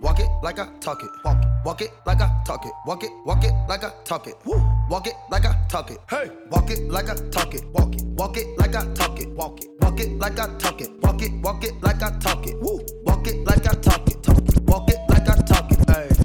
Walk 0.00 0.20
it 0.20 0.28
like 0.42 0.58
I 0.58 0.68
talk 0.80 1.02
it. 1.02 1.10
Walk, 1.24 1.42
it, 1.42 1.48
walk 1.64 1.80
it 1.82 1.90
like 2.06 2.20
I 2.20 2.30
talk 2.44 2.64
it. 2.66 2.72
Walk 2.86 3.02
it, 3.04 3.10
walk 3.24 3.44
it 3.44 3.52
like 3.68 3.84
I 3.84 3.90
talk 4.04 4.26
it. 4.26 4.36
Walk 4.46 5.06
it 5.06 5.14
like 5.30 5.44
I 5.46 5.56
talk 5.68 5.90
it. 5.90 5.98
Hey, 6.10 6.30
walk 6.50 6.70
it 6.70 6.90
like 6.90 7.08
I 7.08 7.14
talk 7.30 7.54
it. 7.54 7.64
Walk 7.72 7.94
it, 7.94 8.02
walk 8.04 8.36
it 8.36 8.46
like 8.58 8.74
I 8.74 8.84
talk 8.94 9.18
it. 9.20 9.28
Walk 9.30 9.62
it, 9.62 9.68
walk 9.80 10.00
it 10.00 10.18
like 10.18 10.38
I 10.38 10.58
talk 10.58 10.80
it. 10.80 10.90
Walk 11.02 11.22
it, 11.22 11.32
walk 11.42 11.66
it 11.66 11.74
like 11.82 12.02
I 12.02 12.10
talk 12.20 12.46
it. 12.46 12.60
Walk 12.62 13.26
it 13.26 13.46
like 13.46 13.66
I 13.66 13.74
talk 13.74 14.06
it. 14.06 14.20
Walk 14.68 14.90
it 14.90 14.98
like 15.08 15.28
I 15.28 15.42
talk 15.42 15.72
it. 15.72 15.78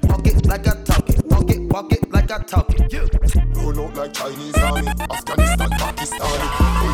Walk 0.09 0.28
it 0.28 0.45
like 0.45 0.67
I 0.67 0.84
talk 0.84 1.09
it. 1.09 1.26
Walk 1.26 1.49
it, 1.49 1.61
walk 1.71 1.93
it 1.93 2.03
like 2.30 2.39
I 2.39 2.43
talk 2.43 2.69
it. 2.80 2.93
You. 2.93 3.07
Run 3.55 3.80
out 3.80 3.95
like 3.95 4.13
Chinese 4.13 4.57
army 4.57 4.88
Afghanistan, 4.88 5.69
Pakistani 5.69 6.47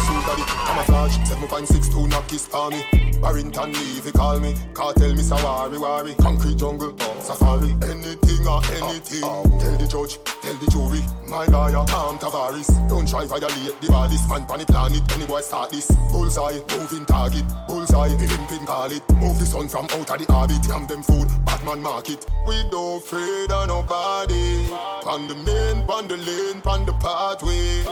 Full 0.05 0.21
the 0.35 0.43
camouflage 0.65 1.17
7.62 1.17 2.09
Nakistani 2.09 3.21
Barrington 3.21 3.73
Levy 3.73 4.11
call 4.11 4.39
me 4.39 4.55
Cartel 4.73 5.13
me 5.13 5.21
Sawari 5.21 5.79
Wari 5.79 6.15
Concrete 6.15 6.57
jungle, 6.57 6.95
safari 7.19 7.75
Anything 7.83 8.28
or 8.49 8.57
uh, 8.57 8.81
uh, 8.81 8.89
anything? 8.89 9.23
Uh, 9.23 9.43
tell 9.61 9.77
the 9.77 9.87
judge, 9.87 10.17
tell 10.41 10.57
the 10.57 10.67
jury. 10.71 11.01
My 11.29 11.45
lawyer, 11.45 11.85
Tom 11.85 12.17
Tavares. 12.17 12.67
Don't 12.89 13.07
try 13.07 13.25
violate 13.25 13.77
the 13.81 13.87
baddest 13.87 14.27
Man 14.29 14.45
pan 14.45 14.59
the 14.59 14.65
planet, 14.65 15.05
any 15.13 15.25
boy 15.25 15.41
start 15.41 15.69
this. 15.69 15.87
Bullseye, 16.11 16.59
moving 16.73 17.05
target. 17.05 17.45
Bullseye, 17.67 18.09
pimpin' 18.17 18.65
call 18.65 18.91
it 18.91 19.03
Move 19.21 19.37
the 19.39 19.45
sun 19.45 19.67
from 19.67 19.85
out 19.85 20.09
of 20.09 20.17
the 20.19 20.33
orbit 20.33 20.65
Yam 20.67 20.87
them 20.87 21.03
food, 21.03 21.27
Batman 21.45 21.81
market 21.81 22.25
We 22.47 22.55
don't 22.71 22.97
afraid 22.97 23.51
of 23.51 23.67
nobody. 23.67 24.71
On 25.05 25.27
the 25.27 25.35
main, 25.35 25.85
on 25.89 26.07
the 26.07 26.17
lane, 26.17 26.61
on 26.65 26.85
the 26.85 26.93
pathway. 26.93 27.83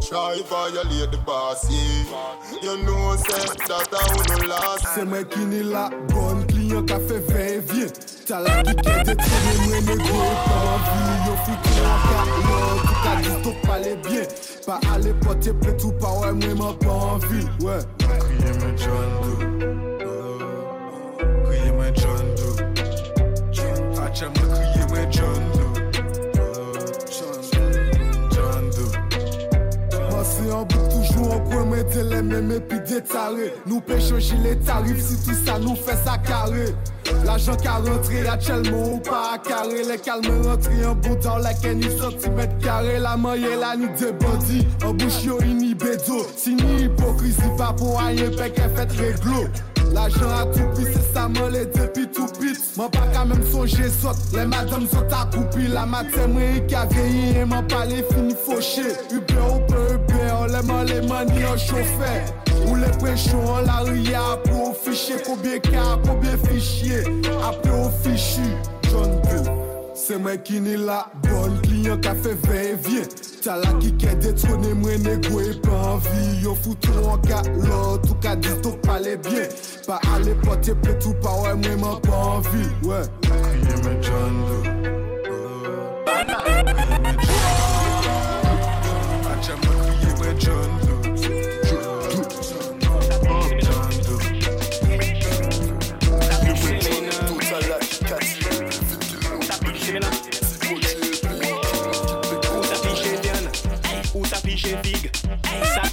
Try 0.00 0.40
violate 0.48 1.10
the 1.10 1.18
boss, 1.26 1.70
yeah. 1.70 2.62
You 2.62 2.82
know, 2.82 3.16
say 3.16 3.46
that 3.68 3.88
I 3.92 4.04
would 4.16 4.48
last. 4.48 4.94
Se 4.94 5.04
mwen 5.04 5.24
ki 5.30 5.44
ni 5.44 5.62
la 5.62 5.90
kliyon 6.70 6.86
ka 6.86 6.98
fe 7.08 7.16
ven 7.28 7.60
vyen 7.66 7.90
Tala 8.26 8.62
ki 8.62 8.74
ke 8.78 8.94
detene 9.06 9.52
mwen 9.66 9.82
ne 9.86 9.94
go 10.02 10.18
pa 10.46 10.56
anvi 10.74 11.00
Yo 11.26 11.34
foutu 11.44 11.72
an 11.90 11.98
ka 12.06 12.20
lor, 12.46 12.74
tout 12.86 12.98
ka 13.04 13.12
dis 13.22 13.38
to 13.44 13.50
pale 13.66 13.92
bien. 14.06 14.26
Pa 14.66 14.74
ale 14.94 15.10
pote 15.24 15.50
ple 15.60 15.72
tout 15.82 15.94
pa 16.00 16.10
wè 16.20 16.30
mwen 16.32 16.54
man 16.62 16.74
pa 16.84 16.92
anvi 17.14 17.40
ouais. 17.64 17.80
Kriye 18.06 18.50
mwen 18.60 18.74
John 18.78 19.08
Doe. 19.22 19.36
John 21.92 22.24
Doe. 22.36 22.54
Mwen 24.90 25.06
John 25.12 25.34
Doe 25.34 25.49
an 31.30 31.44
kwen 31.48 31.68
mwen 31.70 31.84
dele 31.94 32.22
men 32.22 32.48
me 32.48 32.60
pi 32.60 32.80
detare 32.88 33.50
Nou 33.66 33.80
pe 33.80 33.98
chanji 34.00 34.36
le 34.44 34.56
si 35.00 35.16
tout 35.24 35.38
sa 35.44 35.58
nou 35.58 35.76
fe 35.76 35.96
sa 36.04 36.18
kare 36.18 36.70
L'ajan 37.24 37.56
ka 37.56 37.78
rentre 37.84 38.28
actuellement 38.30 38.94
ou 38.94 39.00
pa 39.00 39.34
a 39.34 39.38
kare 39.38 39.82
Le 39.88 39.96
kalme 39.96 40.42
rentre 40.46 40.70
an 40.86 40.94
bon 40.94 41.16
dan 41.22 41.42
la 41.42 41.54
ken 41.54 41.78
ni 41.78 41.90
centimet 41.98 42.58
kare 42.62 42.98
La 42.98 43.16
manye 43.16 43.56
la 43.58 43.76
ni 43.76 43.88
de 43.98 44.12
bandi 44.12 44.66
An 44.84 44.94
bouch 44.94 45.24
yo 45.24 45.40
ini 45.40 45.74
bedo 45.74 46.26
Si 46.36 46.54
ni 46.54 46.84
hipokrizi 46.84 47.50
pa 47.58 47.72
pou 47.72 47.98
a 47.98 48.12
ye 48.12 48.30
pek 48.36 48.58
e 48.58 48.70
fet 48.76 48.96
reglo 49.00 49.48
L'ajan 49.92 50.30
a 50.30 50.44
tout 50.54 50.76
pi 50.76 50.84
se 50.86 51.00
sa 51.12 51.26
man 51.28 51.50
le 51.50 51.64
depi 51.66 52.06
tout 52.14 52.30
pit 52.38 52.58
Man 52.76 52.90
pa 52.94 53.06
ka 53.12 53.24
menm 53.24 53.42
sonje 53.50 53.90
sot 53.90 54.16
Le 54.36 54.46
madame 54.46 54.86
sot 54.86 55.12
a 55.12 55.24
koupi 55.32 55.66
La 55.72 55.86
matin 55.86 56.30
mwen 56.34 56.54
yi 56.54 56.66
ka 56.70 56.86
veyi 56.92 57.40
E 57.40 57.44
man 57.44 57.66
pale 57.66 58.04
fini 58.10 58.34
fauché. 58.34 58.86
Ube 59.10 59.36
ou 59.48 59.60
pe 59.66 59.89
Seleman 60.60 60.84
le 60.84 61.00
mani 61.08 61.44
an 61.44 61.56
choufe 61.56 62.34
Ou 62.66 62.74
le 62.74 62.86
prechon 62.98 63.40
an 63.54 63.62
la 63.62 63.80
ria 63.90 64.20
Ape 64.32 64.50
ou 64.52 64.74
fichye 64.74 65.16
koubyen 65.24 65.60
ka 65.60 65.94
Ape 65.94 66.10
ou 66.10 66.20
bien 66.20 66.36
fichye 66.44 67.00
Ape 67.48 67.70
ou 67.72 67.88
fichu 68.02 68.44
John 68.90 69.20
Bill 69.22 69.48
Se 69.94 70.18
mwen 70.18 70.40
ki 70.44 70.60
ni 70.60 70.76
la 70.76 71.06
bon 71.24 71.56
Kliyan 71.64 72.00
ka 72.04 72.12
fe 72.14 72.34
ven 72.44 72.76
vyen 72.84 73.08
Ta 73.44 73.56
la 73.62 73.72
ki 73.80 73.94
ke 74.02 74.12
detrone 74.20 74.74
mwen 74.82 75.08
e 75.08 75.16
gwe 75.30 75.54
Pan 75.64 75.94
anvi 75.94 76.26
yo 76.44 76.52
foutou 76.60 77.14
an 77.14 77.24
ka 77.24 77.40
lot 77.62 78.10
Ou 78.10 78.18
ka 78.20 78.36
dito 78.36 78.74
pale 78.84 79.16
bien. 79.24 79.48
Pa 79.86 79.96
ale 80.12 80.36
pote 80.44 80.76
petou 80.84 81.16
pa 81.24 81.38
wè 81.40 81.56
mwen 81.62 81.80
man 81.80 82.04
pan 82.04 82.36
anvi 82.36 82.68
Kriye 82.84 83.80
men 83.86 84.04
John 84.04 84.44
Bill 84.44 84.79
chez 104.60 104.76
Big. 104.82 105.10
Ça 105.74 105.82
ça 105.84 105.90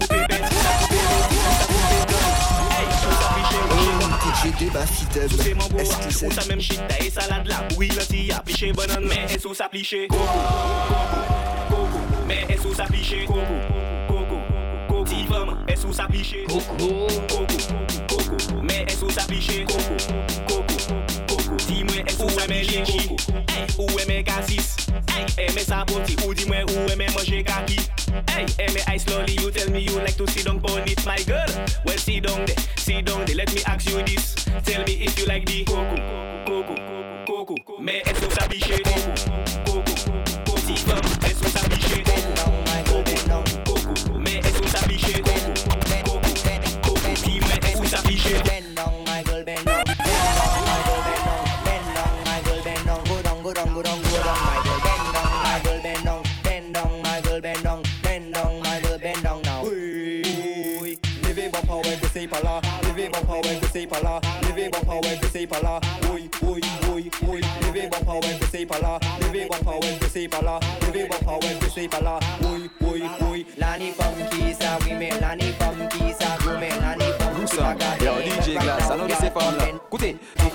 J'ai 4.44 4.66
débat 4.66 4.86
si 4.86 5.06
t'aimes 5.08 5.24
Est-ce 5.80 5.98
que 5.98 6.14
c'est 6.14 6.28
Ou 6.28 6.32
sa 6.32 6.46
même 6.48 6.62
shit. 6.62 6.80
Taille 6.88 7.10
salade 7.10 7.48
la 7.48 7.62
bouille 7.74 7.88
La 7.90 8.04
si 8.04 8.72
banane 8.74 9.06
Mais 9.08 9.34
est-ce 9.34 9.48
ou 9.48 9.54
sa 9.54 9.70
pliché 9.70 10.08
Coco 10.08 10.22
Coco 11.70 12.00
Mais 12.28 12.46
est-ce 12.50 12.68
ou 12.68 12.74
sa 12.74 12.86
pliché 12.86 13.26
Coco 13.26 13.40
Coco 14.08 14.38
Coco 14.88 15.58
Est-ce 15.68 15.88
ou 15.88 15.94
sa 15.94 16.06
pliché 16.08 16.44
Coco. 16.48 17.08
Coco 17.28 17.46
Coco 18.10 18.62
Mais 18.64 18.84
est-ce 18.88 19.06
ou 19.06 19.10
sa 19.10 19.24
pliché 19.24 19.66
Coco 19.66 19.96
Coco. 20.48 21.07
Di 21.68 21.84
mwen 21.84 22.08
ek 22.08 22.16
sou 22.16 22.30
sa 22.32 22.48
men 22.48 22.64
koko 22.64 23.18
Ou 23.78 24.00
eme 24.00 24.24
ou 24.24 24.46
di 27.28 27.44
ice 28.88 29.06
lolly 29.10 29.34
you 29.34 29.52
tell 29.52 29.70
me 29.72 29.80
you 29.80 30.00
like 30.00 30.16
to 30.16 30.26
sit 30.28 30.46
down 30.46 30.62
pon 30.62 30.88
it 30.88 31.06
My 31.06 31.18
girl, 31.24 31.46
well 31.86 31.98
sit 31.98 32.24
down 32.24 32.46
there 32.46 32.56
Sit 32.78 33.06
down 33.06 33.26
there, 33.26 33.36
let 33.36 33.54
me 33.54 33.62
ask 33.68 33.90
you 33.90 34.02
this 34.04 34.36
Tell 34.64 34.84
me 34.86 34.94
if 35.04 35.20
you 35.20 35.26
like 35.26 35.46
di 35.46 35.66
koko 35.66 35.96
Koko, 36.48 36.76
koko, 37.28 37.82
Men 37.82 38.02
sou 38.16 38.32
sa 38.32 38.48
biche 38.48 38.80
koko 38.88 39.12
Koko, 39.68 39.94
koko, 40.48 40.96
sou 41.36 41.48
sa 41.52 41.68
biche 41.68 42.00
koko 42.08 42.32
Koko, 42.88 43.04
koko, 43.68 44.20
men 44.20 44.44
sou 44.56 44.68
sa 44.72 44.88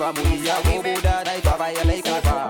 Vas 0.03 0.11
mourir, 0.11 0.53
go 0.65 2.19
go. 2.25 2.43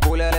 Pour 0.00 0.16
le 0.16 0.30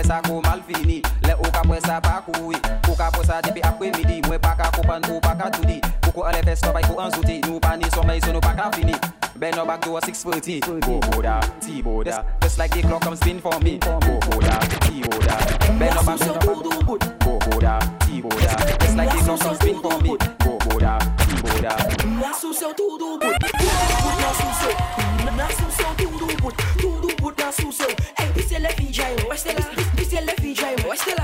qu'à 8.56 8.70
fini. 8.72 8.92
Bend 9.46 9.58
no 9.58 9.64
back 9.64 9.80
door 9.82 10.00
640 10.00 10.58
Go 10.80 10.98
Boda, 10.98 11.40
T 11.60 11.80
Boda 11.80 12.24
Just 12.42 12.58
like 12.58 12.72
the 12.74 12.82
clock 12.82 13.02
come 13.02 13.14
spin 13.14 13.38
for 13.38 13.56
me. 13.60 13.78
Go 13.78 14.00
Boda, 14.00 14.58
T 14.88 15.02
Boda 15.02 15.78
Bend 15.78 15.94
no 15.94 16.02
back 16.02 16.18
door 16.18 16.98
Go 17.22 17.38
Boda, 17.46 17.78
T 18.00 18.20
Boda 18.22 18.80
Just 18.80 18.96
like 18.96 19.08
the 19.08 19.18
clock 19.22 19.38
come 19.38 19.54
spin 19.54 19.80
for 19.80 20.00
me. 20.02 20.16
Go 20.42 20.58
Boda, 20.66 20.98
T 21.22 21.36
Boda 21.42 21.76
Nasıl 22.18 22.52
seu 22.54 22.74
tudo 22.74 23.20
bud 23.20 23.38
Tudo 23.58 24.10
nasıl 24.20 24.50
seu 24.60 24.72
Nasıl 25.36 25.70
seu 25.70 25.94
tudo 25.96 26.26
bud 26.42 26.54
Tudo 26.80 27.08
bud 27.22 27.38
nasıl 27.38 27.72
seu 27.72 27.90
Ei, 28.18 28.28
pisse 28.34 28.58
le 28.58 28.68
finjai 28.68 29.14
Weste 29.30 29.54
la 29.54 29.62
Pisse 29.96 30.20
le 30.22 30.34
finjai 30.40 30.74
Weste 30.84 31.16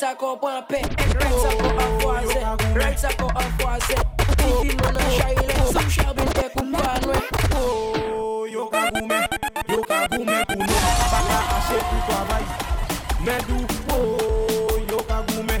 sa 0.00 0.14
kon 0.16 0.38
pran 0.40 0.64
pe 0.64 0.80
Rek 1.20 1.34
sa 1.44 1.50
kon 1.60 1.76
afwaze 1.84 2.40
Rek 2.72 2.96
sa 2.96 3.10
kon 3.20 3.28
afwaze 3.36 3.96
Ifi 4.40 4.72
nou 4.72 4.92
nan 4.96 5.08
chayile 5.12 5.56
Sou 5.68 5.90
chabin 5.92 6.30
pe 6.32 6.46
kou 6.54 6.64
mpanwe 6.64 7.18
oh, 7.60 8.48
Yo 8.48 8.64
ka 8.72 8.88
goume 8.94 9.18
Yo 9.68 9.80
ka 9.84 9.98
goume 10.08 10.38
pou 10.48 10.64
nou. 10.64 10.80
Baka 11.12 11.38
ase 11.58 11.76
pou 11.90 12.00
travay 12.08 12.44
Medou 13.28 13.60
oh, 13.92 14.80
Yo 14.88 15.04
ka 15.04 15.20
goume 15.28 15.58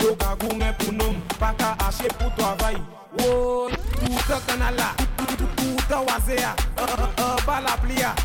Yo 0.00 0.16
ka 0.16 0.32
goume 0.40 0.72
pou 0.80 0.96
nou. 0.96 1.12
Baka 1.36 1.76
ase 1.84 2.08
pou 2.16 2.32
travay. 2.40 2.80
Oh, 3.20 3.68
Pouta 4.00 4.40
kanala 4.48 4.88
Pouta 5.60 6.00
wazea 6.08 6.56
Bala 7.46 7.76
plia. 7.84 8.16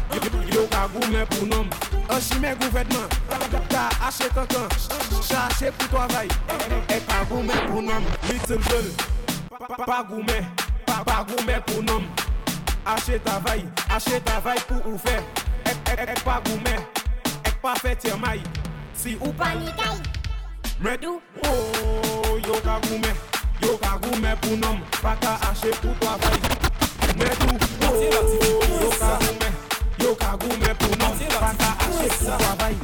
ka 0.77 0.87
goumen 0.93 1.25
pou 1.33 1.45
nom 1.49 1.65
Ansime 2.13 2.53
gouvedman 2.61 3.09
Ta 3.69 3.89
ache 4.05 4.29
kankan 4.29 4.69
Chache 5.25 5.71
pou 5.73 5.87
to 5.89 5.97
avay 5.97 6.27
E 6.93 6.99
ka 7.07 7.23
goumen 7.29 7.61
pou 7.67 7.81
nom 7.81 8.03
Little 8.29 8.61
girl 8.69 8.85
Pa 9.85 10.03
goumen 10.05 10.45
Pa 10.85 11.23
goumen 11.25 11.61
pou 11.65 11.81
nom 11.81 12.05
Ashe 12.85 13.17
tavay 13.25 13.65
Ashe 13.89 14.21
tavay 14.21 14.61
pou 14.67 14.93
ou 14.93 15.01
fe 15.01 15.17
Ek 15.65 16.21
pa 16.21 16.37
goumen 16.45 16.85
Ek 17.41 17.57
pa 17.63 17.73
fe 17.81 17.95
temay 17.95 18.43
Si 18.93 19.17
ou 19.17 19.33
pa 19.33 19.55
nitay 19.57 19.97
Medou 20.77 21.17
Oh 21.49 22.37
yo 22.45 22.61
ka 22.61 22.77
goumen 22.85 23.17
Yo 23.65 23.73
ka 23.81 23.97
goumen 24.05 24.37
pou 24.45 24.61
nom 24.61 24.77
Pa 25.01 25.17
ka 25.25 25.39
ache 25.49 25.73
pou 25.81 25.97
to 25.97 26.13
avay 26.13 26.39
Medou 27.17 27.57
Oh 27.89 27.97
yo 28.05 28.93
ka 28.93 29.17
goumen 29.17 29.36
yo 30.07 30.15
ka 30.15 30.37
gome 30.39 30.71
pou 30.79 30.95
nan 31.01 31.15
Fanta 31.35 31.69
ashe 31.83 32.07
pou 32.15 32.31
wabay 32.45 32.75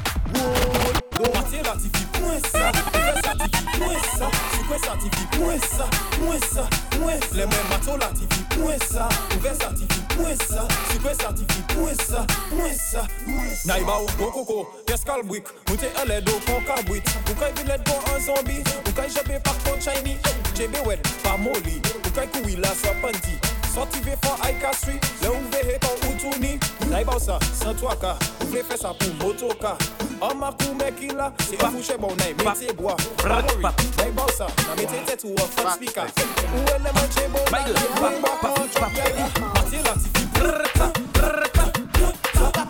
Matye 1.34 1.62
latifi 1.64 2.04
mwen 2.20 2.42
sa 2.52 2.72
Fè 2.74 3.14
satifi 3.24 3.64
mwen 3.80 4.02
sa 4.04 4.28
Soukwen 4.56 4.82
satifi 4.84 5.28
mwen 5.40 5.62
sa 5.62 5.88
Mwen 6.20 6.42
sa, 6.42 6.68
mwen 7.00 7.22
sa 7.22 7.38
Le 7.38 7.46
men 7.46 7.64
mato 7.70 7.96
latifi 7.98 8.44
mwen 8.58 8.80
sa 8.80 9.08
Ouve 9.38 9.56
satifi 9.62 10.02
mwen 10.18 10.38
sa 10.38 10.68
Soukwen 10.92 11.16
satifi 11.22 11.64
mwen 11.78 11.96
sa 11.96 12.26
Mwen 12.52 12.76
sa, 12.76 13.08
mwen 13.28 13.56
sa 13.56 13.72
Naiba 13.72 13.98
ou 14.02 14.12
kokoko, 14.20 14.68
yes 14.90 15.06
kalbwik 15.08 15.48
Mwen 15.70 15.80
te 15.80 15.96
ale 16.04 16.20
do 16.22 16.36
Ou 16.52 17.40
kay 17.40 17.56
bilet 17.56 17.88
kon 17.88 18.12
an 18.12 18.20
zombi 18.20 18.60
Ou 18.84 19.00
kay 19.00 19.08
jebe 19.16 19.40
pak 19.40 19.64
kon 19.64 19.80
chayni 19.80 20.20
Jebe 20.58 20.84
wed, 20.90 21.08
pa 21.24 21.38
moli 21.38 21.80
Ou 22.04 22.30
kouila 22.36 22.76
sa 22.76 22.92
panti 23.00 23.53
Sotive 23.74 24.14
fon 24.22 24.38
ay 24.46 24.54
ka 24.62 24.70
swi, 24.78 25.00
le 25.24 25.30
ouve 25.34 25.60
he 25.66 25.80
kon 25.82 25.98
outouni 26.06 26.60
Nay 26.92 27.04
baw 27.04 27.18
sa, 27.18 27.40
san 27.58 27.76
to 27.76 27.88
a 27.90 27.96
ka, 27.96 28.14
ouve 28.46 28.62
fe 28.62 28.78
sa 28.78 28.94
pou 28.94 29.10
moto 29.18 29.50
ka. 29.58 29.74
An 30.22 30.38
makou 30.38 30.76
me 30.78 30.92
ki 30.94 31.10
la, 31.18 31.32
se 31.42 31.58
pa 31.58 31.72
fouche 31.74 31.98
bon 31.98 32.14
nay 32.22 32.36
mete 32.38 32.70
gwa. 32.78 32.94
Nay 33.26 34.12
baw 34.14 34.30
sa, 34.38 34.46
nan 34.68 34.78
mete 34.78 35.02
tet 35.08 35.26
ou 35.26 35.34
an 35.42 35.50
fan 35.58 35.74
spika 35.74 36.06
Ou 36.06 36.62
e 36.70 36.78
le 36.86 36.92
manche 36.94 37.26
bon 37.34 37.42
nan, 37.50 37.66
ou 37.66 38.06
e 38.06 38.22
bakon 38.22 38.70
chok 38.78 38.94
yeli 38.94 39.26
Ate 39.58 39.82
la. 39.88 39.94
Ti 39.98 40.10
fi. 40.14 40.24
Brrrka, 40.38 40.92
brrrka, 41.14 41.66
brrrka, 41.94 42.64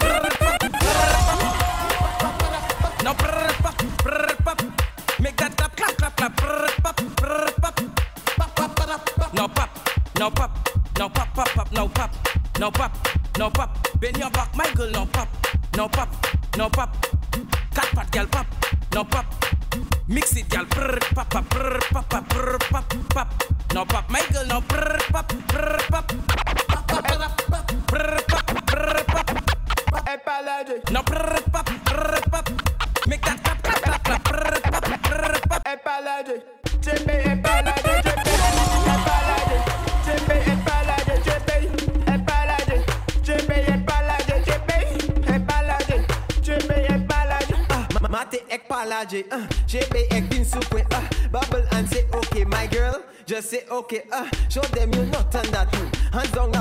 brrrka 0.00 0.52
Now 3.04 3.14
brrrpa, 3.14 3.70
brrrpa 4.04 4.52
Make 5.18 5.36
that 5.36 5.56
clap, 5.56 5.76
clap, 5.76 5.96
clap, 5.96 6.16
clap, 6.16 6.36
brrrpa, 6.36 6.92
brrrpa 7.16 7.49
now 10.20 10.28
pop, 10.28 10.68
now 10.98 11.08
pop 11.08 11.32
pop 11.32 11.48
pop, 11.48 11.72
now 11.72 11.88
pop, 11.88 12.14
now 12.58 12.70
pop, 12.70 13.08
now 13.38 13.48
pop. 13.48 13.88
Bend 13.98 14.18
your 14.18 14.28
back, 14.28 14.54
my 14.54 14.70
girl, 14.74 14.90
now 14.90 15.06
pop, 15.06 15.28
now 15.74 15.88
pop, 15.88 16.08
now 16.58 16.68
pop. 16.68 16.94
Cat 17.74 17.88
pat 17.94 18.10
girl 18.12 18.26
pop, 18.26 18.46
now 18.92 19.02
pop. 19.02 19.24
Mix 20.08 20.36
it, 20.36 20.46
girl, 20.50 20.66
brr 20.66 20.98
pop 21.14 21.30
pop 21.30 21.48
brr 21.48 21.80
pop 21.90 22.10
pop 22.10 22.28
brr 22.28 22.58
pop 22.58 22.94
pop. 23.08 23.44
Now 23.72 23.86
pop, 23.86 24.10
my 24.10 24.22
girl, 24.30 24.46
now 24.46 24.60
brr 24.60 24.98
pop 25.10 25.32
brr 25.48 25.78
pop 25.88 26.49
okay, 53.70 54.02
ah, 54.12 54.26
uh, 54.26 54.30
show 54.48 54.60
them 54.74 54.92
you're 54.94 55.06
not 55.06 55.34
on 55.34 55.46
that. 55.52 55.74
Hands 56.12 56.36
on 56.36 56.54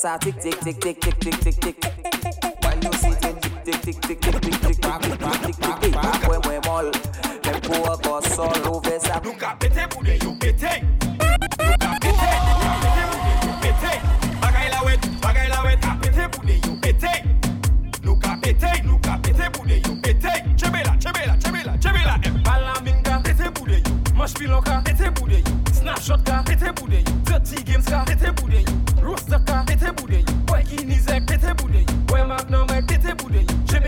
Face 0.00 0.08
a 0.08 0.18
tick 0.18 0.40
tick 0.40 0.60
tick 0.60 0.80
tick 0.80 1.00
tick 1.00 1.20
tick 1.20 1.39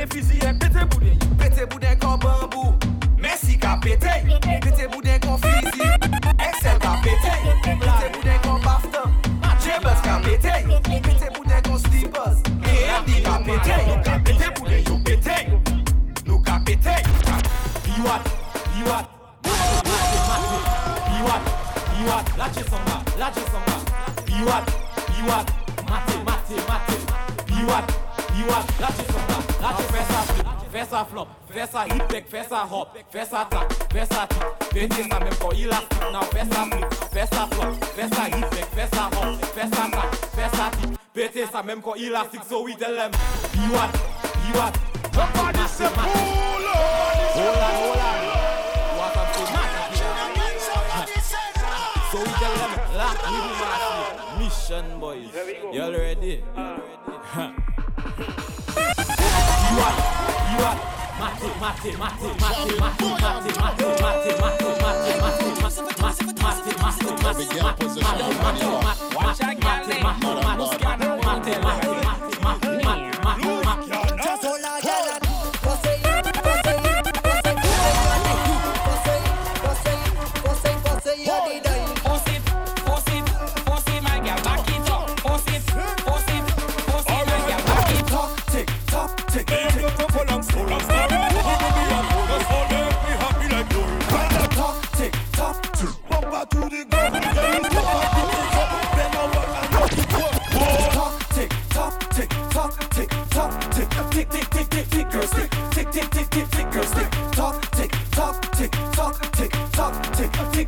bénéficier 0.06 0.48
sa 31.72 31.84
hip 31.88 32.04
tek, 32.08 32.26
fè 32.28 32.42
hop, 32.68 32.96
fè 33.10 33.24
tap, 33.24 33.48
tak, 33.50 33.68
tap. 33.88 34.04
sa 34.12 34.26
tik 34.28 34.42
Pète 34.72 35.08
sa 35.08 35.18
mèm 35.20 35.36
kon 35.40 35.56
ilastik, 35.56 36.02
flip, 36.68 36.92
fè 37.14 37.24
flop 37.48 37.72
Fè 37.96 38.04
hip 38.34 38.48
tek, 38.52 38.68
fè 38.76 38.86
hop, 39.14 39.46
fè 39.54 39.64
tap, 39.72 39.90
tak, 39.96 40.08
fè 40.36 40.46
sa 40.52 40.66
tik 40.76 40.90
Pète 41.16 41.46
sa 41.48 41.62
mèm 41.62 41.80
so 42.48 42.62
we 42.62 42.74
tell 42.76 42.94
them 42.94 43.10
Biwat, 43.56 43.92
biwat, 44.44 44.74
nobody 45.16 45.66
say 45.68 45.88
pull 45.96 46.68
up. 46.68 46.76
Hola, 47.40 47.68
hola, 47.80 48.10
what 48.98 49.16
I'm 49.16 49.28
saying, 49.32 49.72
So 52.12 52.18
we 52.20 52.32
tell 52.36 52.54
them, 52.60 52.72
la, 53.00 53.08
Mission 54.38 54.86
boys, 55.00 55.32
y'all 55.72 55.92
ready? 55.92 56.44
You 59.72 59.78
are, 59.80 59.96
you 60.52 60.64
are 60.64 61.01
are, 61.22 61.38
you 61.38 61.52
are. 61.52 61.62
Mate, 61.62 61.62
mate, 61.62 61.98
mate, 61.98 61.98
mate, 61.98 62.38
mate, 62.42 62.70
mate, 62.72 63.00
mate, 63.00 63.18
mate, 71.22 71.82
mate, 71.82 72.22
Just 72.42 72.61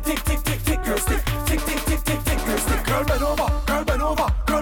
tick 0.03 0.23
tick 0.23 0.23
tick 0.25 0.43
tick 0.43 0.63
tick 0.63 0.63
tick 0.63 0.83
girl 0.83 0.97
stick, 0.97 1.23
tick 1.45 1.59
tick 1.61 1.79
tick 1.85 2.03
tick 2.03 2.23
tick 2.23 2.45
girl 2.45 2.57
stick. 2.57 2.85
Girl 2.85 3.03
bend 3.05 3.23
over, 3.23 3.61
girl 3.65 3.85
bend 3.85 4.01
over, 4.01 4.27
girl 4.45 4.54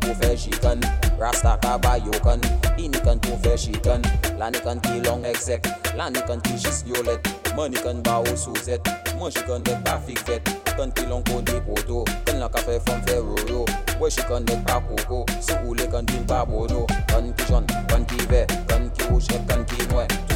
pou 0.00 0.14
fè 0.20 0.36
shikan 0.36 0.80
Rasta 1.18 1.58
ka 1.62 1.78
bayo 1.78 2.12
kan 2.24 2.40
Ini 2.78 3.00
kan 3.04 3.18
pou 3.20 3.36
fè 3.42 3.56
shikan 3.56 4.02
Lani 4.38 4.60
kan 4.62 4.80
ki 4.80 5.02
long 5.04 5.24
exec. 5.26 5.66
Lani 5.96 6.20
kan 6.28 6.40
ki 6.40 6.54
jis 6.56 6.84
violet. 6.86 7.20
Mani 7.56 7.76
kan 7.82 8.02
ba 8.02 8.20
ou 8.22 8.36
souzet 8.36 8.80
Mwen 9.18 9.32
shikan 9.34 9.62
dek 9.66 9.82
pa 9.84 9.98
fik 10.06 10.22
vet 10.28 10.42
Kan 10.76 10.92
ki 10.92 11.08
long 11.10 11.24
kodi 11.26 11.58
poto 11.66 12.04
Kan 12.24 12.40
la 12.40 12.48
ka 12.48 12.62
fè 12.62 12.78
fon 12.86 13.02
fè 13.06 13.18
roro 13.18 13.66
Mwen 13.98 14.10
shikan 14.10 14.46
dek 14.46 14.64
pa 14.66 14.80
koko 14.80 15.24
Si 15.40 15.58
ou 15.66 15.74
le 15.74 15.90
kan 15.90 16.06
din 16.06 16.24
pa 16.24 16.44
bono 16.46 16.86
Kan 17.10 17.32
ki 17.34 17.50
jon, 17.50 17.66
kan 17.90 18.06
ki 18.06 18.30
ve 18.30 18.46
Kan 18.70 18.90
ki 18.94 19.12
ouche, 19.12 19.42
kan 19.48 19.64
ki 19.66 19.88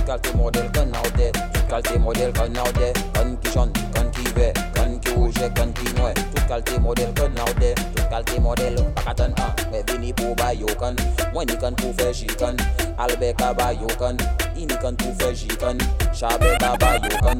Qualité 0.04 0.32
modèle 0.36 0.70
kan 0.72 0.86
nou 0.86 1.10
de 1.16 1.30
Tout 1.30 1.66
qualité 1.68 1.98
modèle 1.98 2.32
kan 2.32 2.48
nou 2.48 2.72
de 2.74 2.88
Kan 3.14 3.36
ki 3.40 3.50
chan, 3.54 3.70
kan 3.94 4.10
ki 4.10 4.24
ve 4.34 4.48
Kan 4.74 4.98
ki 4.98 5.12
ouje, 5.16 5.46
kan 5.54 5.72
ki 5.72 5.94
noue 5.96 6.12
Tout 6.34 6.46
qualité 6.48 6.78
modèle 6.80 7.12
kan 7.14 7.30
nou 7.36 7.54
de 7.60 7.70
Tout 7.94 8.08
qualité 8.10 8.40
modèle 8.40 8.82
pakatan 8.96 9.32
a 9.38 9.54
Me 9.70 9.82
vini 9.86 10.12
pou 10.12 10.34
bay 10.34 10.58
yo 10.58 10.66
kan 10.80 10.96
Mwen 11.32 11.46
ni 11.46 11.56
kan 11.62 11.74
pou 11.78 11.94
fe 11.98 12.10
jikan 12.12 12.58
Albe 12.98 13.32
ka 13.38 13.52
bay 13.54 13.78
yo 13.80 13.86
kan 14.00 14.18
Ini 14.56 14.74
kan 14.82 14.98
pou 14.98 15.14
fe 15.20 15.30
jikan 15.34 15.78
Chabe 16.12 16.50
ka 16.58 16.74
bay 16.82 16.98
yo 17.06 17.22
kan 17.22 17.38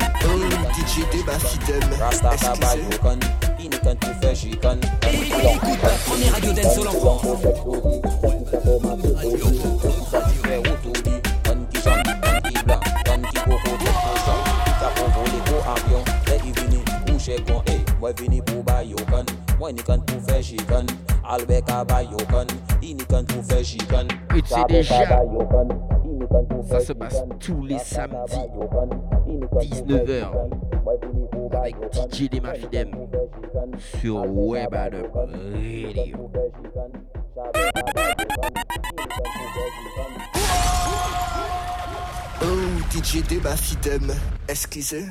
DJ 0.78 1.02
Deba 1.10 1.34
Fidem 1.42 1.98
Rasta 1.98 2.36
ka 2.38 2.54
bay 2.62 2.78
kan 3.02 3.18
Ini 3.58 3.78
kan 3.82 3.98
pou 3.98 4.14
fe 4.22 4.34
jikan 4.38 4.78
Écoute, 5.02 5.84
on 6.10 6.22
est 6.22 6.30
Radio 6.30 6.52
Dance 6.52 6.74
Solancourt 6.74 7.22
Radio 9.16 10.01
Mwen 18.12 18.28
vini 18.28 18.42
pou 18.42 18.62
bayo 18.62 18.96
kan. 19.08 19.24
Mwen 19.58 19.76
ni 19.76 19.82
kan 19.82 20.02
pou 20.04 20.20
fe 20.26 20.42
shikan 20.44 20.86
Albe 21.24 21.62
ka 21.64 21.80
bayo 21.88 22.20
kan. 22.28 22.50
Ini 22.84 23.06
kan 23.08 23.24
pou 23.24 23.40
fe 23.48 23.62
shikan 23.64 24.06
Et 24.36 24.42
c'est 24.44 24.68
déjà. 24.68 25.16
Ça 26.68 26.80
se 26.80 26.92
passe 26.92 27.22
tous 27.40 27.64
les 27.64 27.78
samedis 27.78 28.36
19h 29.56 30.28
Avec 31.56 31.76
DJ 31.92 32.28
Dema 32.28 32.54
Fidem 32.54 32.90
Sur 33.78 34.26
Web 34.30 34.74
Adam 34.74 35.08
Radio. 35.14 36.30
Oh, 42.42 42.90
DJ 42.90 43.22
Deba 43.26 43.56
Fidem, 43.56 44.12
excusez 44.48 45.06